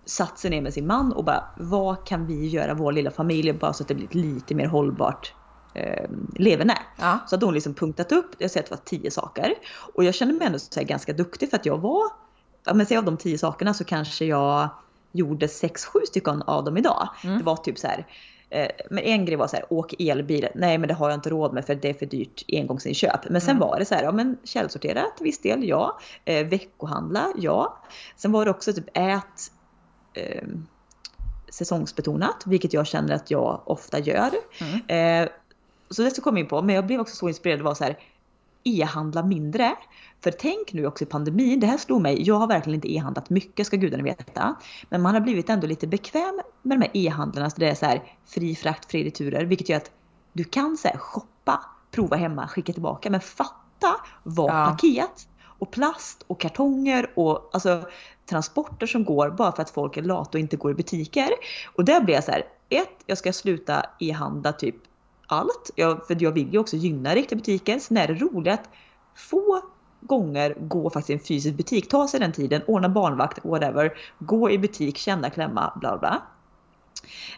satt 0.05 0.39
sig 0.39 0.51
ner 0.51 0.61
med 0.61 0.75
sin 0.75 0.87
man 0.87 1.13
och 1.13 1.25
bara 1.25 1.45
vad 1.57 2.07
kan 2.07 2.27
vi 2.27 2.49
göra 2.49 2.75
vår 2.75 2.93
lilla 2.93 3.11
familj 3.11 3.53
bara 3.53 3.73
så 3.73 3.83
att 3.83 3.89
det 3.89 3.95
blir 3.95 4.07
ett 4.07 4.15
lite 4.15 4.55
mer 4.55 4.67
hållbart 4.67 5.35
eh, 5.75 6.11
leverne. 6.35 6.79
Ja. 6.97 7.19
Så 7.27 7.37
hade 7.37 7.47
hon 7.47 7.55
liksom 7.55 7.75
punktat 7.75 8.13
upp, 8.13 8.31
jag 8.39 8.51
säger 8.51 8.65
att 8.65 8.71
det 8.71 8.77
var 8.77 8.99
tio 8.99 9.11
saker. 9.11 9.55
Och 9.95 10.05
jag 10.05 10.15
kände 10.15 10.35
mig 10.35 10.47
ändå 10.47 10.59
så 10.59 10.85
ganska 10.85 11.13
duktig 11.13 11.51
för 11.51 11.57
att 11.57 11.67
jag 11.67 11.79
var, 11.79 12.05
ja 12.69 12.75
men 12.75 12.87
säg 12.87 12.97
av 12.97 13.05
de 13.05 13.17
tio 13.17 13.39
sakerna 13.39 13.75
så 13.75 13.85
kanske 13.85 14.25
jag 14.25 14.69
gjorde 15.13 15.47
6-7 15.47 15.77
stycken 16.07 16.43
av 16.43 16.65
dem 16.65 16.77
idag. 16.77 17.09
Mm. 17.25 17.39
Det 17.39 17.45
var 17.45 17.57
typ 17.57 17.79
så 17.79 17.87
här. 17.87 18.07
eh, 18.51 18.69
Men 18.91 19.05
en 19.05 19.25
grej 19.25 19.37
var 19.37 19.47
så 19.47 19.57
här, 19.57 19.73
åk 19.73 19.95
elbil. 20.01 20.49
Nej 20.55 20.79
men 20.79 20.89
det 20.89 20.95
har 20.95 21.11
jag 21.11 21.17
inte 21.17 21.31
råd 21.31 21.53
med 21.55 21.65
för 21.65 21.75
det 21.75 21.89
är 21.89 21.95
för 21.95 22.07
dyrt 22.07 22.45
engångsinköp. 22.49 23.29
Men 23.31 23.41
sen 23.41 23.51
Mm. 23.57 23.61
var 23.69 23.79
det 23.79 23.85
så 23.85 23.95
här, 23.95 24.03
ja 24.03 24.13
men 24.13 24.37
källsortera 24.45 25.03
till 25.17 25.25
viss 25.25 25.39
del, 25.41 25.69
ja. 25.69 25.99
Eh, 26.25 26.47
veckohandla, 26.47 27.27
ja. 27.37 27.79
Sen 28.17 28.33
var 28.33 28.45
det 28.45 28.51
också 28.51 28.73
typ 28.73 28.89
ät 28.95 29.51
eh, 30.15 30.43
säsongsbetonat, 31.51 32.43
vilket 32.47 32.73
jag 32.73 32.87
känner 32.87 33.15
att 33.15 33.31
jag 33.31 33.61
ofta 33.65 33.99
gör. 33.99 34.31
Mm. 34.61 35.25
Eh, 35.25 35.29
så 35.91 36.03
det 36.03 36.11
ska 36.11 36.19
jag 36.19 36.25
komma 36.25 36.39
in 36.39 36.49
på, 36.49 36.63
men 36.63 36.75
jag 36.75 36.87
blev 36.87 37.01
också 37.01 37.17
så 37.17 37.29
inspirerad 37.29 37.67
av 37.67 37.75
så 37.75 37.85
här, 37.85 37.99
e-handla 38.65 39.23
mindre. 39.23 39.77
För 40.21 40.31
tänk 40.31 40.73
nu 40.73 40.87
också 40.87 41.05
i 41.05 41.07
pandemin, 41.07 41.61
det 41.61 41.67
här 41.67 41.79
slog 41.79 42.01
mig, 42.03 42.23
jag 42.23 42.35
har 42.35 42.47
verkligen 42.47 42.75
inte 42.75 42.93
e-handlat 42.95 43.31
mycket 43.31 43.67
ska 43.67 43.77
gudarna 43.77 44.03
veta. 44.03 44.57
Men 44.89 45.03
man 45.03 45.15
har 45.15 45.21
blivit 45.21 45.51
ändå 45.51 45.67
lite 45.67 45.87
bekväm 45.87 46.41
med 46.63 46.79
de 46.81 46.83
här 46.85 46.91
e-handlarna, 46.95 47.51
så 47.51 47.57
det 47.61 47.69
är 47.69 47.75
så 47.75 47.87
här 47.87 48.03
fri 48.27 48.55
frakt, 48.55 48.91
fri 48.91 49.05
returer, 49.05 49.45
vilket 49.45 49.69
gör 49.69 49.77
att 49.77 49.91
du 50.33 50.45
kan 50.45 50.77
så 50.77 50.89
här, 50.89 50.99
shoppa, 50.99 51.61
prova 51.91 52.17
hemma, 52.17 52.49
skicka 52.49 52.73
tillbaka. 52.73 53.11
Men 53.11 53.21
fatta 53.21 53.97
vad 54.23 54.51
Ja. 54.51 54.67
paket 54.71 55.29
och 55.59 55.71
plast 55.71 56.25
och 56.27 56.41
kartonger 56.41 57.11
och 57.17 57.51
alltså 57.53 57.83
transporter 58.31 58.87
som 58.87 59.05
går 59.05 59.31
bara 59.31 59.53
för 59.53 59.63
att 59.63 59.71
folk 59.71 59.97
är 59.97 60.03
lata 60.03 60.31
och 60.39 60.41
inte 60.41 60.57
går 60.57 60.71
i 60.71 60.75
butiker. 60.75 61.31
Och 61.75 61.85
där 61.85 62.01
blir 62.01 62.15
jag 62.15 62.25
så 62.25 62.31
här, 62.31 62.43
ett, 62.69 63.03
jag 63.07 63.19
ska 63.19 63.33
sluta 63.33 63.87
e-handla 64.01 64.53
typ 64.53 64.77
allt. 65.29 65.71
Jag, 65.75 66.07
för 66.07 66.17
jag 66.21 66.33
vill 66.33 66.53
ju 66.53 66.59
också 66.59 66.77
gynna 66.77 67.15
riktiga 67.15 67.37
butiker. 67.37 67.79
Sen 67.79 67.97
är 67.97 68.07
det 68.07 68.15
roligt 68.15 68.53
att 68.53 68.69
få 69.17 69.63
gånger 70.01 70.55
gå 70.61 70.91
faktiskt 70.91 71.11
i 71.11 71.13
en 71.13 71.21
fysisk 71.21 71.57
butik. 71.57 71.89
Ta 71.89 72.09
sig 72.09 72.21
den 72.21 72.33
tiden, 72.33 72.63
ordna 72.67 72.89
barnvakt, 72.89 73.45
whatever. 73.45 73.99
Gå 74.19 74.51
i 74.51 74.59
butik, 74.59 74.97
känna, 74.97 75.31
klämma, 75.31 75.73
bla 75.81 75.99
bla. 75.99 76.23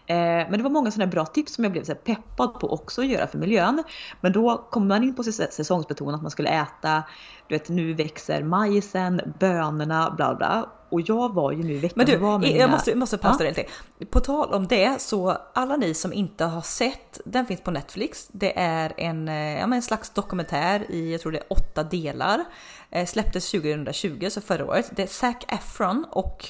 Eh, 0.06 0.16
men 0.16 0.52
det 0.52 0.62
var 0.62 0.70
många 0.70 0.90
sådana 0.90 1.10
bra 1.10 1.26
tips 1.26 1.54
som 1.54 1.64
jag 1.64 1.72
blev 1.72 1.84
så 1.84 1.94
peppad 1.94 2.60
på 2.60 2.72
också 2.72 3.00
att 3.00 3.06
göra 3.06 3.26
för 3.26 3.38
miljön. 3.38 3.82
Men 4.20 4.32
då 4.32 4.66
kommer 4.70 4.86
man 4.86 5.02
in 5.02 5.14
på 5.14 5.22
säs- 5.22 5.50
säsongsbetonat 5.50 6.14
att 6.14 6.22
man 6.22 6.30
skulle 6.30 6.48
äta, 6.48 7.02
du 7.48 7.54
vet 7.54 7.68
nu 7.68 7.94
växer 7.94 8.42
majsen, 8.42 9.20
bönorna, 9.40 10.10
bla 10.16 10.34
bla. 10.34 10.70
Och 10.92 11.00
jag 11.00 11.34
var 11.34 11.52
ju 11.52 11.62
nu 11.62 11.72
i 11.72 11.78
veckan 11.78 11.94
Men 11.96 12.06
du, 12.06 12.16
var 12.16 12.38
med 12.38 12.48
jag 12.48 12.54
mina- 12.54 12.68
måste, 12.68 12.94
måste 12.94 13.18
pausa 13.18 13.38
dig 13.44 13.54
lite. 13.98 14.06
På 14.10 14.20
tal 14.20 14.54
om 14.54 14.66
det 14.66 15.00
så 15.00 15.36
alla 15.54 15.76
ni 15.76 15.94
som 15.94 16.12
inte 16.12 16.44
har 16.44 16.60
sett, 16.62 17.20
den 17.24 17.46
finns 17.46 17.60
på 17.60 17.70
Netflix. 17.70 18.28
Det 18.32 18.58
är 18.58 18.92
en, 18.96 19.28
eh, 19.28 19.34
ja, 19.58 19.74
en 19.74 19.82
slags 19.82 20.10
dokumentär 20.10 20.90
i, 20.90 21.12
jag 21.12 21.20
tror 21.20 21.32
det 21.32 21.38
är 21.38 21.52
åtta 21.52 21.82
delar. 21.82 22.44
Eh, 22.90 23.06
släpptes 23.06 23.50
2020, 23.50 24.26
så 24.30 24.40
förra 24.40 24.64
året. 24.66 24.90
Det 24.96 25.02
är 25.02 25.06
Zac 25.06 25.36
Efron 25.48 26.06
och 26.10 26.46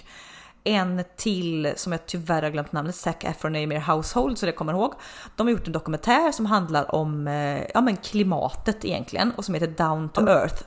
en 0.64 1.05
till 1.16 1.73
som 1.77 1.92
jag 1.92 2.07
tyvärr 2.07 2.42
har 2.42 2.51
glömt 2.51 2.73
namnet, 2.73 2.94
Zac 2.94 3.16
Efron 3.20 3.57
är 3.57 3.66
mer 3.66 3.81
household 3.81 4.38
så 4.38 4.46
det 4.46 4.53
kommer 4.53 4.73
jag 4.73 4.81
ihåg. 4.81 4.94
De 5.37 5.46
har 5.46 5.53
gjort 5.53 5.66
en 5.66 5.73
dokumentär 5.73 6.33
som 6.33 6.46
handlar 6.46 6.94
om 6.94 7.29
eh, 7.29 7.62
ja, 7.75 7.81
men 7.81 7.96
klimatet 7.96 8.85
egentligen 8.85 9.33
och 9.37 9.44
som 9.44 9.55
heter 9.55 9.66
Down 9.66 10.09
to 10.09 10.29
Earth. 10.29 10.62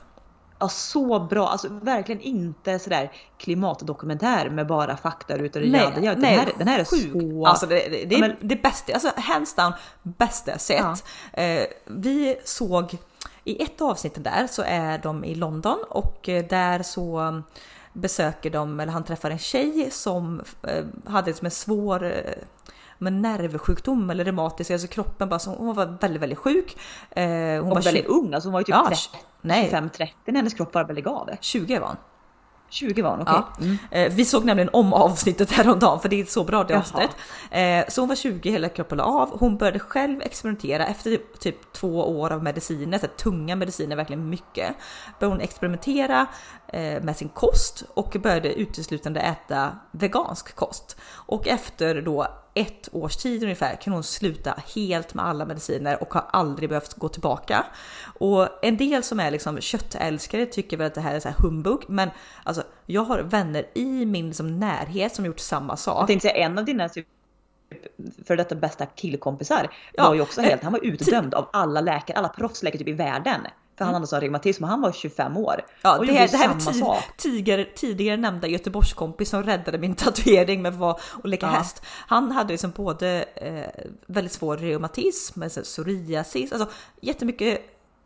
Ja, 0.58 0.68
så 0.68 1.20
bra. 1.20 1.48
Alltså 1.48 1.68
verkligen 1.82 2.20
inte 2.20 2.78
sådär 2.78 3.12
klimatdokumentär 3.38 4.50
med 4.50 4.66
bara 4.66 4.96
fakta 4.96 5.36
utan 5.36 5.62
jävla- 5.62 6.00
ja, 6.00 6.14
den, 6.14 6.24
här, 6.24 6.48
den 6.58 6.68
här 6.68 6.78
är 6.78 6.84
sjuk. 6.84 7.12
så... 7.12 7.46
Alltså 7.46 7.66
det, 7.66 7.74
det, 7.90 8.04
det 8.04 8.14
Ja, 8.14 8.24
är 8.24 8.28
men- 8.28 8.36
det 8.48 8.56
bästa, 8.62 8.92
alltså 8.92 9.10
hands 9.16 9.54
down 9.54 9.72
bästa 10.02 10.50
jag 10.50 10.60
sett. 10.60 11.04
Eh, 11.32 11.62
vi 11.86 12.36
såg 12.44 12.96
i 13.44 13.62
ett 13.62 13.80
avsnitt 13.80 14.24
där 14.24 14.46
så 14.46 14.62
är 14.66 14.98
de 14.98 15.24
i 15.24 15.34
London 15.34 15.78
och 15.90 16.28
eh, 16.28 16.44
där 16.48 16.82
så 16.82 17.42
besöker 17.94 18.50
de, 18.50 18.80
eller 18.80 18.92
han 18.92 19.04
träffar 19.04 19.30
en 19.30 19.38
tjej 19.38 19.88
som 19.90 20.42
eh, 20.62 20.84
hade 21.12 21.34
som 21.34 21.44
en 21.44 21.50
svår 21.50 22.04
eh, 22.04 22.12
men 22.98 23.22
nervsjukdom 23.22 24.10
eller 24.10 24.24
reumatisk, 24.24 24.70
alltså 24.70 24.88
kroppen 24.88 25.28
bara, 25.28 25.38
så 25.38 25.50
hon 25.50 25.74
var 25.76 25.98
väldigt, 26.00 26.22
väldigt 26.22 26.38
sjuk. 26.38 26.76
Eh, 27.10 27.24
hon 27.24 27.58
Hon 27.58 27.68
var 27.68 27.74
var 27.74 27.82
väldigt 27.82 28.04
20, 28.04 28.12
ung, 28.12 28.34
alltså 28.34 28.48
hon 28.48 28.52
var 28.52 28.60
ju 28.60 28.64
typ 28.64 28.74
Ja, 28.74 28.86
30, 28.88 29.00
nej. 29.40 29.70
25-30 29.72 30.08
när 30.24 30.34
hennes 30.36 30.54
kropp 30.54 30.72
bara 30.72 30.84
väldigt 30.84 31.04
gav. 31.04 31.30
20 31.40 31.78
var 31.78 31.86
hon. 31.86 31.96
20 32.68 33.02
var 33.02 33.10
hon, 33.10 33.20
okej. 33.20 33.34
Ja. 33.36 33.48
Mm. 33.64 33.78
Eh, 33.90 34.12
Vi 34.12 34.24
såg 34.24 34.44
nämligen 34.44 34.70
om 34.72 34.92
avsnittet 34.92 35.50
häromdagen 35.52 36.00
för 36.00 36.08
det 36.08 36.20
är 36.20 36.24
så 36.24 36.44
bra 36.44 36.64
det 36.64 36.72
Jaha. 36.72 36.80
avsnittet. 36.80 37.16
Eh, 37.50 37.84
Så 37.92 38.00
hon 38.02 38.08
var 38.08 38.16
20, 38.16 38.50
hela 38.50 38.68
kroppen 38.68 38.98
la 38.98 39.04
av. 39.04 39.38
Hon 39.40 39.56
började 39.56 39.78
själv 39.78 40.22
experimentera 40.22 40.86
efter 40.86 41.10
typ, 41.10 41.40
typ 41.40 41.72
två 41.72 42.18
år 42.20 42.32
av 42.32 42.42
mediciner, 42.42 42.98
så 42.98 43.06
tunga 43.06 43.56
mediciner, 43.56 43.96
verkligen 43.96 44.28
mycket. 44.30 44.74
Började 45.20 45.34
hon 45.36 45.40
experimentera 45.40 46.26
eh, 46.68 47.02
med 47.02 47.16
sin 47.16 47.28
kost 47.28 47.82
och 47.94 48.16
började 48.22 48.52
uteslutande 48.54 49.20
äta 49.20 49.72
vegansk 49.92 50.54
kost. 50.56 50.96
Och 51.12 51.48
efter 51.48 52.02
då 52.02 52.26
ett 52.54 52.88
års 52.92 53.16
tid 53.16 53.42
ungefär 53.42 53.76
kan 53.76 53.92
hon 53.92 54.02
sluta 54.02 54.54
helt 54.74 55.14
med 55.14 55.24
alla 55.26 55.44
mediciner 55.44 56.02
och 56.02 56.14
har 56.14 56.24
aldrig 56.30 56.68
behövt 56.68 56.94
gå 56.94 57.08
tillbaka. 57.08 57.66
Och 58.18 58.64
en 58.64 58.76
del 58.76 59.02
som 59.02 59.20
är 59.20 59.30
liksom 59.30 59.60
köttälskare 59.60 60.46
tycker 60.46 60.76
väl 60.76 60.86
att 60.86 60.94
det 60.94 61.00
här 61.00 61.14
är 61.14 61.20
så 61.20 61.28
här 61.28 61.36
humbug, 61.38 61.80
men 61.88 62.10
alltså 62.44 62.62
jag 62.86 63.04
har 63.04 63.18
vänner 63.18 63.66
i 63.74 64.06
min 64.06 64.26
liksom, 64.26 64.58
närhet 64.58 65.14
som 65.14 65.26
gjort 65.26 65.40
samma 65.40 65.72
Jag 65.72 65.78
sak. 65.78 66.06
tänkte 66.06 66.28
säga 66.28 66.44
en 66.44 66.58
av 66.58 66.64
dina 66.64 66.88
typ, 66.88 67.06
för 68.26 68.36
detta 68.36 68.54
bästa 68.54 68.86
killkompisar 68.86 69.70
Ja, 69.92 70.08
var 70.08 70.14
ju 70.14 70.20
också 70.20 70.40
helt, 70.40 70.62
han 70.62 70.72
var 70.72 70.84
utdömd 70.84 71.34
av 71.34 71.48
alla 71.52 71.80
läkare, 71.80 72.18
alla 72.18 72.28
proffsläkare 72.28 72.78
typ 72.78 72.88
i 72.88 72.92
världen. 72.92 73.40
För 73.78 73.84
han 73.84 73.94
hade 73.94 74.06
sån 74.06 74.20
reumatism 74.20 74.64
och 74.64 74.70
han 74.70 74.80
var 74.80 74.92
25 74.92 75.36
år. 75.36 75.54
Mm. 75.54 75.64
Ja, 75.82 75.98
och 75.98 76.06
det, 76.06 76.12
här, 76.12 76.28
det 76.28 76.36
här 76.36 76.54
är 76.54 76.58
samma 76.58 76.86
sak. 76.86 77.04
tidigare, 77.16 77.64
tidigare 77.64 78.16
nämnda 78.16 78.46
Göteborgskompis 78.48 79.30
som 79.30 79.42
räddade 79.42 79.78
min 79.78 79.94
tatuering 79.94 80.62
med 80.62 80.74
vara 80.74 80.96
och 81.22 81.28
leka 81.28 81.46
Ja. 81.46 81.52
häst. 81.52 81.82
Han 82.06 82.32
hade 82.32 82.52
liksom 82.52 82.70
både 82.70 83.24
eh, 83.34 83.84
väldigt 84.06 84.32
svår 84.32 84.56
reumatism, 84.56 85.42
alltså 85.42 85.60
psoriasis, 85.60 86.52
alltså 86.52 86.68
jättemycket 87.00 87.60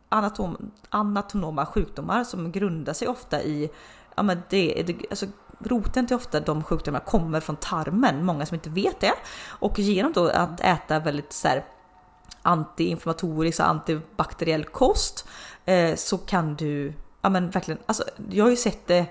anatom, 0.09 0.71
anatonoma 0.89 1.67
sjukdomar 1.67 2.25
som 2.25 2.53
grundar 2.53 2.93
sig 2.93 3.09
ofta 3.09 3.43
i, 3.43 3.71
ja 4.17 4.23
men 4.23 4.43
det, 4.49 4.83
det 4.87 4.97
alltså 5.11 5.27
roten 5.59 6.07
till 6.07 6.17
ofta 6.17 6.41
de 6.41 6.63
sjukdomarna 6.63 7.05
kommer 7.05 7.41
från 7.41 7.57
tarmen, 7.57 8.25
många 8.25 8.47
som 8.47 8.55
inte 8.55 8.71
vet 8.71 9.01
det. 9.01 9.15
Och 9.49 9.79
genom 9.79 10.13
då 10.13 10.29
att 10.29 10.61
äta 10.61 10.99
väldigt 10.99 11.33
så 11.33 11.49
här, 11.49 11.65
antiinflammatorisk 12.43 13.61
och 13.61 13.67
antibakteriell 13.69 14.65
kost 14.65 15.29
eh, 15.65 15.95
så 15.95 16.19
kan 16.19 16.55
du, 16.57 16.93
ja 17.23 17.29
men 17.29 17.51
verkligen, 17.51 17.81
alltså 17.87 18.05
jag 18.31 18.45
har 18.45 18.51
ju 18.51 18.57
sett 18.57 18.87
det 18.87 19.07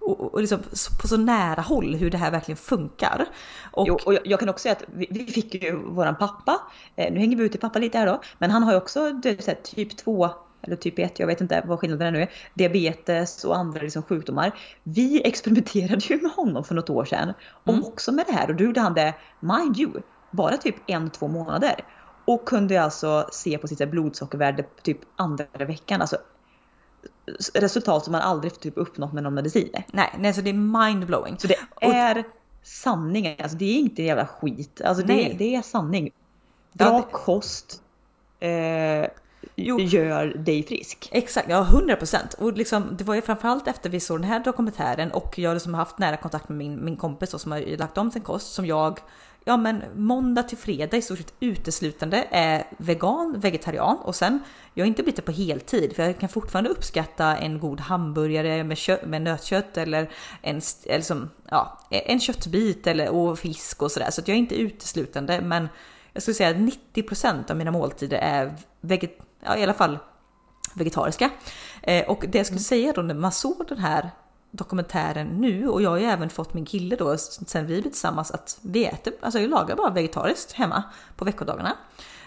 och, 0.00 0.34
och 0.34 0.40
liksom 0.40 0.58
på 1.02 1.08
så 1.08 1.16
nära 1.16 1.60
håll 1.60 1.94
hur 1.94 2.10
det 2.10 2.18
här 2.18 2.30
verkligen 2.30 2.56
funkar. 2.56 3.26
Och, 3.72 3.88
Jo, 3.88 3.98
och 4.06 4.14
jag, 4.14 4.26
jag 4.26 4.40
kan 4.40 4.48
också 4.48 4.62
säga 4.62 4.72
att 4.72 4.84
vi, 4.94 5.06
vi 5.10 5.26
fick 5.26 5.54
ju 5.54 5.76
våran 5.76 6.16
pappa, 6.16 6.60
eh, 6.96 7.12
nu 7.12 7.20
hänger 7.20 7.36
vi 7.36 7.44
ut 7.44 7.54
i 7.54 7.58
pappa 7.58 7.78
lite 7.78 7.98
här 7.98 8.06
då, 8.06 8.20
men 8.38 8.50
han 8.50 8.62
har 8.62 8.72
ju 8.72 8.78
också 8.78 9.00
här, 9.00 9.62
typ 9.62 9.96
2 9.96 10.30
eller 10.62 10.76
typ 10.76 10.98
1, 10.98 11.18
jag 11.18 11.26
vet 11.26 11.40
inte 11.40 11.62
vad 11.66 11.78
skillnaden 11.78 12.14
är 12.14 12.20
nu 12.20 12.26
diabetes 12.54 13.44
och 13.44 13.56
andra 13.56 13.82
liksom, 13.82 14.02
sjukdomar. 14.02 14.52
Vi 14.82 15.26
experimenterade 15.26 16.04
ju 16.04 16.22
med 16.22 16.30
honom 16.30 16.64
för 16.64 16.74
något 16.74 16.90
år 16.90 17.04
sedan, 17.04 17.32
och 17.64 17.72
Mm. 17.72 17.84
också 17.84 18.12
med 18.12 18.24
det 18.26 18.32
här 18.32 18.50
och 18.50 18.56
då 18.56 18.64
gjorde 18.64 18.80
han 18.80 18.94
det, 18.94 19.14
mind 19.40 19.78
you, 19.78 19.92
bara 20.30 20.56
typ 20.56 20.76
en, 20.86 21.10
två 21.10 21.28
månader. 21.28 21.84
Och 22.24 22.44
kunde 22.48 22.82
alltså 22.82 23.28
se 23.32 23.58
på 23.58 23.68
sitt 23.68 23.90
blodsockervärde 23.90 24.64
typ 24.82 24.98
andra 25.16 25.44
veckan, 25.58 26.00
alltså 26.00 26.16
resultat 27.54 28.04
som 28.04 28.12
man 28.12 28.20
aldrig 28.20 28.60
typ 28.60 28.76
uppnått 28.76 29.12
med 29.12 29.22
någon 29.22 29.34
medicin. 29.34 29.70
nej, 29.92 30.14
nej, 30.18 30.32
så 30.34 30.40
det 30.40 30.50
är 30.50 30.88
mindblowing. 30.88 31.38
Så 31.38 31.46
det 31.46 31.56
Och- 31.74 31.82
är 31.94 32.24
sanningen, 32.62 33.36
alltså 33.42 33.56
det 33.58 33.64
är 33.64 33.78
inte 33.78 34.02
jävla 34.02 34.26
skit. 34.26 34.80
Alltså 34.84 35.06
det, 35.06 35.36
det 35.38 35.54
är 35.56 35.62
sanning. 35.62 36.10
Bra 36.72 36.86
Ja, 36.86 36.96
det- 36.96 37.12
kost 37.12 37.82
eh, 38.40 39.06
Jo. 39.56 39.80
gör 39.80 40.26
dig 40.26 40.62
frisk. 40.62 41.08
Exakt, 41.12 41.50
ja 41.50 41.62
100 41.62 41.96
procent. 41.96 42.34
Och 42.34 42.52
liksom, 42.52 42.96
det 42.96 43.04
var 43.04 43.14
ju 43.14 43.22
framförallt 43.22 43.68
efter 43.68 43.90
vi 43.90 44.00
såg 44.00 44.20
den 44.20 44.28
här 44.28 44.40
dokumentären 44.44 45.12
och 45.12 45.38
jag 45.38 45.54
liksom 45.54 45.74
har 45.74 45.78
haft 45.78 45.98
nära 45.98 46.16
kontakt 46.16 46.48
med 46.48 46.58
min, 46.58 46.84
min 46.84 46.96
kompis 46.96 47.30
då, 47.30 47.38
som 47.38 47.52
har 47.52 47.76
lagt 47.76 47.98
om 47.98 48.10
sin 48.10 48.22
kost 48.22 48.52
som 48.52 48.66
jag, 48.66 48.98
ja 49.44 49.56
men 49.56 49.82
måndag 49.94 50.42
till 50.42 50.58
fredag 50.58 50.96
i 50.96 51.02
stort 51.02 51.18
sett 51.18 51.34
uteslutande 51.40 52.24
är 52.30 52.64
vegan, 52.78 53.34
vegetarian 53.38 53.98
och 53.98 54.14
sen, 54.14 54.40
jag 54.74 54.84
har 54.84 54.88
inte 54.88 55.02
blivit 55.02 55.16
det 55.16 55.22
på 55.22 55.32
heltid 55.32 55.96
för 55.96 56.02
jag 56.02 56.18
kan 56.18 56.28
fortfarande 56.28 56.70
uppskatta 56.70 57.36
en 57.36 57.58
god 57.58 57.80
hamburgare 57.80 58.64
med, 58.64 58.78
kö- 58.78 59.06
med 59.06 59.22
nötkött 59.22 59.76
eller 59.76 60.10
en, 60.42 60.60
eller 60.86 61.04
som, 61.04 61.30
ja, 61.50 61.78
en 61.90 62.20
köttbit 62.20 62.86
eller, 62.86 63.08
och 63.08 63.38
fisk 63.38 63.82
och 63.82 63.90
sådär. 63.90 64.10
Så 64.10 64.20
att 64.20 64.28
jag 64.28 64.34
är 64.34 64.38
inte 64.38 64.54
uteslutande 64.54 65.40
men 65.40 65.68
jag 66.14 66.22
skulle 66.22 66.34
säga 66.34 66.50
att 66.50 66.56
90% 66.94 67.50
av 67.50 67.56
mina 67.56 67.70
måltider 67.70 68.18
är 68.18 68.54
veget, 68.80 69.18
ja, 69.44 69.56
i 69.56 69.62
alla 69.62 69.74
fall 69.74 69.98
vegetariska. 70.74 71.30
Eh, 71.82 72.04
och 72.08 72.24
det 72.28 72.38
jag 72.38 72.46
skulle 72.46 72.60
säga 72.60 72.92
då 72.92 73.02
när 73.02 73.14
man 73.14 73.32
såg 73.32 73.64
den 73.68 73.78
här 73.78 74.10
dokumentären 74.50 75.26
nu 75.26 75.68
och 75.68 75.82
jag 75.82 75.90
har 75.90 75.96
ju 75.96 76.04
även 76.04 76.30
fått 76.30 76.54
min 76.54 76.64
kille 76.64 76.96
då 76.96 77.16
sen 77.18 77.66
vi 77.66 77.80
blev 77.80 77.90
tillsammans 77.90 78.30
att 78.30 78.58
vi 78.62 78.84
äter, 78.84 79.12
alltså 79.20 79.40
jag 79.40 79.50
lagar 79.50 79.76
bara 79.76 79.90
vegetariskt 79.90 80.52
hemma 80.52 80.82
på 81.16 81.24
veckodagarna. 81.24 81.76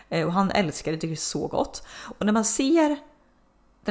Eh, 0.09 0.28
och 0.28 0.34
han 0.34 0.51
älskar 0.51 0.91
det, 0.91 0.97
tycker 0.97 1.07
det 1.07 1.13
är 1.13 1.15
så 1.15 1.47
gott. 1.47 1.88
Och 2.20 2.26
när 2.26 2.34
man 2.34 2.45
ser 2.45 2.97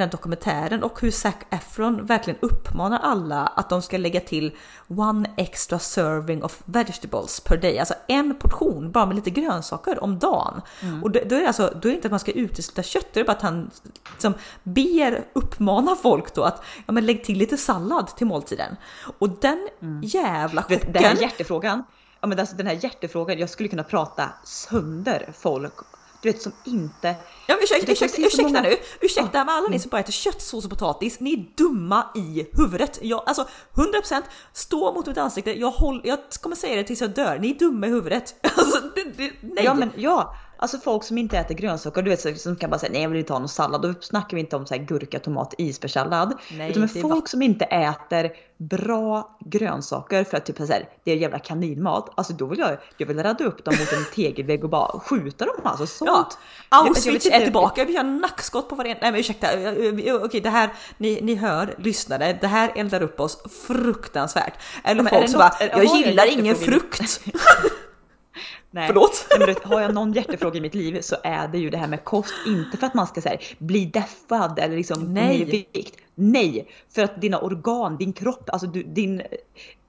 den 0.00 0.08
här 0.08 0.12
dokumentären 0.12 0.82
och 0.82 1.00
hur 1.00 1.10
Zac 1.10 1.34
Efron 1.50 2.06
verkligen 2.06 2.40
uppmanar 2.40 2.98
alla 2.98 3.46
att 3.46 3.70
de 3.70 3.82
ska 3.82 3.98
lägga 3.98 4.20
till 4.20 4.56
one 4.88 5.30
extra 5.36 5.78
serving 5.78 6.42
of 6.42 6.62
vegetables 6.64 7.40
per 7.40 7.56
day, 7.56 7.78
alltså 7.78 7.94
en 8.08 8.38
portion 8.38 8.90
bara 8.90 9.06
med 9.06 9.16
lite 9.16 9.30
grönsaker 9.30 10.02
om 10.02 10.18
dagen. 10.18 10.62
Mm. 10.80 11.02
Och 11.02 11.10
då, 11.10 11.20
då, 11.26 11.36
är 11.36 11.40
det 11.40 11.46
alltså, 11.46 11.72
då 11.82 11.88
är 11.88 11.92
det 11.92 11.96
inte 11.96 12.08
att 12.08 12.12
man 12.12 12.20
ska 12.20 12.32
utesluta 12.32 12.82
kött, 12.82 13.06
det 13.12 13.20
är 13.20 13.24
bara 13.24 13.32
att 13.32 13.42
han 13.42 13.70
liksom 14.10 14.34
ber, 14.62 15.24
uppmanar 15.32 15.94
folk 15.94 16.34
då 16.34 16.42
att 16.42 16.62
ja, 16.86 16.92
men 16.92 17.06
lägg 17.06 17.24
till 17.24 17.38
lite 17.38 17.56
sallad 17.56 18.16
till 18.16 18.26
måltiden. 18.26 18.76
Och 19.18 19.28
den 19.28 19.68
mm. 19.82 20.02
jävla 20.02 20.62
chocken. 20.62 20.92
Den 20.92 21.04
här 21.04 21.16
hjärtefrågan, 21.16 21.84
ja 22.20 22.26
men 22.26 22.40
alltså 22.40 22.56
den 22.56 22.66
här 22.66 22.78
hjärtefrågan, 22.82 23.38
jag 23.38 23.50
skulle 23.50 23.68
kunna 23.68 23.84
prata 23.84 24.30
sönder 24.44 25.32
folk 25.38 25.74
du 26.22 26.32
vet 26.32 26.42
som 26.42 26.52
inte... 26.64 27.14
Ja, 27.46 27.56
ursäkta, 27.62 27.92
ursäkta, 27.92 28.22
ursäkta 28.22 28.42
många... 28.42 28.60
nu, 28.60 28.76
ursäkta 29.00 29.44
med 29.44 29.54
alla 29.54 29.68
ni 29.68 29.78
som 29.78 29.88
bara 29.88 30.00
äter 30.00 30.12
kött, 30.12 30.42
sås 30.42 30.64
och 30.64 30.70
potatis, 30.70 31.20
ni 31.20 31.32
är 31.32 31.56
dumma 31.56 32.06
i 32.14 32.46
huvudet. 32.52 32.98
Jag, 33.02 33.22
alltså 33.26 33.48
100% 33.74 34.22
stå 34.52 34.92
mot 34.92 35.06
mitt 35.06 35.18
ansikte, 35.18 35.58
jag, 35.58 35.70
håll, 35.70 36.00
jag 36.04 36.18
kommer 36.40 36.56
säga 36.56 36.76
det 36.76 36.84
tills 36.84 37.00
jag 37.00 37.10
dör, 37.10 37.38
ni 37.38 37.50
är 37.50 37.54
dumma 37.58 37.86
i 37.86 37.90
huvudet. 37.90 38.34
Alltså, 38.56 38.80
det, 38.94 39.04
det, 39.16 39.32
nej. 39.40 39.64
Ja 39.64 39.74
men 39.74 39.90
ja, 39.96 40.36
Alltså 40.56 40.78
folk 40.78 41.04
som 41.04 41.18
inte 41.18 41.38
äter 41.38 41.54
grönsaker, 41.54 42.02
du 42.02 42.10
vet 42.10 42.40
som 42.40 42.56
kan 42.56 42.70
bara 42.70 42.78
säga 42.78 42.92
nej 42.92 43.02
jag 43.02 43.08
vill 43.08 43.18
inte 43.18 43.32
ha 43.32 43.40
någon 43.40 43.48
sallad. 43.48 43.82
Då 43.82 43.94
snackar 44.00 44.36
vi 44.36 44.40
inte 44.40 44.56
om 44.56 44.66
så 44.66 44.74
här 44.74 44.82
gurka, 44.82 45.18
tomat, 45.18 45.54
isbergssallad. 45.58 46.34
Utan 46.68 46.80
med 46.80 46.90
folk 46.90 47.28
som 47.28 47.42
inte 47.42 47.64
äter 47.64 48.30
bra 48.58 49.38
grönsaker 49.40 50.24
för 50.24 50.36
att 50.36 50.46
typ 50.46 50.56
så 50.56 50.66
här, 50.66 50.88
det 51.04 51.12
är 51.12 51.16
jävla 51.16 51.38
kaninmat. 51.38 52.10
Alltså 52.14 52.32
då 52.32 52.46
vill 52.46 52.58
jag, 52.58 52.76
jag 52.96 53.06
vill 53.06 53.22
radda 53.22 53.44
upp 53.44 53.64
dem 53.64 53.74
mot 53.78 53.92
en 53.92 54.04
tegelvägg 54.14 54.64
och 54.64 54.70
bara 54.70 55.00
skjuta 55.00 55.44
dem 55.44 55.60
alltså. 55.62 55.86
Sånt. 55.86 56.10
Ja, 56.10 56.28
Auschwitz 56.68 57.26
är 57.26 57.40
tillbaka, 57.40 57.84
vill 57.84 57.94
göra 57.94 58.06
nackskott 58.06 58.68
på 58.68 58.74
varenda, 58.74 58.98
nej 59.02 59.12
men 59.12 59.20
ursäkta, 59.20 59.48
okej 60.24 60.40
det 60.40 60.50
här, 60.50 60.70
ni, 60.98 61.20
ni 61.22 61.34
hör, 61.34 61.74
lyssnade, 61.78 62.38
det 62.40 62.46
här 62.46 62.72
eldar 62.76 63.02
upp 63.02 63.20
oss 63.20 63.38
fruktansvärt. 63.66 64.54
Eller 64.84 65.02
men 65.02 65.12
folk 65.12 65.28
som 65.28 65.38
bara, 65.38 65.52
jag 65.60 65.84
gillar 65.84 66.32
ingen 66.32 66.56
frukt. 66.56 67.20
Nej. 68.76 68.86
Förlåt? 68.86 69.26
Nej, 69.38 69.46
men 69.62 69.72
har 69.72 69.80
jag 69.80 69.94
någon 69.94 70.12
hjärtefråga 70.12 70.58
i 70.58 70.60
mitt 70.60 70.74
liv 70.74 71.00
så 71.00 71.16
är 71.22 71.48
det 71.48 71.58
ju 71.58 71.70
det 71.70 71.76
här 71.76 71.86
med 71.86 72.04
kost. 72.04 72.34
Inte 72.46 72.76
för 72.76 72.86
att 72.86 72.94
man 72.94 73.06
ska 73.06 73.20
säga 73.20 73.38
bli 73.58 73.84
deffad 73.84 74.58
eller 74.58 74.76
liksom 74.76 75.14
Nej. 75.14 75.44
vikt. 75.44 75.96
Nej, 76.14 76.68
för 76.94 77.02
att 77.02 77.20
dina 77.20 77.38
organ, 77.38 77.96
din 77.96 78.12
kropp, 78.12 78.50
alltså 78.50 78.66
du, 78.66 78.82
din 78.82 79.22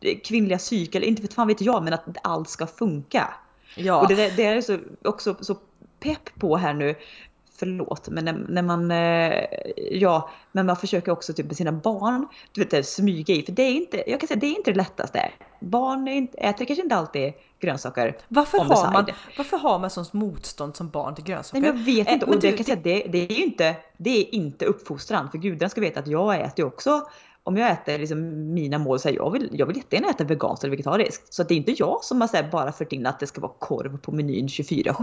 eh, 0.01 0.17
kvinnliga 0.23 0.59
cykel, 0.59 1.03
inte 1.03 1.21
för 1.21 1.33
fan 1.33 1.47
vet 1.47 1.61
jag, 1.61 1.83
men 1.83 1.93
att 1.93 2.05
allt 2.23 2.49
ska 2.49 2.67
funka. 2.67 3.33
Ja. 3.75 4.01
Och 4.01 4.07
det, 4.07 4.37
det 4.37 4.45
är 4.45 4.61
så, 4.61 4.77
också 5.03 5.35
så 5.41 5.57
pepp 5.99 6.39
på 6.39 6.57
här 6.57 6.73
nu 6.73 6.95
förlåt, 7.59 8.09
men 8.09 8.25
när, 8.25 8.33
när, 8.33 8.61
man, 8.61 8.91
eh, 8.91 9.43
ja, 9.91 10.29
men 10.51 10.65
man 10.65 10.75
försöker 10.75 11.11
också 11.11 11.33
typ 11.33 11.45
med 11.45 11.57
sina 11.57 11.71
barn, 11.71 12.27
du 12.51 12.63
vet 12.63 12.87
smyga 12.87 13.33
i, 13.33 13.43
för 13.43 13.51
det 13.51 13.63
är 13.63 13.73
inte, 13.73 14.03
jag 14.07 14.19
kan 14.19 14.27
säga 14.27 14.39
det 14.39 14.47
är 14.47 14.57
inte 14.57 14.71
det 14.71 14.77
lättaste. 14.77 15.31
Barn 15.59 16.07
är 16.07 16.13
inte, 16.13 16.37
äter 16.37 16.65
kanske 16.65 16.83
inte 16.83 16.95
alltid 16.95 17.33
grönsaker. 17.59 18.17
Varför 18.27 18.57
har, 18.57 18.91
man, 18.91 19.05
varför 19.37 19.57
har 19.57 19.79
man 19.79 19.89
sånt 19.89 20.13
motstånd 20.13 20.75
som 20.75 20.89
barn 20.89 21.15
till 21.15 21.23
grönsaker? 21.23 21.61
Nej, 21.61 21.69
jag 21.69 21.85
vet 21.85 22.09
inte, 22.09 22.25
och 22.25 22.39
du, 22.39 22.51
det, 22.51 22.57
kan 22.57 22.65
säga, 22.65 22.79
det, 22.83 23.07
det 23.09 23.17
är 23.17 23.31
inte, 23.31 23.75
det 23.97 24.19
är 24.19 24.35
inte 24.35 24.65
uppfostran, 24.65 25.31
för 25.31 25.37
gudarna 25.37 25.69
ska 25.69 25.81
veta 25.81 25.99
att 25.99 26.07
jag 26.07 26.41
äter 26.41 26.65
också 26.65 27.01
om 27.47 27.57
jag 27.57 27.71
äter 27.71 27.97
liksom 27.97 28.53
mina 28.53 28.77
mål, 28.77 28.99
så 28.99 29.09
här, 29.09 29.15
jag, 29.15 29.31
vill, 29.31 29.49
jag 29.51 29.65
vill 29.65 29.77
jättegärna 29.77 30.09
äta 30.09 30.23
veganskt 30.23 30.63
eller 30.63 30.71
vegetariskt. 30.71 31.33
Så 31.33 31.43
det 31.43 31.53
är 31.53 31.55
inte 31.55 31.71
jag 31.71 32.03
som 32.03 32.21
har 32.21 32.27
så 32.27 32.37
här, 32.37 32.49
bara 32.51 32.71
fört 32.71 32.93
in 32.93 33.05
att 33.05 33.19
det 33.19 33.27
ska 33.27 33.41
vara 33.41 33.51
korv 33.59 33.97
på 33.97 34.11
menyn 34.11 34.47
24-7. 34.47 34.93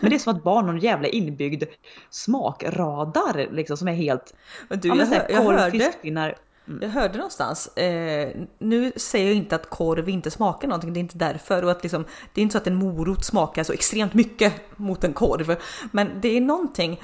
Men 0.00 0.10
det 0.10 0.16
är 0.16 0.18
som 0.18 0.36
att 0.36 0.42
barn 0.42 0.64
har 0.64 0.74
en 0.74 0.80
jävla 0.80 1.08
inbyggd 1.08 1.64
smakradar 2.10 3.48
liksom 3.52 3.76
som 3.76 3.88
är 3.88 3.92
helt... 3.92 4.34
Men 4.68 4.80
du, 4.80 4.88
ja, 4.88 4.94
men, 4.94 5.12
jag, 5.12 5.18
här, 5.18 5.26
jag, 5.30 5.44
korv, 5.44 5.58
hörde, 5.58 5.78
fiskpinnar. 5.78 6.36
Mm. 6.68 6.82
Jag 6.82 6.88
hörde 6.88 7.16
någonstans, 7.16 7.76
eh, 7.76 8.36
nu 8.58 8.92
säger 8.96 9.26
jag 9.26 9.36
inte 9.36 9.56
att 9.56 9.70
korv 9.70 10.08
inte 10.08 10.30
smakar 10.30 10.68
någonting, 10.68 10.92
det 10.92 10.98
är 10.98 11.02
inte 11.02 11.18
därför. 11.18 11.64
Och 11.64 11.70
att 11.70 11.82
liksom, 11.82 12.04
det 12.34 12.40
är 12.40 12.42
inte 12.42 12.52
så 12.52 12.58
att 12.58 12.66
en 12.66 12.74
morot 12.74 13.24
smakar 13.24 13.64
så 13.64 13.72
extremt 13.72 14.14
mycket 14.14 14.52
mot 14.76 15.04
en 15.04 15.12
korv. 15.12 15.56
Men 15.92 16.10
det 16.20 16.36
är 16.36 16.40
någonting 16.40 17.00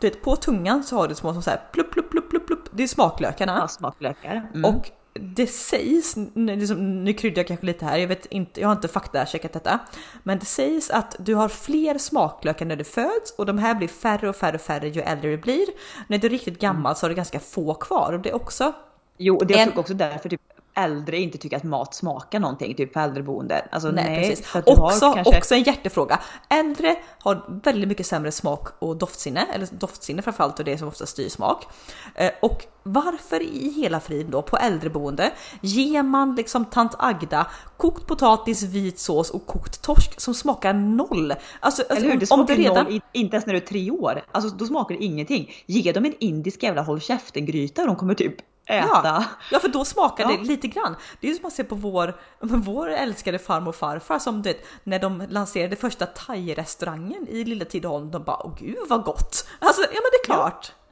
du 0.00 0.08
vet 0.08 0.22
på 0.22 0.36
tungan 0.36 0.84
så 0.84 0.96
har 0.96 1.08
du 1.08 1.14
små 1.14 1.32
som 1.32 1.42
så 1.42 1.50
här 1.50 1.60
plupp, 1.72 1.92
plupp, 1.92 2.10
plupp, 2.10 2.30
plupp, 2.30 2.46
plupp. 2.46 2.68
Det 2.72 2.82
är 2.82 2.86
smaklökarna. 2.86 3.58
Ja, 3.60 3.68
smaklökar. 3.68 4.50
Mm. 4.54 4.64
Och 4.64 4.90
det 5.20 5.46
sägs, 5.46 6.16
liksom, 6.34 7.04
nu 7.04 7.12
kryddar 7.12 7.38
jag 7.38 7.46
kanske 7.46 7.66
lite 7.66 7.84
här, 7.84 7.98
jag 7.98 8.08
vet 8.08 8.26
inte, 8.26 8.60
jag 8.60 8.68
har 8.68 8.74
inte 8.74 8.88
faktacheckat 8.88 9.52
detta. 9.52 9.78
Men 10.22 10.38
det 10.38 10.46
sägs 10.46 10.90
att 10.90 11.16
du 11.18 11.34
har 11.34 11.48
fler 11.48 11.98
smaklökar 11.98 12.66
när 12.66 12.76
du 12.76 12.84
föds 12.84 13.30
och 13.38 13.46
de 13.46 13.58
här 13.58 13.74
blir 13.74 13.88
färre 13.88 14.28
och 14.28 14.36
färre 14.36 14.54
och 14.54 14.60
färre 14.60 14.88
ju 14.88 15.00
äldre 15.00 15.30
du 15.30 15.36
blir. 15.36 15.66
När 16.08 16.18
du 16.18 16.26
är 16.26 16.30
riktigt 16.30 16.60
gammal 16.60 16.96
så 16.96 17.04
har 17.04 17.08
du 17.08 17.16
ganska 17.16 17.40
få 17.40 17.74
kvar 17.74 18.12
och 18.12 18.20
det 18.20 18.30
är 18.30 18.34
också 18.34 18.72
Jo, 19.16 19.38
det 19.38 19.58
är 19.58 19.66
en... 19.66 19.78
också 19.78 19.94
därför 19.94 20.28
typ 20.28 20.40
äldre 20.76 21.18
inte 21.18 21.38
tycker 21.38 21.56
att 21.56 21.62
mat 21.62 21.94
smakar 21.94 22.40
någonting, 22.40 22.74
typ 22.74 22.92
på 22.92 23.00
äldreboenden. 23.00 23.60
Alltså, 23.70 23.90
nej, 23.90 24.04
nej 24.04 24.28
precis. 24.28 24.54
Också, 24.66 25.12
kanske... 25.12 25.38
också 25.38 25.54
en 25.54 25.62
hjärtefråga. 25.62 26.20
Äldre 26.48 26.96
har 27.18 27.60
väldigt 27.64 27.88
mycket 27.88 28.06
sämre 28.06 28.32
smak 28.32 28.68
och 28.78 28.96
doftsinne, 28.96 29.46
eller 29.52 29.68
doftsinne 29.70 30.22
framförallt 30.22 30.58
och 30.58 30.64
det 30.64 30.78
som 30.78 30.88
ofta 30.88 31.06
styr 31.06 31.28
smak. 31.28 31.66
Eh, 32.14 32.30
och 32.42 32.64
varför 32.82 33.42
i 33.42 33.72
hela 33.76 34.00
friden 34.00 34.30
då 34.30 34.42
på 34.42 34.56
äldreboende 34.56 35.32
ger 35.60 36.02
man 36.02 36.34
liksom 36.34 36.64
tant 36.64 36.94
Agda 36.98 37.46
kokt 37.76 38.06
potatis, 38.06 38.62
vit 38.62 38.98
sås 38.98 39.30
och 39.30 39.46
kokt 39.46 39.82
torsk 39.82 40.20
som 40.20 40.34
smakar 40.34 40.72
noll? 40.72 41.32
Alltså, 41.60 41.82
alltså 41.82 41.94
Eller 41.96 42.12
hur, 42.12 42.20
det 42.20 42.26
smakar 42.26 42.56
redan... 42.56 42.84
noll, 42.84 43.00
inte 43.12 43.36
ens 43.36 43.46
när 43.46 43.54
du 43.54 43.60
är 43.60 43.66
tre 43.66 43.90
år. 43.90 44.22
Alltså 44.32 44.56
då 44.56 44.66
smakar 44.66 44.94
det 44.94 45.04
ingenting. 45.04 45.50
Ge 45.66 45.92
dem 45.92 46.04
en 46.04 46.14
indisk 46.18 46.62
jävla 46.62 46.82
håll 46.82 47.00
käften 47.00 47.46
gryta 47.46 47.82
och 47.82 47.86
de 47.86 47.96
kommer 47.96 48.14
typ 48.14 48.36
äta. 48.66 49.00
Ja, 49.04 49.24
ja 49.50 49.58
för 49.58 49.68
då 49.68 49.84
smakar 49.84 50.24
ja. 50.24 50.36
det 50.36 50.42
lite 50.42 50.68
grann. 50.68 50.96
Det 51.20 51.26
är 51.26 51.30
ju 51.30 51.36
som 51.36 51.46
att 51.46 51.52
se 51.52 51.64
på 51.64 51.74
vår, 51.74 52.16
vår 52.40 52.88
älskade 52.88 53.38
farmor 53.38 53.68
och 53.68 53.74
farfar 53.74 54.18
som 54.18 54.42
det, 54.42 54.56
när 54.84 54.98
de 54.98 55.26
lanserade 55.28 55.76
första 55.76 56.06
thai-restaurangen 56.06 57.28
i 57.28 57.44
Lilla 57.44 57.64
Tidaholm, 57.64 58.10
de 58.10 58.24
bara 58.24 58.46
åh 58.46 58.52
gud 58.58 58.88
vad 58.88 59.04
gott! 59.04 59.48
Alltså 59.58 59.82
ja 59.82 59.88
men 59.94 60.10
det 60.12 60.22
är 60.22 60.24
klart. 60.24 60.72
Ja. 60.78 60.82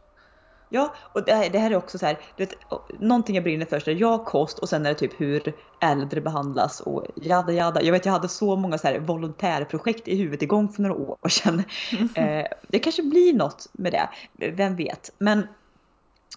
Ja, 0.74 0.94
och 1.12 1.24
det 1.24 1.34
här, 1.34 1.50
det 1.50 1.58
här 1.58 1.70
är 1.70 1.76
också 1.76 1.98
så 1.98 2.06
här, 2.06 2.18
du 2.36 2.44
vet, 2.44 2.54
någonting 3.00 3.34
jag 3.34 3.44
brinner 3.44 3.66
för, 3.66 3.90
ja 3.90 4.24
kost 4.24 4.58
och 4.58 4.68
sen 4.68 4.86
är 4.86 4.90
det 4.90 4.94
typ 4.94 5.20
hur 5.20 5.54
äldre 5.80 6.20
behandlas 6.20 6.80
och 6.80 7.06
jada 7.14 7.52
jada. 7.52 7.82
Jag 7.82 7.92
vet 7.92 8.04
jag 8.04 8.12
hade 8.12 8.28
så 8.28 8.56
många 8.56 8.78
så 8.78 8.88
här 8.88 8.98
volontärprojekt 8.98 10.08
i 10.08 10.16
huvudet 10.16 10.42
igång 10.42 10.68
för 10.68 10.82
några 10.82 10.94
år 10.94 11.28
sedan. 11.28 11.62
eh, 12.14 12.46
det 12.68 12.78
kanske 12.78 13.02
blir 13.02 13.34
något 13.34 13.66
med 13.72 13.92
det, 13.92 14.08
vem 14.52 14.76
vet. 14.76 15.10
Men 15.18 15.46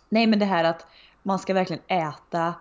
nej 0.09 0.27
men 0.27 0.39
det 0.39 0.45
här 0.45 0.63
att 0.63 0.85
man 1.28 1.39
ska 1.39 1.53
verkligen 1.53 1.84
äta 1.88 2.53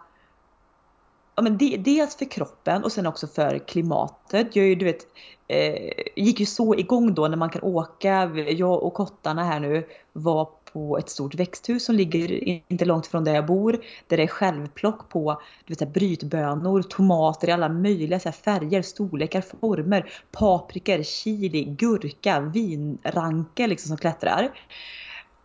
ja, 1.36 1.42
men 1.42 1.58
de, 1.58 1.76
dels 1.76 2.16
för 2.16 2.30
kroppen 2.30 2.84
och 2.84 2.92
sen 2.92 3.06
också 3.06 3.26
för 3.26 3.58
klimatet. 3.58 4.56
Jag, 4.56 4.66
ju, 4.66 4.74
du 4.74 4.84
vet, 4.84 5.06
eh, 5.48 5.92
gick 6.16 6.40
ju 6.40 6.46
så 6.46 6.74
igång 6.74 7.14
då 7.14 7.28
när 7.28 7.36
man 7.36 7.50
kan 7.50 7.62
åka. 7.62 8.24
Jag 8.34 8.82
och 8.82 8.94
kottarna 8.94 9.44
här 9.44 9.60
nu 9.60 9.86
var 10.12 10.48
på 10.72 10.98
ett 10.98 11.08
stort 11.08 11.34
växthus 11.34 11.84
som 11.84 11.94
ligger 11.94 12.32
inte 12.72 12.84
långt 12.84 13.06
från 13.06 13.24
där 13.24 13.34
jag 13.34 13.46
bor. 13.46 13.72
Där 14.06 14.16
det 14.16 14.22
är 14.22 14.26
självplock 14.26 15.08
på 15.08 15.42
du 15.64 15.74
vet, 15.74 15.94
brytbönor, 15.94 16.82
tomater 16.82 17.48
i 17.48 17.52
alla 17.52 17.68
möjliga 17.68 18.20
så 18.20 18.32
färger, 18.32 18.82
storlekar, 18.82 19.40
former, 19.40 20.12
paprikor, 20.32 21.02
chili, 21.02 21.64
gurka, 21.64 22.40
vinranke 22.40 23.66
liksom 23.66 23.88
som 23.88 23.96
klättrar. 23.96 24.50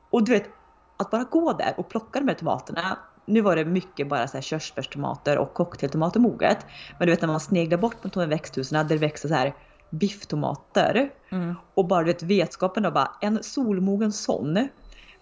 Och 0.10 0.24
du 0.24 0.32
vet, 0.32 0.50
att 0.98 1.12
bara 1.12 1.24
gå 1.24 1.54
där 1.54 1.74
och 1.78 1.90
plocka 1.90 2.20
de 2.20 2.28
här 2.28 2.36
tomaterna 2.36 2.98
nu 3.32 3.42
var 3.42 3.56
det 3.56 3.66
mycket 3.66 4.08
bara 4.08 4.28
så 4.28 4.38
här 4.38 4.42
körsbärstomater 4.42 5.38
och 5.38 5.54
cocktailtomater 5.54 6.20
moget. 6.20 6.66
Men 7.00 7.08
du 7.08 7.12
vet 7.12 7.22
när 7.22 7.28
man 7.28 7.40
sneglar 7.40 7.78
bort 7.78 8.04
mot 8.04 8.14
de 8.14 8.20
här 8.20 8.28
växthusen 8.28 8.88
där 8.88 8.96
det 8.96 9.02
växer 9.02 9.30
så 9.30 9.36
här 9.36 9.54
bifftomater. 9.90 11.10
Mm. 11.30 11.56
Och 11.74 11.88
bara 11.88 12.04
du 12.04 12.06
vet 12.06 12.24
vetskapen 12.24 12.86
av 12.86 12.94
bara 12.94 13.12
en 13.22 13.44
solmogen 13.44 14.12
sån 14.12 14.68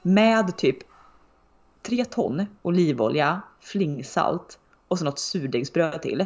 med 0.01 0.57
typ 0.57 0.77
3 1.83 2.05
ton 2.05 2.45
olivolja, 2.61 3.41
flingsalt 3.59 4.59
och 4.87 4.99
så 4.99 5.05
något 5.05 5.19
surdegsbröd 5.19 6.01
till. 6.01 6.25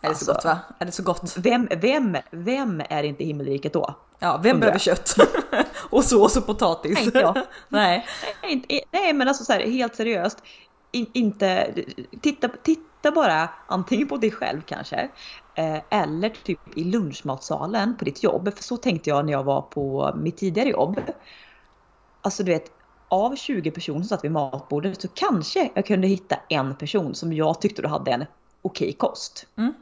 Är 0.00 0.08
det 0.08 0.14
så 0.14 0.32
gott 0.32 0.44
va? 0.44 0.58
Är 0.78 0.86
det 0.86 0.92
så 0.92 1.02
gott? 1.02 1.36
Vem, 1.36 1.68
vem, 1.70 2.16
vem 2.30 2.82
är 2.88 3.02
inte 3.02 3.24
himmelriket 3.24 3.72
då? 3.72 3.94
Ja, 4.18 4.40
vem 4.42 4.60
behöver 4.60 4.78
kött? 4.78 5.16
och 5.90 6.04
sås 6.04 6.36
och 6.36 6.46
potatis? 6.46 6.94
Nej, 6.94 7.04
inte 7.04 7.18
jag. 7.18 7.34
nej. 7.68 8.06
Nej, 8.42 8.84
nej, 8.90 9.12
men 9.12 9.28
alltså 9.28 9.44
så 9.44 9.52
här, 9.52 9.60
helt 9.60 9.94
seriöst 9.94 10.42
in, 10.94 11.06
inte, 11.12 11.74
titta, 12.20 12.48
titta 12.48 13.10
bara 13.10 13.50
antingen 13.66 14.08
på 14.08 14.16
dig 14.16 14.30
själv 14.30 14.60
kanske 14.66 15.08
eh, 15.54 15.78
eller 15.90 16.28
typ 16.28 16.60
i 16.76 16.84
lunchmatsalen 16.84 17.96
på 17.96 18.04
ditt 18.04 18.22
jobb. 18.22 18.54
För 18.56 18.62
så 18.62 18.76
tänkte 18.76 19.10
jag 19.10 19.24
när 19.24 19.32
jag 19.32 19.44
var 19.44 19.62
på 19.62 20.14
mitt 20.16 20.36
tidigare 20.36 20.68
jobb. 20.68 21.00
Alltså 22.22 22.42
du 22.42 22.52
vet, 22.52 22.70
av 23.08 23.36
20 23.36 23.70
personer 23.70 23.98
som 23.98 24.08
satt 24.08 24.24
vid 24.24 24.32
matbordet 24.32 25.02
så 25.02 25.08
kanske 25.08 25.70
jag 25.74 25.86
kunde 25.86 26.06
hitta 26.06 26.36
en 26.48 26.76
person 26.76 27.14
som 27.14 27.32
jag 27.32 27.60
tyckte 27.60 27.82
då 27.82 27.88
hade 27.88 28.10
en 28.10 28.24
okej 28.62 28.92
kost. 28.92 29.46
Mm. 29.56 29.74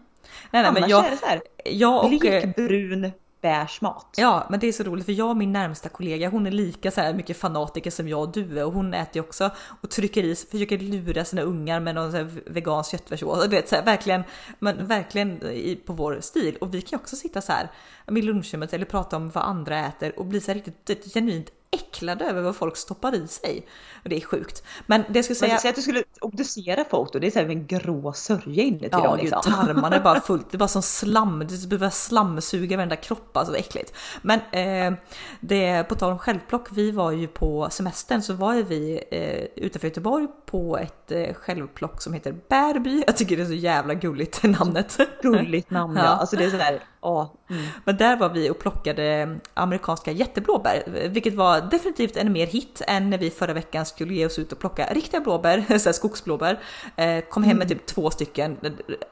Nej, 0.51 0.63
nej, 0.63 0.65
Annars 0.65 0.81
men 0.81 0.91
jag, 0.91 1.07
är 1.07 1.11
det 1.11 1.17
så 1.17 1.27
här, 1.27 1.43
jag 1.65 2.05
och, 2.05 2.11
blek, 2.11 2.57
brun, 2.57 3.13
beige 3.43 3.79
mat. 3.81 4.15
Ja, 4.17 4.47
men 4.51 4.61
det 4.61 4.67
är 4.67 4.73
så 4.73 4.83
roligt 4.83 5.05
för 5.05 5.13
jag 5.13 5.29
och 5.29 5.37
min 5.37 5.53
närmsta 5.53 5.89
kollega, 5.89 6.29
hon 6.29 6.47
är 6.47 6.51
lika 6.51 6.91
så 6.91 7.01
här 7.01 7.15
mycket 7.15 7.37
fanatiker 7.37 7.91
som 7.91 8.09
jag 8.09 8.21
och 8.21 8.33
du 8.33 8.59
är 8.59 8.65
och 8.65 8.73
hon 8.73 8.95
äter 8.95 9.17
ju 9.17 9.21
också 9.21 9.51
och 9.81 9.91
trycker 9.91 10.25
i, 10.25 10.35
försöker 10.35 10.79
lura 10.79 11.25
sina 11.25 11.43
ungar 11.43 11.81
med 11.81 11.95
någon 11.95 12.11
så 12.11 12.17
här 12.17 12.31
vegansk 12.47 12.91
köttfärssås. 12.91 13.43
Du 13.43 13.49
vet, 13.49 13.69
så 13.69 13.77
här, 13.77 13.85
verkligen, 13.85 14.23
men 14.59 14.87
verkligen 14.87 15.43
i, 15.43 15.77
på 15.87 15.93
vår 15.93 16.19
stil. 16.21 16.57
Och 16.61 16.75
vi 16.75 16.83
kan 16.83 16.99
ju 16.99 17.03
också 17.03 17.17
sitta 17.17 17.41
så 17.41 17.53
här 17.53 17.71
med 18.07 18.25
lunchrummet 18.25 18.73
eller 18.73 18.87
prata 18.87 19.17
om 19.17 19.31
vad 19.31 19.45
andra 19.45 19.87
äter 19.87 20.19
och 20.19 20.27
bli 20.27 20.41
så 20.41 20.53
här 20.53 20.55
riktigt 20.55 21.15
genuint 21.15 21.51
äcklade 21.71 22.25
över 22.25 22.43
vad 22.43 22.57
folk 22.57 22.77
stoppar 22.77 23.15
i 23.15 23.29
sig. 23.29 23.67
Och 24.03 24.09
det 24.09 24.17
är 24.17 24.21
sjukt. 24.21 24.63
Men 24.87 25.05
det 25.09 25.19
jag 25.19 25.25
skulle 25.25 25.37
säga... 25.37 25.59
Säg 25.59 25.71
att 25.71 25.77
du 25.77 25.83
skulle 25.83 26.03
obducera 26.21 26.85
folk 26.91 27.13
då, 27.13 27.19
det 27.19 27.27
är 27.27 27.31
så 27.31 27.39
här 27.39 27.47
en 27.47 27.67
grå 27.67 28.13
sörja 28.13 28.63
inne 28.63 28.79
till 28.79 28.89
Ja, 28.93 29.03
dem 29.03 29.19
liksom. 29.19 29.43
tarmarna 29.43 29.97
är 29.97 30.01
bara 30.01 30.21
fullt. 30.27 30.51
Det 30.51 30.57
är 30.57 30.59
bara 30.59 30.69
som 30.69 30.83
slam. 30.83 31.47
Det 31.49 31.67
börjar 31.79 31.91
slamsuga 31.91 32.77
varenda 32.77 32.97
kropp. 32.97 33.37
Alltså 33.37 33.57
äckligt. 33.57 33.95
Men 34.23 34.41
eh, 34.53 34.99
det, 35.41 35.89
på 35.89 35.95
tal 35.95 36.13
om 36.13 36.19
självplock. 36.19 36.69
Vi 36.73 36.91
var 36.91 37.11
ju 37.11 37.27
på 37.27 37.69
semestern 37.71 38.23
så 38.23 38.35
var 38.35 38.55
ju 38.55 38.63
vi 38.63 39.05
eh, 39.11 39.65
utanför 39.65 39.89
Göteborg 39.89 40.27
på 40.47 40.79
ett 40.79 41.13
eh, 41.13 41.35
självplock 41.35 42.03
som 42.03 42.13
heter 42.13 42.35
Bärby. 42.49 43.05
Jag 43.07 43.17
tycker 43.17 43.37
det 43.37 43.43
är 43.43 43.47
så 43.47 43.53
jävla 43.53 43.95
gulligt 43.95 44.43
namnet. 44.43 44.99
Gulligt 45.23 45.71
namn 45.71 45.97
ja. 45.97 46.05
Ja. 46.05 46.09
Alltså 46.09 46.37
det 46.37 46.45
är 46.45 46.51
sådär, 46.51 46.85
ja. 47.01 47.33
Mm. 47.51 47.63
Men 47.85 47.97
där 47.97 48.17
var 48.17 48.29
vi 48.29 48.51
och 48.51 48.59
plockade 48.59 49.39
amerikanska 49.55 50.13
jätteblåbär, 50.13 51.09
vilket 51.09 51.35
var 51.35 51.61
definitivt 51.61 52.17
en 52.17 52.33
mer 52.33 52.47
hit 52.47 52.83
än 52.87 53.11
när 53.11 53.19
vi 53.19 53.31
förra 53.31 53.53
veckan 53.53 53.87
skulle 53.93 54.15
ge 54.15 54.27
oss 54.27 54.39
ut 54.39 54.53
och 54.53 54.59
plocka 54.59 54.87
riktiga 54.91 55.21
blåbär, 55.21 55.79
så 55.79 55.93
skogsblåbär. 55.93 56.63
Eh, 56.97 57.21
kom 57.21 57.43
hem 57.43 57.59
med 57.59 57.69
typ 57.69 57.87
två 57.87 58.11
stycken. 58.11 58.57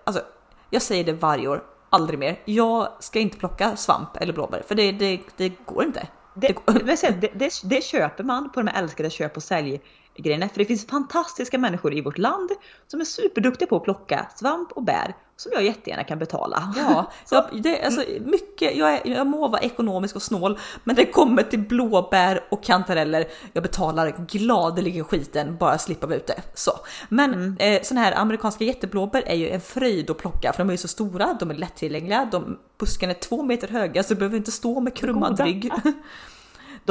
Alltså, 0.05 0.23
jag 0.71 0.83
säger 0.83 1.05
det 1.05 1.13
varje 1.13 1.49
år, 1.49 1.63
aldrig 1.91 2.19
mer. 2.19 2.41
Jag 2.45 2.89
ska 3.01 3.19
inte 3.19 3.37
plocka 3.37 3.77
svamp 3.77 4.17
eller 4.17 4.33
blåbär, 4.33 4.63
för 4.69 4.75
det, 4.75 4.93
det, 4.93 5.21
det 5.37 5.53
går 5.67 5.85
inte. 5.85 6.09
Det, 6.35 6.55
det, 6.67 7.03
det, 7.21 7.31
det, 7.35 7.61
det 7.65 7.85
köper 7.85 8.25
man 8.25 8.53
på 8.53 8.61
de 8.61 8.67
här 8.67 8.83
älskade 8.83 9.11
köp 9.11 9.37
och 9.37 9.43
sälj 9.43 9.81
grejerna. 10.17 10.49
För 10.49 10.59
det 10.59 10.65
finns 10.65 10.87
fantastiska 10.87 11.59
människor 11.59 11.95
i 11.95 12.01
vårt 12.01 12.19
land 12.19 12.51
som 12.87 13.01
är 13.01 13.05
superduktiga 13.05 13.69
på 13.69 13.77
att 13.77 13.85
plocka 13.85 14.27
svamp 14.37 14.73
och 14.73 14.83
bär 14.83 15.15
som 15.41 15.53
jag 15.53 15.65
jättegärna 15.65 16.05
kan 16.05 16.19
betala. 16.19 16.75
Ja, 16.77 17.13
jag, 17.31 17.63
det, 17.63 17.83
alltså, 17.83 18.05
mycket, 18.21 18.77
jag, 18.77 18.95
är, 18.95 19.01
jag 19.05 19.27
må 19.27 19.49
vara 19.49 19.61
ekonomisk 19.61 20.17
och 20.17 20.23
snål, 20.23 20.59
men 20.85 20.97
det 20.97 21.07
kommer 21.07 21.43
till 21.43 21.59
blåbär 21.59 22.45
och 22.51 22.65
kantareller. 22.65 23.29
Jag 23.53 23.63
betalar 23.63 24.27
gladeligen 24.29 25.05
skiten 25.05 25.57
bara 25.57 25.79
slippa 25.79 26.07
vara 26.07 26.17
ute. 26.17 26.43
Så. 26.55 26.73
Men 27.09 27.35
mm. 27.35 27.57
eh, 27.59 27.83
såna 27.83 28.01
här 28.01 28.13
amerikanska 28.19 28.65
jätteblåbär 28.65 29.23
är 29.27 29.35
ju 29.35 29.49
en 29.51 29.61
fröjd 29.61 30.11
att 30.11 30.19
plocka 30.19 30.53
för 30.53 30.59
de 30.59 30.69
är 30.69 30.75
ju 30.75 30.79
så 30.79 30.89
stora, 30.89 31.37
de 31.41 31.51
är 31.51 31.55
lättillgängliga, 31.55 32.29
de, 32.33 32.59
buskarna 32.79 33.13
är 33.13 33.19
två 33.19 33.43
meter 33.43 33.69
höga 33.69 34.03
så 34.03 34.15
du 34.15 34.19
behöver 34.19 34.37
inte 34.37 34.53
stå 34.53 34.81
med 34.81 34.97
krummad 34.97 35.41
rygg. 35.41 35.73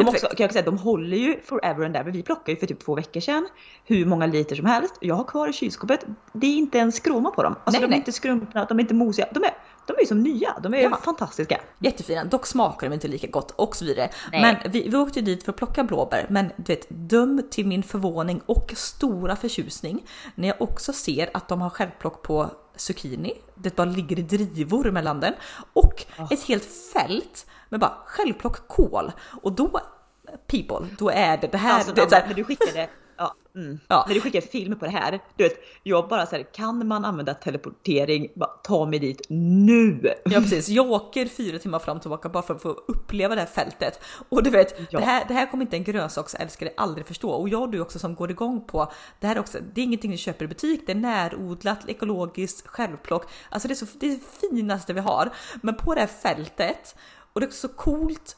De, 0.03 0.09
också, 0.09 0.27
kan 0.27 0.43
jag 0.43 0.51
säga, 0.53 0.65
de 0.65 0.77
håller 0.77 1.17
ju 1.17 1.39
forever 1.45 1.85
and 1.85 1.95
ever. 1.95 2.11
Vi 2.11 2.23
plockade 2.23 2.51
ju 2.51 2.57
för 2.57 2.67
typ 2.67 2.79
två 2.85 2.95
veckor 2.95 3.19
sedan 3.19 3.47
hur 3.85 4.05
många 4.05 4.25
liter 4.25 4.55
som 4.55 4.65
helst. 4.65 4.93
Jag 4.99 5.15
har 5.15 5.23
kvar 5.23 5.47
i 5.47 5.53
kylskåpet. 5.53 6.05
Det 6.33 6.47
är 6.47 6.55
inte 6.57 6.79
en 6.79 6.91
skroma 6.91 7.31
på 7.31 7.43
dem. 7.43 7.55
Alltså 7.63 7.71
Nej, 7.71 7.79
de 7.81 7.85
är 7.85 7.89
nej. 7.89 7.97
inte 7.97 8.11
skrumpna, 8.11 8.65
de 8.65 8.77
är 8.79 8.81
inte 8.81 8.93
mosiga. 8.93 9.27
De 9.33 9.43
är, 9.43 9.51
de 9.87 9.93
är 9.95 9.99
ju 10.01 10.05
som 10.05 10.23
nya. 10.23 10.55
De 10.63 10.73
är 10.73 10.77
Ja. 10.81 10.97
fantastiska. 11.03 11.61
Jättefina, 11.79 12.23
dock 12.23 12.47
smakar 12.47 12.87
de 12.89 12.93
inte 12.93 13.07
lika 13.07 13.27
gott 13.27 13.51
och 13.51 13.75
så 13.75 13.85
vidare. 13.85 14.09
Nej. 14.31 14.41
Men 14.41 14.71
vi, 14.71 14.89
vi 14.89 14.97
åkte 14.97 15.19
ju 15.19 15.25
dit 15.25 15.43
för 15.43 15.51
att 15.51 15.57
plocka 15.57 15.83
blåbär, 15.83 16.25
men 16.29 16.45
du 16.57 16.63
vet, 16.73 16.85
döm 16.89 17.41
till 17.51 17.67
min 17.67 17.83
förvåning 17.83 18.41
och 18.45 18.73
stora 18.75 19.35
förtjusning 19.35 20.03
när 20.35 20.47
jag 20.47 20.61
också 20.61 20.93
ser 20.93 21.29
att 21.33 21.47
de 21.47 21.61
har 21.61 21.69
självplock 21.69 22.21
på 22.21 22.49
zucchini. 22.75 23.33
Det 23.55 23.75
bara 23.75 23.85
ligger 23.85 24.19
i 24.19 24.21
drivor 24.21 24.91
mellan 24.91 25.19
den 25.19 25.33
och 25.73 26.05
ett 26.31 26.43
helt 26.43 26.65
fält 26.93 27.45
med 27.69 27.79
bara 27.79 27.97
självplock 28.05 28.67
kål 28.67 29.11
och 29.41 29.53
då 29.53 29.81
people, 30.47 30.87
då 30.97 31.09
är 31.09 31.37
det 31.37 31.47
det 31.47 31.57
här. 31.57 31.73
Alltså, 31.73 31.93
det 31.93 32.27
när 32.27 32.33
du 32.33 32.43
skickade, 32.43 32.89
ja, 33.17 33.35
mm. 33.55 33.79
Ja. 33.87 34.05
när 34.07 34.15
du 34.15 34.21
skickade 34.21 34.47
film 34.47 34.79
på 34.79 34.85
det 34.85 34.91
här. 34.91 35.19
Du 35.35 35.43
vet, 35.43 35.53
jag 35.83 36.07
bara 36.07 36.25
så 36.25 36.35
här, 36.35 36.43
kan 36.43 36.87
man 36.87 37.05
använda 37.05 37.33
teleportering? 37.33 38.27
Bara, 38.35 38.49
ta 38.49 38.85
mig 38.85 38.99
dit 38.99 39.21
nu! 39.29 40.13
Ja 40.25 40.39
precis, 40.39 40.69
jag 40.69 40.91
åker 40.91 41.25
fyra 41.25 41.59
timmar 41.59 41.79
fram 41.79 41.95
och 41.95 42.01
tillbaka 42.01 42.29
bara 42.29 42.43
för 42.43 42.55
att 42.55 42.61
få 42.61 42.69
uppleva 42.69 43.35
det 43.35 43.41
här 43.41 43.47
fältet. 43.47 43.99
Och 44.29 44.43
du 44.43 44.49
vet, 44.49 44.79
Ja. 44.91 44.99
det, 44.99 45.05
här, 45.05 45.25
det 45.27 45.33
här 45.33 45.51
kommer 45.51 45.63
inte 45.63 45.75
en 45.77 45.83
grönsaksälskare 45.83 46.69
aldrig 46.77 47.07
förstå. 47.07 47.29
Och 47.29 47.49
jag 47.49 47.61
och 47.61 47.69
du 47.69 47.79
också 47.79 47.99
som 47.99 48.15
går 48.15 48.31
igång 48.31 48.67
på, 48.67 48.91
det 49.19 49.27
här 49.27 49.35
är 49.35 49.39
också, 49.39 49.57
det 49.73 49.81
är 49.81 49.85
ingenting 49.85 50.11
ni 50.11 50.17
köper 50.17 50.45
i 50.45 50.47
butik, 50.47 50.83
det 50.85 50.91
är 50.91 50.95
närodlat, 50.95 51.89
ekologiskt, 51.89 52.67
självplock. 52.67 53.25
Alltså 53.49 53.67
det 53.67 53.73
är, 53.73 53.75
så, 53.75 53.85
det 53.99 54.05
är 54.05 54.11
det 54.11 54.49
finaste 54.49 54.93
vi 54.93 54.99
har. 54.99 55.29
Men 55.61 55.75
på 55.75 55.93
det 55.93 55.99
här 55.99 56.07
fältet, 56.07 56.95
och 57.39 57.41
det 57.41 57.51
är 57.51 57.55
så 57.55 57.67
coolt 57.67 58.37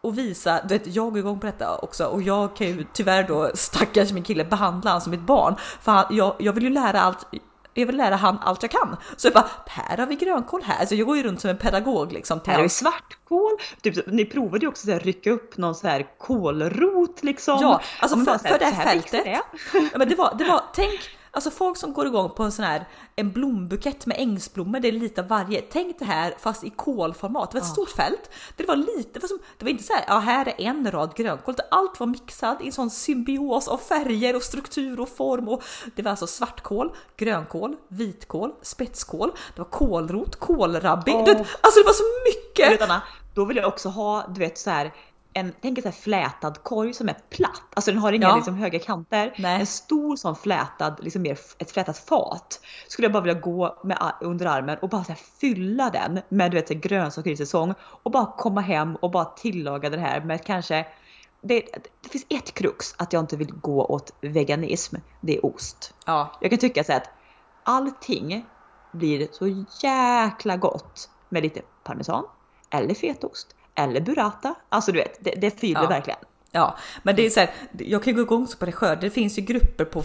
och 0.00 0.18
visa, 0.18 0.60
du 0.62 0.78
vet 0.78 0.86
jag 0.86 1.10
går 1.10 1.18
igång 1.18 1.40
på 1.40 1.46
detta 1.46 1.78
också 1.78 2.06
och 2.06 2.22
jag 2.22 2.56
kan 2.56 2.66
ju 2.66 2.86
tyvärr 2.92 3.22
då 3.22 3.50
stackars 3.54 4.12
min 4.12 4.22
kille 4.22 4.44
behandla 4.44 4.90
han 4.90 5.00
som 5.00 5.12
ett 5.12 5.20
barn 5.20 5.56
för 5.80 5.92
han, 5.92 6.16
jag, 6.16 6.34
jag 6.38 6.52
vill 6.52 6.64
ju 6.64 6.70
lära 6.70 7.00
allt 7.00 7.26
jag 7.74 7.86
vill 7.86 7.96
lära 7.96 8.16
han 8.16 8.38
allt 8.42 8.62
jag 8.62 8.70
kan. 8.70 8.96
Så 9.16 9.26
jag 9.26 9.34
bara, 9.34 9.48
här 9.66 9.96
har 9.96 10.06
vi 10.06 10.14
grönkål 10.14 10.62
här. 10.62 10.86
Så 10.86 10.94
jag 10.94 11.06
går 11.06 11.16
ju 11.16 11.22
runt 11.22 11.40
som 11.40 11.50
en 11.50 11.58
pedagog 11.58 12.12
liksom. 12.12 12.40
Här 12.46 12.54
har 12.54 12.62
vi 12.62 12.68
svartkål. 12.68 13.52
Typ, 13.82 14.06
ni 14.06 14.24
provade 14.24 14.64
ju 14.64 14.68
också 14.68 14.86
så 14.86 14.92
här, 14.92 15.00
rycka 15.00 15.30
upp 15.30 15.56
någon 15.56 15.74
så 15.74 15.88
här 15.88 16.18
kålrot 16.18 17.22
liksom. 17.22 17.58
Ja, 17.60 17.80
alltså 17.98 18.16
för, 18.16 18.30
här, 18.30 18.38
för 18.38 18.58
det 18.58 18.64
här 18.64 18.84
fältet. 18.84 19.22
Ja, 19.26 19.98
men 19.98 20.08
det 20.08 20.14
var, 20.14 20.34
det 20.38 20.44
var, 20.44 20.62
tänk 20.74 21.17
alltså 21.30 21.50
folk 21.50 21.76
som 21.76 21.92
går 21.92 22.06
igång 22.06 22.30
på 22.30 22.42
en 22.42 22.52
sån 22.52 22.64
här 22.64 22.88
en 23.16 23.32
blombukett 23.32 24.06
med 24.06 24.16
ängsblommor, 24.20 24.80
det 24.80 24.88
är 24.88 24.92
lite 24.92 25.20
av 25.20 25.28
varje. 25.28 25.62
Tänk 25.62 25.98
det 25.98 26.04
här 26.04 26.34
fast 26.38 26.64
i 26.64 26.70
kolformat. 26.70 27.50
Det 27.50 27.58
var 27.58 27.62
ett 27.62 27.72
stort 27.72 27.90
fält. 27.90 28.30
Det 28.56 28.64
var 28.64 28.76
lite, 28.76 29.10
det 29.12 29.20
var, 29.20 29.28
som, 29.28 29.38
det 29.58 29.64
var 29.64 29.70
inte 29.70 29.84
så 29.84 29.92
här, 29.92 30.04
ja 30.08 30.18
här 30.18 30.48
är 30.48 30.54
en 30.58 30.90
rad 30.90 31.14
grönkål. 31.14 31.54
Allt 31.70 32.00
var 32.00 32.06
mixat 32.06 32.62
i 32.62 32.66
en 32.66 32.72
sån 32.72 32.90
symbios 32.90 33.68
av 33.68 33.78
färger 33.78 34.36
och 34.36 34.42
struktur 34.42 35.00
och 35.00 35.08
form. 35.08 35.48
Och 35.48 35.62
det 35.94 36.02
var 36.02 36.10
alltså 36.10 36.26
svartkål, 36.26 36.92
grönkål, 37.16 37.76
vitkål, 37.88 38.52
spetskål, 38.62 39.30
det 39.54 39.60
var 39.60 39.70
kålrot, 39.70 40.36
kålrabbi. 40.36 41.12
Vet, 41.12 41.38
Alltså 41.60 41.80
det 41.80 41.86
var 41.86 41.92
så 41.92 42.04
mycket! 42.24 42.72
vet 42.72 42.82
Anna, 42.82 43.02
då 43.34 43.44
vill 43.44 43.56
jag 43.56 43.68
också 43.68 43.88
ha, 43.88 44.26
du 44.28 44.40
vet 44.40 44.58
så 44.58 44.70
här. 44.70 44.92
En, 45.32 45.52
tänk 45.62 45.78
en 45.78 45.82
så 45.82 45.88
här 45.88 45.96
flätad 45.96 46.62
korg 46.62 46.94
som 46.94 47.08
är 47.08 47.16
platt. 47.30 47.62
Alltså 47.74 47.90
den 47.90 48.00
har 48.00 48.12
inga 48.12 48.26
Ja. 48.28 48.36
liksom, 48.36 48.54
höga 48.54 48.78
kanter. 48.78 49.34
Nej. 49.38 49.60
En 49.60 49.66
stor 49.66 50.16
sån 50.16 50.36
flätad, 50.36 50.96
liksom 51.00 51.22
mer 51.22 51.38
ett 51.58 51.70
flätat 51.70 51.98
fat. 51.98 52.60
Skulle 52.88 53.06
jag 53.06 53.12
bara 53.12 53.22
vilja 53.22 53.40
gå 53.40 53.78
med 53.84 54.12
under 54.20 54.46
armen 54.46 54.78
och 54.78 54.88
bara 54.88 55.04
så 55.04 55.12
här 55.12 55.20
fylla 55.40 55.90
den 55.90 56.20
med 56.28 56.50
du 56.50 56.54
vet, 56.54 56.68
grönsaker 56.68 57.30
i 57.30 57.36
säsong. 57.36 57.74
Och 57.80 58.10
bara 58.10 58.26
komma 58.26 58.60
hem 58.60 58.96
och 58.96 59.10
bara 59.10 59.24
tillaga 59.24 59.90
det 59.90 59.98
här 59.98 60.20
med 60.20 60.44
kanske 60.44 60.86
det, 61.40 61.60
det 62.02 62.08
finns 62.08 62.26
ett 62.28 62.54
krux 62.54 62.94
att 62.98 63.12
jag 63.12 63.22
inte 63.22 63.36
vill 63.36 63.52
gå 63.52 63.84
åt 63.84 64.12
veganism. 64.20 64.96
Det 65.20 65.36
är 65.36 65.46
ost. 65.46 65.94
Ja, 66.06 66.32
Jag 66.40 66.50
kan 66.50 66.58
tycka 66.58 66.84
så 66.84 66.92
att 66.92 67.10
allting 67.62 68.46
blir 68.92 69.28
så 69.32 69.64
jäkla 69.86 70.56
gott 70.56 71.10
med 71.28 71.42
lite 71.42 71.60
parmesan 71.84 72.24
eller 72.70 72.94
fetaost 72.94 73.54
eller 73.78 74.00
burrata. 74.00 74.54
Alltså 74.68 74.92
du 74.92 74.98
vet, 74.98 75.24
det, 75.24 75.30
det 75.30 75.60
fyller 75.60 75.82
Ja. 75.82 75.88
verkligen. 75.88 76.18
Ja, 76.50 76.76
men 77.02 77.16
det 77.16 77.26
är 77.26 77.30
så 77.30 77.40
här, 77.40 77.50
jag 77.78 78.02
kan 78.02 78.14
gå 78.14 78.20
igång 78.20 78.46
så 78.46 78.58
på 78.58 78.66
det 78.66 78.72
själv. 78.72 79.00
Det 79.00 79.10
finns 79.10 79.38
ju 79.38 79.42
grupper 79.42 79.84
på 79.84 80.02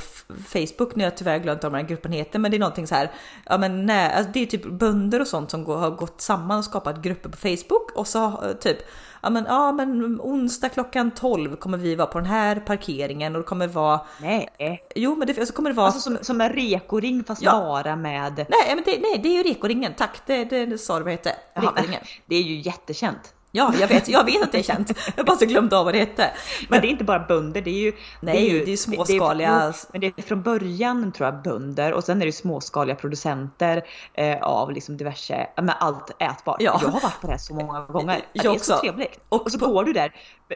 Facebook, 0.47 0.95
nu 0.95 1.03
har 1.03 1.11
jag 1.11 1.17
tyvärr 1.17 1.39
glömt 1.39 1.63
vad 1.63 1.73
den 1.73 1.87
gruppen 1.87 2.11
heter, 2.11 2.39
men 2.39 2.51
det 2.51 2.57
är 2.57 2.59
någonting 2.59 2.87
så 2.87 2.95
här. 2.95 3.11
Ja, 3.45 3.57
men 3.57 3.85
nej, 3.85 4.13
alltså 4.13 4.31
det 4.33 4.39
är 4.39 4.45
typ 4.45 4.65
bönder 4.65 5.19
och 5.19 5.27
sånt 5.27 5.51
som 5.51 5.63
går, 5.63 5.77
har 5.77 5.89
gått 5.91 6.21
samman 6.21 6.57
och 6.57 6.65
skapat 6.65 7.01
grupper 7.01 7.29
på 7.29 7.37
Facebook 7.37 7.91
och 7.95 8.07
så 8.07 8.25
eh, 8.25 8.51
typ 8.59 8.77
Ja 9.21 9.29
men, 9.29 9.45
ja 9.45 9.71
men 9.71 10.21
onsdag 10.21 10.69
klockan 10.69 11.11
12 11.11 11.55
kommer 11.55 11.77
vi 11.77 11.95
vara 11.95 12.07
på 12.07 12.19
den 12.19 12.27
här 12.27 12.55
parkeringen 12.55 13.35
och 13.35 13.41
det 13.41 13.47
kommer 13.47 13.67
vara 13.67 13.99
Nej, 14.21 14.49
Jo 14.95 15.15
men 15.15 15.27
det 15.27 15.45
så 15.45 15.53
kommer 15.53 15.69
det 15.69 15.75
vara 15.75 15.87
alltså 15.87 15.99
som, 15.99 16.17
som 16.21 16.41
en 16.41 16.49
rekoring 16.49 17.23
fast 17.23 17.41
Ja. 17.41 17.51
bara 17.51 17.95
med... 17.95 18.35
Nej 18.35 18.75
men 18.75 18.83
det, 18.85 18.99
nej 19.01 19.19
det 19.23 19.29
är 19.29 19.43
ju 19.43 19.53
rekoringen, 19.53 19.93
tack 19.97 20.21
det, 20.25 20.43
det, 20.43 20.65
det 20.65 20.77
sa 20.77 20.93
du 20.97 21.03
vad 21.03 21.13
det 21.13 21.29
hette. 21.29 21.35
Rekoringen. 21.53 22.01
det 22.25 22.35
är 22.35 22.41
ju 22.43 22.55
jättekänt. 22.59 23.33
Ja 23.55 23.73
jag 23.79 23.87
vet, 23.87 24.07
jag 24.09 24.25
vet 24.25 24.43
att 24.43 24.51
det 24.51 24.59
är 24.59 24.63
känt. 24.63 24.91
Jag 25.15 25.25
bara 25.25 25.37
så 25.37 25.45
glömde 25.45 25.77
av 25.77 25.85
vad 25.85 25.93
det 25.93 25.99
hette. 25.99 26.31
Men 26.69 26.81
det 26.81 26.87
är 26.87 26.89
inte 26.89 27.03
bara 27.03 27.19
bönder, 27.19 27.61
det 27.61 27.69
är 27.69 27.79
ju... 27.81 27.93
Nej, 28.21 28.49
ju, 28.49 28.65
det 28.65 28.71
är 28.71 28.77
småskaliga- 28.77 29.59
Det 29.59 29.65
är, 29.65 29.73
men 29.91 30.01
det 30.01 30.13
är 30.17 30.21
från 30.21 30.41
början 30.41 31.11
tror 31.11 31.29
jag 31.29 31.41
bönder 31.43 31.93
och 31.93 32.03
sen 32.03 32.21
är 32.21 32.25
det 32.25 32.31
småskaliga 32.31 32.95
producenter 32.95 33.83
eh, 34.13 34.41
av 34.43 34.71
liksom 34.71 34.97
diverse, 34.97 35.47
men 35.55 35.69
allt 35.69 36.21
ätbart. 36.21 36.57
Ja. 36.61 36.79
Jag 36.81 36.89
har 36.89 36.99
varit 37.01 37.21
på 37.21 37.27
det 37.27 37.31
här 37.33 37.37
så 37.37 37.53
många 37.53 37.81
gånger. 37.85 38.21
Jag 38.33 38.43
det 38.45 38.49
är 38.49 38.51
också. 38.51 38.71
så 38.73 38.79
trevligt. 38.79 39.19
Och 39.29 39.41
Och, 39.45 39.51
så 39.51 39.59
på- 39.59 39.67
går 39.67 39.83
du 39.83 39.93
där 39.93 40.13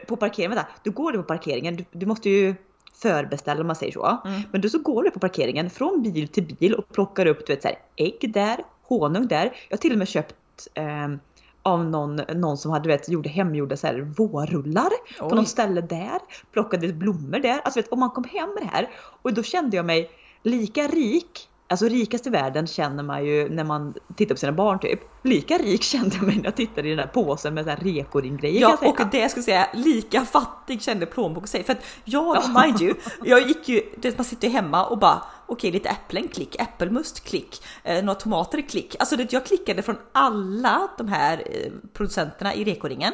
på 0.08 0.16
parkeringen, 0.16 0.56
vänta, 0.56 0.70
du 0.82 0.90
går 0.90 1.12
du 1.12 1.18
på 1.18 1.24
parkeringen, 1.24 1.76
du, 1.76 1.84
du 1.92 2.06
måste 2.06 2.30
ju 2.30 2.54
förbeställa 3.02 3.60
om 3.60 3.66
man 3.66 3.76
säger 3.76 3.92
så. 3.92 4.18
Mm. 4.24 4.40
Men 4.52 4.60
du 4.60 4.70
så 4.70 4.78
går 4.78 5.02
du 5.02 5.10
på 5.10 5.18
parkeringen 5.20 5.70
från 5.70 6.02
bil 6.02 6.28
till 6.28 6.56
bil 6.60 6.74
och 6.74 6.88
plockar 6.92 7.26
upp 7.26 7.46
du 7.46 7.52
vet, 7.52 7.62
så 7.62 7.68
här, 7.68 7.78
ägg 7.96 8.32
där, 8.34 8.56
honung 8.88 9.26
där. 9.26 9.44
Jag 9.68 9.76
har 9.76 9.80
till 9.80 9.92
och 9.92 9.98
med 9.98 10.08
köpt 10.08 10.34
ehm, 10.74 11.20
av 11.68 11.84
någon, 11.84 12.16
någon 12.16 12.58
som 12.58 12.70
hade, 12.70 12.88
vet, 12.88 13.08
gjorde 13.08 13.28
hemgjorda 13.28 13.76
så 13.76 13.86
här, 13.86 14.00
vårrullar 14.16 14.90
Oj. 15.20 15.28
på 15.28 15.34
något 15.34 15.48
ställe 15.48 15.80
där. 15.80 16.18
Plockade 16.52 16.92
blommor 16.92 17.38
där. 17.38 17.60
Alltså 17.64 17.80
vet, 17.80 17.92
om 17.92 18.00
man 18.00 18.10
kom 18.10 18.24
hem 18.24 18.48
med 18.54 18.62
det 18.62 18.76
här 18.76 18.88
och 19.22 19.34
då 19.34 19.42
kände 19.42 19.76
jag 19.76 19.86
mig 19.86 20.10
lika 20.42 20.86
rik 20.86 21.48
Alltså 21.70 21.88
rikast 21.88 22.26
i 22.26 22.30
världen 22.30 22.66
känner 22.66 23.02
man 23.02 23.24
ju 23.24 23.48
när 23.48 23.64
man 23.64 23.94
tittar 24.16 24.34
på 24.34 24.38
sina 24.38 24.52
barn 24.52 24.78
typ. 24.78 25.00
Lika 25.22 25.58
rik 25.58 25.82
kände 25.92 26.16
jag 26.16 26.26
mig 26.26 26.36
när 26.36 26.44
jag 26.44 26.56
tittade 26.56 26.88
i 26.88 26.90
den 26.90 26.98
där 26.98 27.06
påsen 27.06 27.54
med 27.54 27.82
rekoring-grejer 27.82 28.60
Ja 28.60 28.78
och 28.80 29.00
det 29.10 29.18
jag 29.18 29.30
skulle 29.30 29.44
säga, 29.44 29.68
lika 29.74 30.24
fattig 30.24 30.82
kände 30.82 31.06
plånboken 31.06 31.48
sig. 31.48 31.64
För 31.64 31.72
att 31.72 31.84
jag, 32.04 32.44
mind 32.64 32.82
you, 32.82 32.94
jag 33.24 33.48
gick 33.48 33.68
ju, 33.68 33.82
man 34.16 34.24
sitter 34.24 34.48
ju 34.48 34.54
hemma 34.54 34.84
och 34.84 34.98
bara 34.98 35.22
okej 35.46 35.72
lite 35.72 35.88
äpplen 35.88 36.28
klick, 36.28 36.56
äppelmust 36.60 37.24
klick, 37.24 37.62
eh, 37.84 38.04
några 38.04 38.14
tomater 38.14 38.60
klick. 38.60 38.96
Alltså 38.98 39.16
det, 39.16 39.32
jag 39.32 39.46
klickade 39.46 39.82
från 39.82 39.96
alla 40.12 40.88
de 40.98 41.08
här 41.08 41.42
eh, 41.46 41.72
producenterna 41.92 42.54
i 42.54 42.64
rekoringen 42.64 43.12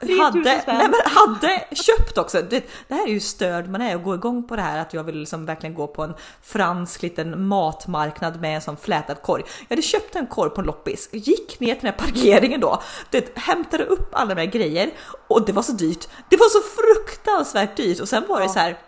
hade, 0.00 0.40
nej, 0.40 0.62
men 0.66 0.94
hade 1.04 1.64
köpt 1.70 2.18
också. 2.18 2.42
Det, 2.42 2.64
det, 2.88 2.94
här 2.94 3.06
är 3.06 3.10
ju 3.10 3.20
störd. 3.20 3.68
Man 3.68 3.82
är 3.82 3.96
och 3.96 4.02
gå 4.02 4.14
igång 4.14 4.48
på 4.48 4.56
det 4.56 4.62
här 4.62 4.78
att 4.78 4.94
jag 4.94 5.04
vill 5.04 5.18
liksom 5.18 5.46
verkligen 5.46 5.74
gå 5.74 5.86
på 5.86 6.02
en 6.02 6.14
fransk 6.42 7.02
liten 7.02 7.46
matmarknad 7.46 8.40
med 8.40 8.54
en 8.54 8.60
sån 8.60 8.76
flätad 8.76 9.22
korg. 9.22 9.44
Jag 9.68 9.76
hade 9.76 9.82
köpt 9.82 10.16
en 10.16 10.26
korg 10.26 10.50
på 10.50 10.60
en 10.60 10.66
loppis, 10.66 11.08
gick 11.12 11.60
ner 11.60 11.74
till 11.74 11.84
den 11.84 11.92
här 11.92 12.06
parkeringen 12.06 12.60
då, 12.60 12.82
det, 13.10 13.38
hämtade 13.38 13.84
upp 13.84 14.08
alla 14.12 14.34
de 14.34 14.40
här 14.40 14.50
grejer. 14.50 14.90
Och 15.28 15.46
det 15.46 15.52
var 15.52 15.62
så 15.62 15.72
dyrt. 15.72 16.08
Det 16.28 16.36
var 16.36 16.48
så 16.48 16.60
fruktansvärt 16.60 17.76
dyrt. 17.76 18.00
Och 18.00 18.08
sen 18.08 18.24
var 18.28 18.40
det 18.40 18.48
så 18.48 18.58
här 18.58 18.78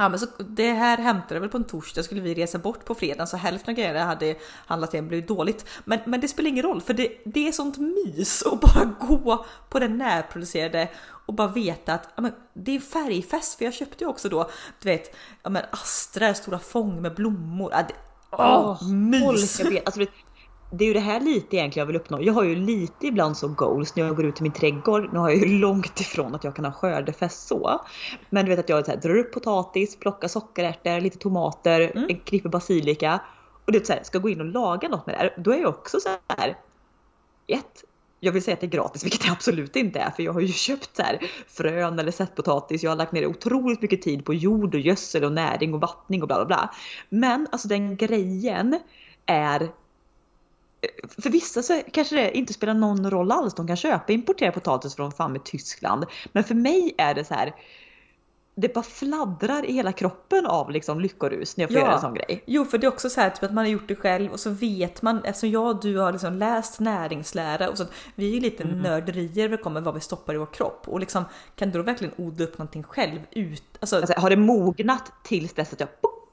Ja 0.00 0.08
men 0.08 0.18
så 0.18 0.26
det 0.38 0.72
här 0.72 0.98
hämtade 0.98 1.40
väl 1.40 1.48
på 1.48 1.56
en 1.56 1.64
torsdag 1.64 2.02
skulle 2.02 2.20
vi 2.20 2.34
resa 2.34 2.58
bort 2.58 2.84
på 2.84 2.94
fredag 2.94 3.26
så 3.26 3.36
hälften 3.36 3.72
av 3.72 3.76
grejerna 3.76 4.04
hade 4.04 4.34
handlat 4.66 4.94
igen 4.94 5.08
blivit 5.08 5.28
dåligt. 5.28 5.66
Men, 5.84 5.98
men 6.06 6.20
det 6.20 6.28
spelar 6.28 6.48
ingen 6.48 6.62
roll 6.62 6.80
för 6.80 6.94
det, 6.94 7.12
det 7.24 7.48
är 7.48 7.52
sånt 7.52 7.78
mys 7.78 8.42
att 8.42 8.60
bara 8.60 8.84
gå 9.00 9.46
på 9.68 9.78
det 9.78 9.88
närproducerade 9.88 10.88
och 11.26 11.34
bara 11.34 11.48
veta 11.48 11.94
att 11.94 12.08
ja, 12.14 12.22
men, 12.22 12.32
det 12.54 12.76
är 12.76 12.80
färgfest 12.80 13.58
för 13.58 13.64
jag 13.64 13.74
köpte 13.74 14.04
ju 14.04 14.10
också 14.10 14.28
då 14.28 14.50
du 14.82 14.88
vet 14.88 15.16
ja, 15.42 15.50
men 15.50 15.62
Astra 15.70 16.34
stora 16.34 16.58
fång 16.58 17.02
med 17.02 17.14
blommor. 17.14 17.72
Ja, 17.72 17.82
det, 17.82 17.94
åh, 18.30 18.72
oh, 18.72 18.88
mys! 18.88 19.60
Jag 19.60 19.70
vet, 19.70 19.86
alltså, 19.86 20.00
det 20.70 20.84
är 20.84 20.88
ju 20.88 20.94
det 20.94 21.00
här 21.00 21.20
lite 21.20 21.56
egentligen 21.56 21.82
jag 21.82 21.86
vill 21.86 21.96
uppnå. 21.96 22.22
Jag 22.22 22.32
har 22.32 22.44
ju 22.44 22.54
lite 22.54 23.06
ibland 23.06 23.36
så 23.36 23.48
goals 23.48 23.96
när 23.96 24.04
jag 24.04 24.16
går 24.16 24.24
ut 24.24 24.40
i 24.40 24.42
min 24.42 24.52
trädgård. 24.52 25.12
Nu 25.12 25.18
har 25.18 25.30
jag 25.30 25.38
ju 25.38 25.46
långt 25.58 26.00
ifrån 26.00 26.34
att 26.34 26.44
jag 26.44 26.56
kan 26.56 26.64
ha 26.64 26.72
skördefest 26.72 27.46
så. 27.48 27.80
Men 28.30 28.44
du 28.44 28.50
vet 28.50 28.58
att 28.58 28.68
jag 28.68 28.84
så 28.84 28.90
här, 28.90 28.98
drar 28.98 29.16
upp 29.16 29.32
potatis, 29.32 29.96
plockar 29.96 30.28
sockerärtor, 30.28 31.00
lite 31.00 31.18
tomater, 31.18 31.80
mm. 31.80 32.06
en 32.08 32.16
knippe 32.20 32.48
basilika. 32.48 33.20
Och 33.66 33.72
det 33.72 33.86
så 33.86 33.92
här, 33.92 34.02
ska 34.02 34.18
gå 34.18 34.28
in 34.28 34.40
och 34.40 34.46
laga 34.46 34.88
något 34.88 35.06
med 35.06 35.14
det 35.14 35.18
här. 35.18 35.34
Då 35.38 35.52
är 35.52 35.58
jag 35.58 35.68
också 35.68 36.00
så 36.00 36.08
här. 36.28 36.56
Ett, 37.46 37.84
jag 38.20 38.32
vill 38.32 38.42
säga 38.42 38.54
att 38.54 38.60
det 38.60 38.66
är 38.66 38.70
gratis, 38.70 39.04
vilket 39.04 39.22
det 39.22 39.30
absolut 39.30 39.76
inte 39.76 39.98
är, 39.98 40.10
för 40.10 40.22
jag 40.22 40.32
har 40.32 40.40
ju 40.40 40.48
köpt 40.52 40.96
så 40.96 41.02
här 41.02 41.20
frön 41.48 41.98
eller 41.98 42.12
sättpotatis. 42.12 42.82
Jag 42.82 42.90
har 42.90 42.96
lagt 42.96 43.12
ner 43.12 43.26
otroligt 43.26 43.82
mycket 43.82 44.02
tid 44.02 44.24
på 44.24 44.34
jord 44.34 44.74
och 44.74 44.80
gödsel 44.80 45.24
och 45.24 45.32
näring 45.32 45.74
och 45.74 45.80
vattning 45.80 46.22
och 46.22 46.28
bla 46.28 46.36
bla 46.36 46.46
bla. 46.46 46.74
Men 47.08 47.46
alltså 47.52 47.68
den 47.68 47.96
grejen 47.96 48.80
är 49.26 49.68
för 51.08 51.30
vissa 51.30 51.62
så 51.62 51.82
kanske 51.92 52.16
det 52.16 52.38
inte 52.38 52.52
spelar 52.52 52.74
någon 52.74 53.10
roll 53.10 53.32
alls. 53.32 53.54
De 53.54 53.66
kan 53.66 53.76
köpa 53.76 54.12
importerad 54.12 54.54
potatis 54.54 54.94
från 54.96 55.12
fan 55.12 55.32
med 55.32 55.44
Tyskland. 55.44 56.04
Men 56.32 56.44
för 56.44 56.54
mig 56.54 56.94
är 56.98 57.14
det 57.14 57.24
så 57.24 57.34
här. 57.34 57.54
Det 58.54 58.74
bara 58.74 58.82
fladdrar 58.82 59.64
i 59.64 59.72
hela 59.72 59.92
kroppen 59.92 60.46
av 60.46 60.70
liksom 60.70 61.00
lyckorus 61.00 61.56
när 61.56 61.62
jag 61.62 61.70
får 61.70 61.78
ja. 61.78 61.84
göra 61.84 61.94
en 61.94 62.00
sån 62.00 62.14
grej. 62.14 62.42
Jo, 62.46 62.64
för 62.64 62.78
det 62.78 62.86
är 62.86 62.88
också 62.88 63.10
så 63.10 63.20
här 63.20 63.30
typ 63.30 63.42
att 63.42 63.52
man 63.52 63.64
har 63.64 63.70
gjort 63.70 63.88
det 63.88 63.96
själv 63.96 64.32
och 64.32 64.40
så 64.40 64.50
vet 64.50 65.02
man 65.02 65.24
eftersom 65.24 65.50
jag 65.50 65.66
och 65.66 65.80
du 65.80 65.98
har 65.98 66.12
liksom 66.12 66.34
läst 66.34 66.80
näringslära 66.80 67.68
och 67.68 67.78
så. 67.78 67.84
Vi 68.14 68.30
är 68.30 68.34
ju 68.34 68.40
lite 68.40 68.62
mm. 68.62 68.78
nörderier 68.78 69.48
när 69.48 69.56
det 69.56 69.62
kommer 69.62 69.80
vad 69.80 69.94
vi 69.94 70.00
stoppar 70.00 70.34
i 70.34 70.38
vår 70.38 70.46
kropp 70.46 70.88
och 70.88 71.00
liksom 71.00 71.24
kan 71.56 71.70
du 71.70 71.78
då 71.78 71.84
verkligen 71.84 72.14
odla 72.16 72.44
upp 72.44 72.58
någonting 72.58 72.82
själv 72.82 73.20
ut? 73.30 73.64
Alltså, 73.80 73.96
alltså 73.96 74.14
har 74.16 74.30
det 74.30 74.36
mognat 74.36 75.12
tills 75.24 75.52
dess 75.52 75.72
att 75.72 75.80
jag 75.80 75.88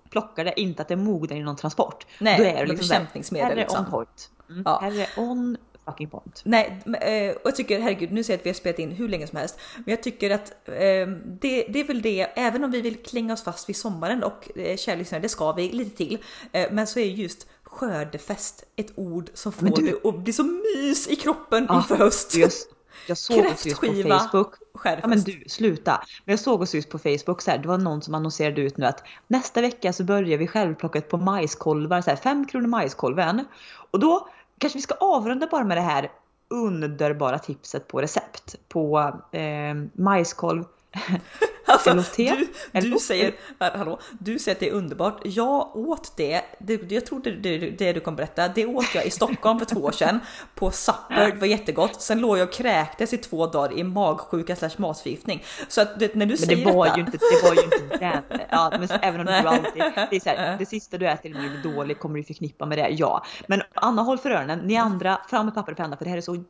plockar 0.09 0.45
det, 0.45 0.59
inte 0.59 0.81
att 0.81 0.87
det 0.87 0.95
mognar 0.95 1.35
i 1.35 1.39
någon 1.39 1.55
transport. 1.55 2.05
Nej, 2.19 2.37
då 2.37 2.43
är 2.43 2.53
det 2.53 2.65
liksom 2.65 2.87
bekämpningsmedel. 2.87 3.47
Här 3.47 3.51
är 3.51 3.55
liksom. 3.55 3.85
on 3.85 3.91
point. 3.91 4.29
Mm. 4.49 4.63
Ja. 4.65 4.79
Här 4.81 4.99
är 4.99 5.07
on 5.15 5.57
fucking 5.87 6.09
point. 6.09 6.41
Nej, 6.45 6.81
eh, 6.85 7.35
och 7.35 7.41
jag 7.43 7.55
tycker 7.55 7.79
herregud, 7.79 8.11
nu 8.11 8.23
ser 8.23 8.33
jag 8.33 8.39
att 8.39 8.45
vi 8.45 8.49
har 8.49 8.55
spelat 8.55 8.79
in 8.79 8.91
hur 8.91 9.09
länge 9.09 9.27
som 9.27 9.37
helst, 9.37 9.59
men 9.75 9.91
jag 9.91 10.03
tycker 10.03 10.29
att 10.29 10.49
eh, 10.65 11.07
det, 11.41 11.65
det 11.69 11.79
är 11.79 11.87
väl 11.87 12.01
det, 12.01 12.21
även 12.21 12.63
om 12.63 12.71
vi 12.71 12.81
vill 12.81 12.95
klänga 12.95 13.33
oss 13.33 13.43
fast 13.43 13.69
vid 13.69 13.75
sommaren 13.75 14.23
och 14.23 14.57
eh, 14.57 15.19
det 15.21 15.29
ska 15.29 15.51
vi 15.51 15.71
lite 15.71 15.97
till, 15.97 16.17
eh, 16.51 16.71
men 16.71 16.87
så 16.87 16.99
är 16.99 17.05
just 17.05 17.47
skördefest 17.63 18.63
ett 18.75 18.91
ord 18.95 19.29
som 19.33 19.51
får 19.51 19.65
du... 19.65 19.81
det 19.81 20.09
att 20.09 20.19
bli 20.19 20.33
så 20.33 20.43
mys 20.43 21.07
i 21.07 21.15
kroppen 21.15 21.65
ah, 21.69 21.77
inför 21.77 21.95
höst. 21.95 22.35
Just. 22.35 22.76
Jag 23.07 23.17
såg 23.17 23.45
oss 23.45 23.65
just 23.65 23.81
på 23.81 23.87
Facebook. 23.87 24.53
Ja 24.83 25.07
men 25.07 25.19
du, 25.19 25.43
sluta. 25.47 26.03
Men 26.25 26.33
jag 26.33 26.39
såg 26.39 26.61
oss 26.61 26.75
just 26.75 26.89
på 26.89 26.99
Facebook 26.99 27.41
så 27.41 27.51
här, 27.51 27.57
det 27.57 27.67
var 27.67 27.77
någon 27.77 28.01
som 28.01 28.15
annonserade 28.15 28.61
ut 28.61 28.77
nu 28.77 28.85
att 28.85 29.03
nästa 29.27 29.61
vecka 29.61 29.93
så 29.93 30.03
börjar 30.03 30.37
vi 30.37 30.47
självplockat 30.47 31.09
på 31.09 31.17
majskolvar, 31.17 32.01
så 32.01 32.09
här, 32.09 32.17
5 32.17 32.47
kronor 32.47 32.67
majskolven. 32.67 33.45
Och 33.91 33.99
då 33.99 34.29
kanske 34.57 34.77
vi 34.77 34.81
ska 34.81 34.95
avrunda 34.95 35.47
bara 35.47 35.63
med 35.63 35.77
det 35.77 35.81
här 35.81 36.11
underbara 36.49 37.39
tipset 37.39 37.87
på 37.87 38.01
recept 38.01 38.55
på 38.69 39.13
eh, 39.31 39.75
majskolv 39.93 40.63
Alltså, 41.69 41.93
du, 42.17 42.47
du, 42.71 42.99
säger, 42.99 43.33
hallå, 43.59 43.99
du 44.19 44.39
säger 44.39 44.55
att 44.55 44.59
det 44.59 44.69
är 44.69 44.73
underbart. 44.73 45.21
Jag 45.25 45.75
åt 45.75 46.17
det, 46.17 46.41
det 46.59 46.91
jag 46.91 47.05
tror 47.05 47.19
det, 47.19 47.31
det, 47.31 47.57
det 47.57 47.93
du 47.93 47.99
kommer 47.99 48.15
berätta, 48.15 48.47
det 48.47 48.65
åt 48.65 48.95
jag 48.95 49.05
i 49.05 49.11
Stockholm 49.11 49.59
för 49.59 49.65
två 49.65 49.79
år 49.79 49.91
sedan 49.91 50.19
på 50.55 50.71
Supper, 50.71 51.31
det 51.31 51.37
var 51.37 51.47
jättegott. 51.47 52.01
Sen 52.01 52.19
låg 52.19 52.37
jag 52.37 52.47
och 52.47 52.53
kräktes 52.53 53.13
i 53.13 53.17
två 53.17 53.47
dagar 53.47 53.77
i 53.79 53.83
magsjuka 53.83 54.55
slash 54.55 54.69
matförgiftning. 54.77 55.43
Så 55.67 55.81
att 55.81 55.99
det, 55.99 56.15
när 56.15 56.25
du 56.25 56.31
men 56.31 56.37
säger 56.37 56.65
det 56.65 56.73
var 56.73 56.85
detta... 56.85 56.97
Ju 56.97 57.05
inte, 57.05 57.17
det 57.17 57.47
var 57.47 57.55
ju 57.55 57.61
inte 57.63 57.97
den, 58.29 58.41
ja, 58.49 58.73
men 58.79 58.89
även 59.01 59.19
om 59.19 59.25
du 59.25 59.31
alltid, 59.33 59.83
det 60.09 60.15
är 60.15 60.19
så 60.19 60.29
här, 60.29 60.57
det 60.59 60.65
sista 60.65 60.97
du 60.97 61.07
äter 61.07 61.29
blir 61.29 61.73
dåligt 61.73 61.99
kommer 61.99 62.17
du 62.17 62.23
förknippa 62.23 62.65
med 62.65 62.77
det, 62.77 62.89
ja. 62.89 63.25
Men 63.47 63.61
Anna 63.73 64.01
håll 64.01 64.17
för 64.17 64.29
öronen, 64.29 64.59
ni 64.59 64.77
andra 64.77 65.21
fram 65.29 65.45
med 65.45 65.55
papper 65.55 65.71
och 65.71 65.77
penna 65.77 65.97
för 65.97 66.05
det 66.05 66.09
här 66.09 66.17
är 66.17 66.21
så 66.21 66.43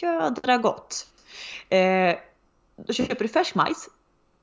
jädra 0.00 0.56
gott. 0.56 1.06
Eh, 1.68 2.14
då 2.76 2.92
köper 2.92 3.24
du 3.24 3.28
färsk 3.28 3.54
majs, 3.54 3.88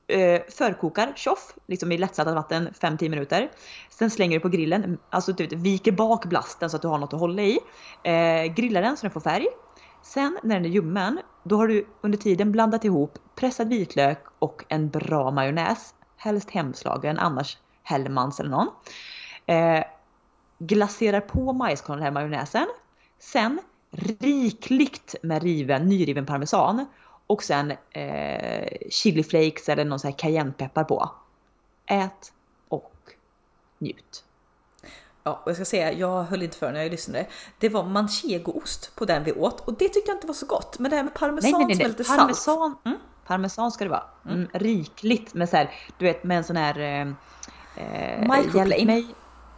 eh, 0.06 0.42
förkokar 0.48 1.12
tjoff, 1.16 1.54
liksom 1.66 1.92
i 1.92 1.98
lättsaltat 1.98 2.34
vatten 2.34 2.74
5-10 2.80 3.08
minuter. 3.08 3.50
Sen 3.90 4.10
slänger 4.10 4.36
du 4.36 4.40
på 4.40 4.48
grillen, 4.48 4.98
alltså 5.10 5.32
du 5.32 5.46
viker 5.46 5.92
bak 5.92 6.24
blasten 6.24 6.70
så 6.70 6.76
att 6.76 6.82
du 6.82 6.88
har 6.88 6.98
något 6.98 7.14
att 7.14 7.20
hålla 7.20 7.42
i. 7.42 7.58
Eh, 8.02 8.54
grillar 8.54 8.82
den 8.82 8.96
så 8.96 9.02
den 9.02 9.10
får 9.10 9.20
färg. 9.20 9.46
Sen 10.02 10.38
när 10.42 10.54
den 10.54 10.64
är 10.64 10.68
ljummen, 10.68 11.20
då 11.42 11.56
har 11.56 11.68
du 11.68 11.86
under 12.00 12.18
tiden 12.18 12.52
blandat 12.52 12.84
ihop 12.84 13.18
pressad 13.36 13.68
vitlök 13.68 14.24
och 14.38 14.64
en 14.68 14.90
bra 14.90 15.30
majonnäs. 15.30 15.94
Helst 16.16 16.50
hemslagen, 16.50 17.18
annars 17.18 17.58
Hellmans 17.82 18.40
eller 18.40 18.50
någon. 18.50 18.68
Eh, 19.46 19.84
glaserar 20.58 21.20
på 21.20 21.52
majskornen 21.52 21.98
den 21.98 22.04
här 22.04 22.12
majonnäsen. 22.12 22.66
Sen 23.18 23.60
rikligt 23.90 25.14
med 25.22 25.42
riven, 25.42 25.88
nyriven 25.88 26.26
parmesan 26.26 26.86
och 27.26 27.42
sen 27.42 27.72
eh, 27.90 28.68
chiliflakes 28.90 29.68
eller 29.68 29.84
någon 29.84 29.98
sån 29.98 30.10
här 30.10 30.18
cayennepeppar 30.18 30.84
på. 30.84 31.10
Ät 31.86 32.32
och 32.68 32.94
njut. 33.78 34.24
Ja, 35.24 35.40
och 35.44 35.50
jag 35.50 35.56
ska 35.56 35.64
säga, 35.64 35.92
jag 35.92 36.22
höll 36.22 36.42
inte 36.42 36.56
för 36.56 36.72
när 36.72 36.82
jag 36.82 36.90
lyssnade. 36.90 37.26
Det 37.58 37.68
var 37.68 37.84
manchegoost 37.84 38.96
på 38.96 39.04
den 39.04 39.24
vi 39.24 39.32
åt 39.32 39.60
och 39.60 39.72
det 39.72 39.88
tyckte 39.88 40.10
jag 40.10 40.16
inte 40.16 40.26
var 40.26 40.34
så 40.34 40.46
gott. 40.46 40.78
Men 40.78 40.90
det 40.90 40.96
här 40.96 41.02
med 41.02 41.14
parmesan 41.14 41.50
nej, 41.50 41.58
nej, 41.58 41.66
nej, 41.66 41.76
som 41.76 41.84
är 41.84 41.88
lite 41.88 42.04
parmesan, 42.04 42.34
salt. 42.34 42.86
Mm. 42.86 42.98
Parmesan 43.26 43.72
ska 43.72 43.84
det 43.84 43.90
vara. 43.90 44.04
Mm. 44.24 44.36
Mm, 44.36 44.48
rikligt 44.52 45.34
med 45.34 45.48
så 45.48 45.56
här, 45.56 45.70
du 45.98 46.04
vet 46.04 46.24
med 46.24 46.36
en 46.36 46.44
sån 46.44 46.56
här... 46.56 46.78
Eh, 46.78 47.08
eh 47.76 48.36
Microplane. 48.36 49.04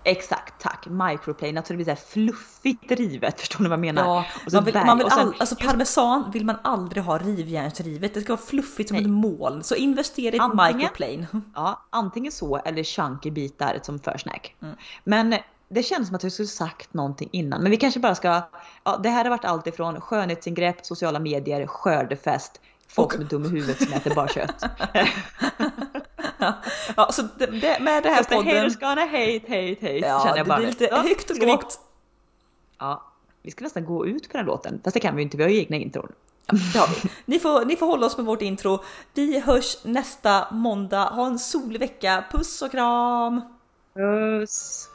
Exakt, 0.05 0.63
tack. 0.63 0.87
Microplane, 0.87 1.61
att 1.61 1.67
det 1.67 1.75
blir 1.75 1.85
så 1.85 1.91
här 1.91 1.99
fluffigt 2.09 2.91
rivet. 2.91 3.41
Förstår 3.41 3.63
ni 3.63 3.69
vad 3.69 3.79
jag 3.79 3.81
menar? 3.81 4.05
Ja, 4.05 4.25
man 4.53 4.65
vill, 4.65 4.75
man 4.75 4.99
vill 4.99 5.07
all, 5.11 5.35
alltså 5.39 5.57
parmesan 5.57 6.31
vill 6.31 6.45
man 6.45 6.57
aldrig 6.63 7.03
ha 7.03 7.19
rivjärnsrivet. 7.19 8.15
Det 8.15 8.21
ska 8.21 8.33
vara 8.33 8.47
fluffigt 8.47 8.89
som 8.89 8.99
ett 8.99 9.09
moln. 9.09 9.63
Så 9.63 9.75
investera 9.75 10.35
i 10.35 10.39
ett 10.39 10.75
microplane. 10.75 11.27
Ja, 11.55 11.83
antingen 11.91 12.33
så 12.33 12.57
eller 12.57 12.85
chunky 12.85 13.31
bitar 13.31 13.79
som 13.83 13.99
försnack. 13.99 14.57
Mm. 14.63 14.77
Men 15.05 15.37
det 15.69 15.83
känns 15.83 16.07
som 16.07 16.17
att 16.17 16.23
jag 16.23 16.33
skulle 16.33 16.49
sagt 16.49 16.95
någonting 16.95 17.29
innan. 17.33 17.63
Men 17.63 17.71
vi 17.71 17.77
kanske 17.77 18.01
bara 18.01 18.15
ska, 18.15 18.43
ja, 18.85 19.01
det 19.03 19.09
här 19.09 19.25
har 19.25 19.31
varit 19.31 19.45
allt 19.45 19.67
ifrån 19.67 20.01
skönhetsingrepp, 20.01 20.87
sociala 20.87 21.19
medier, 21.19 21.67
skördefest, 21.67 22.61
folk 22.89 23.13
som 23.13 23.21
är 23.21 23.27
dumma 23.27 23.47
i 23.47 23.51
huvudet 23.51 23.83
som 23.83 23.93
äter 23.93 24.15
bara 24.15 24.29
kött. 24.29 24.65
ja, 26.97 27.13
så 27.13 27.23
det, 27.23 27.47
det, 27.47 27.81
med 27.81 28.03
det 28.03 28.09
här 28.09 28.25
podden... 28.25 28.57
Haters 28.57 28.79
gonna 28.79 29.01
hate, 29.01 29.41
hate, 29.49 29.77
hate. 29.81 29.99
Ja, 29.99 30.23
känner 30.25 30.37
jag 30.37 30.47
bara. 30.47 30.59
det 30.59 30.63
blir 30.63 30.71
lite 30.81 30.97
högt 30.97 31.31
och 31.31 31.39
lågt. 31.39 31.81
Ja, 32.79 33.03
vi 33.43 33.51
ska 33.51 33.65
nästan 33.65 33.85
gå 33.85 34.07
ut 34.07 34.31
på 34.31 34.37
den 34.37 34.47
låten. 34.47 34.81
Fast 34.85 34.95
det 34.95 35.01
kan 35.01 35.17
vi 35.17 35.23
ju 35.23 35.25
inte, 35.25 35.37
vi 35.37 35.43
har 35.43 35.51
ju 35.51 35.59
egna 35.59 35.77
intron. 35.77 36.13
Ja, 36.75 36.89
ni, 37.25 37.39
får, 37.39 37.65
ni 37.65 37.77
får 37.77 37.87
hålla 37.87 38.07
oss 38.07 38.17
med 38.17 38.27
vårt 38.27 38.43
intro. 38.43 38.79
Vi 39.15 39.41
hörs 39.41 39.85
nästa 39.85 40.47
måndag. 40.51 41.05
Ha 41.05 41.27
en 41.27 41.39
solig 41.39 41.81
vecka. 41.81 42.25
Puss 42.31 42.63
och 42.63 42.71
kram! 42.71 43.41
Puss! 43.95 44.89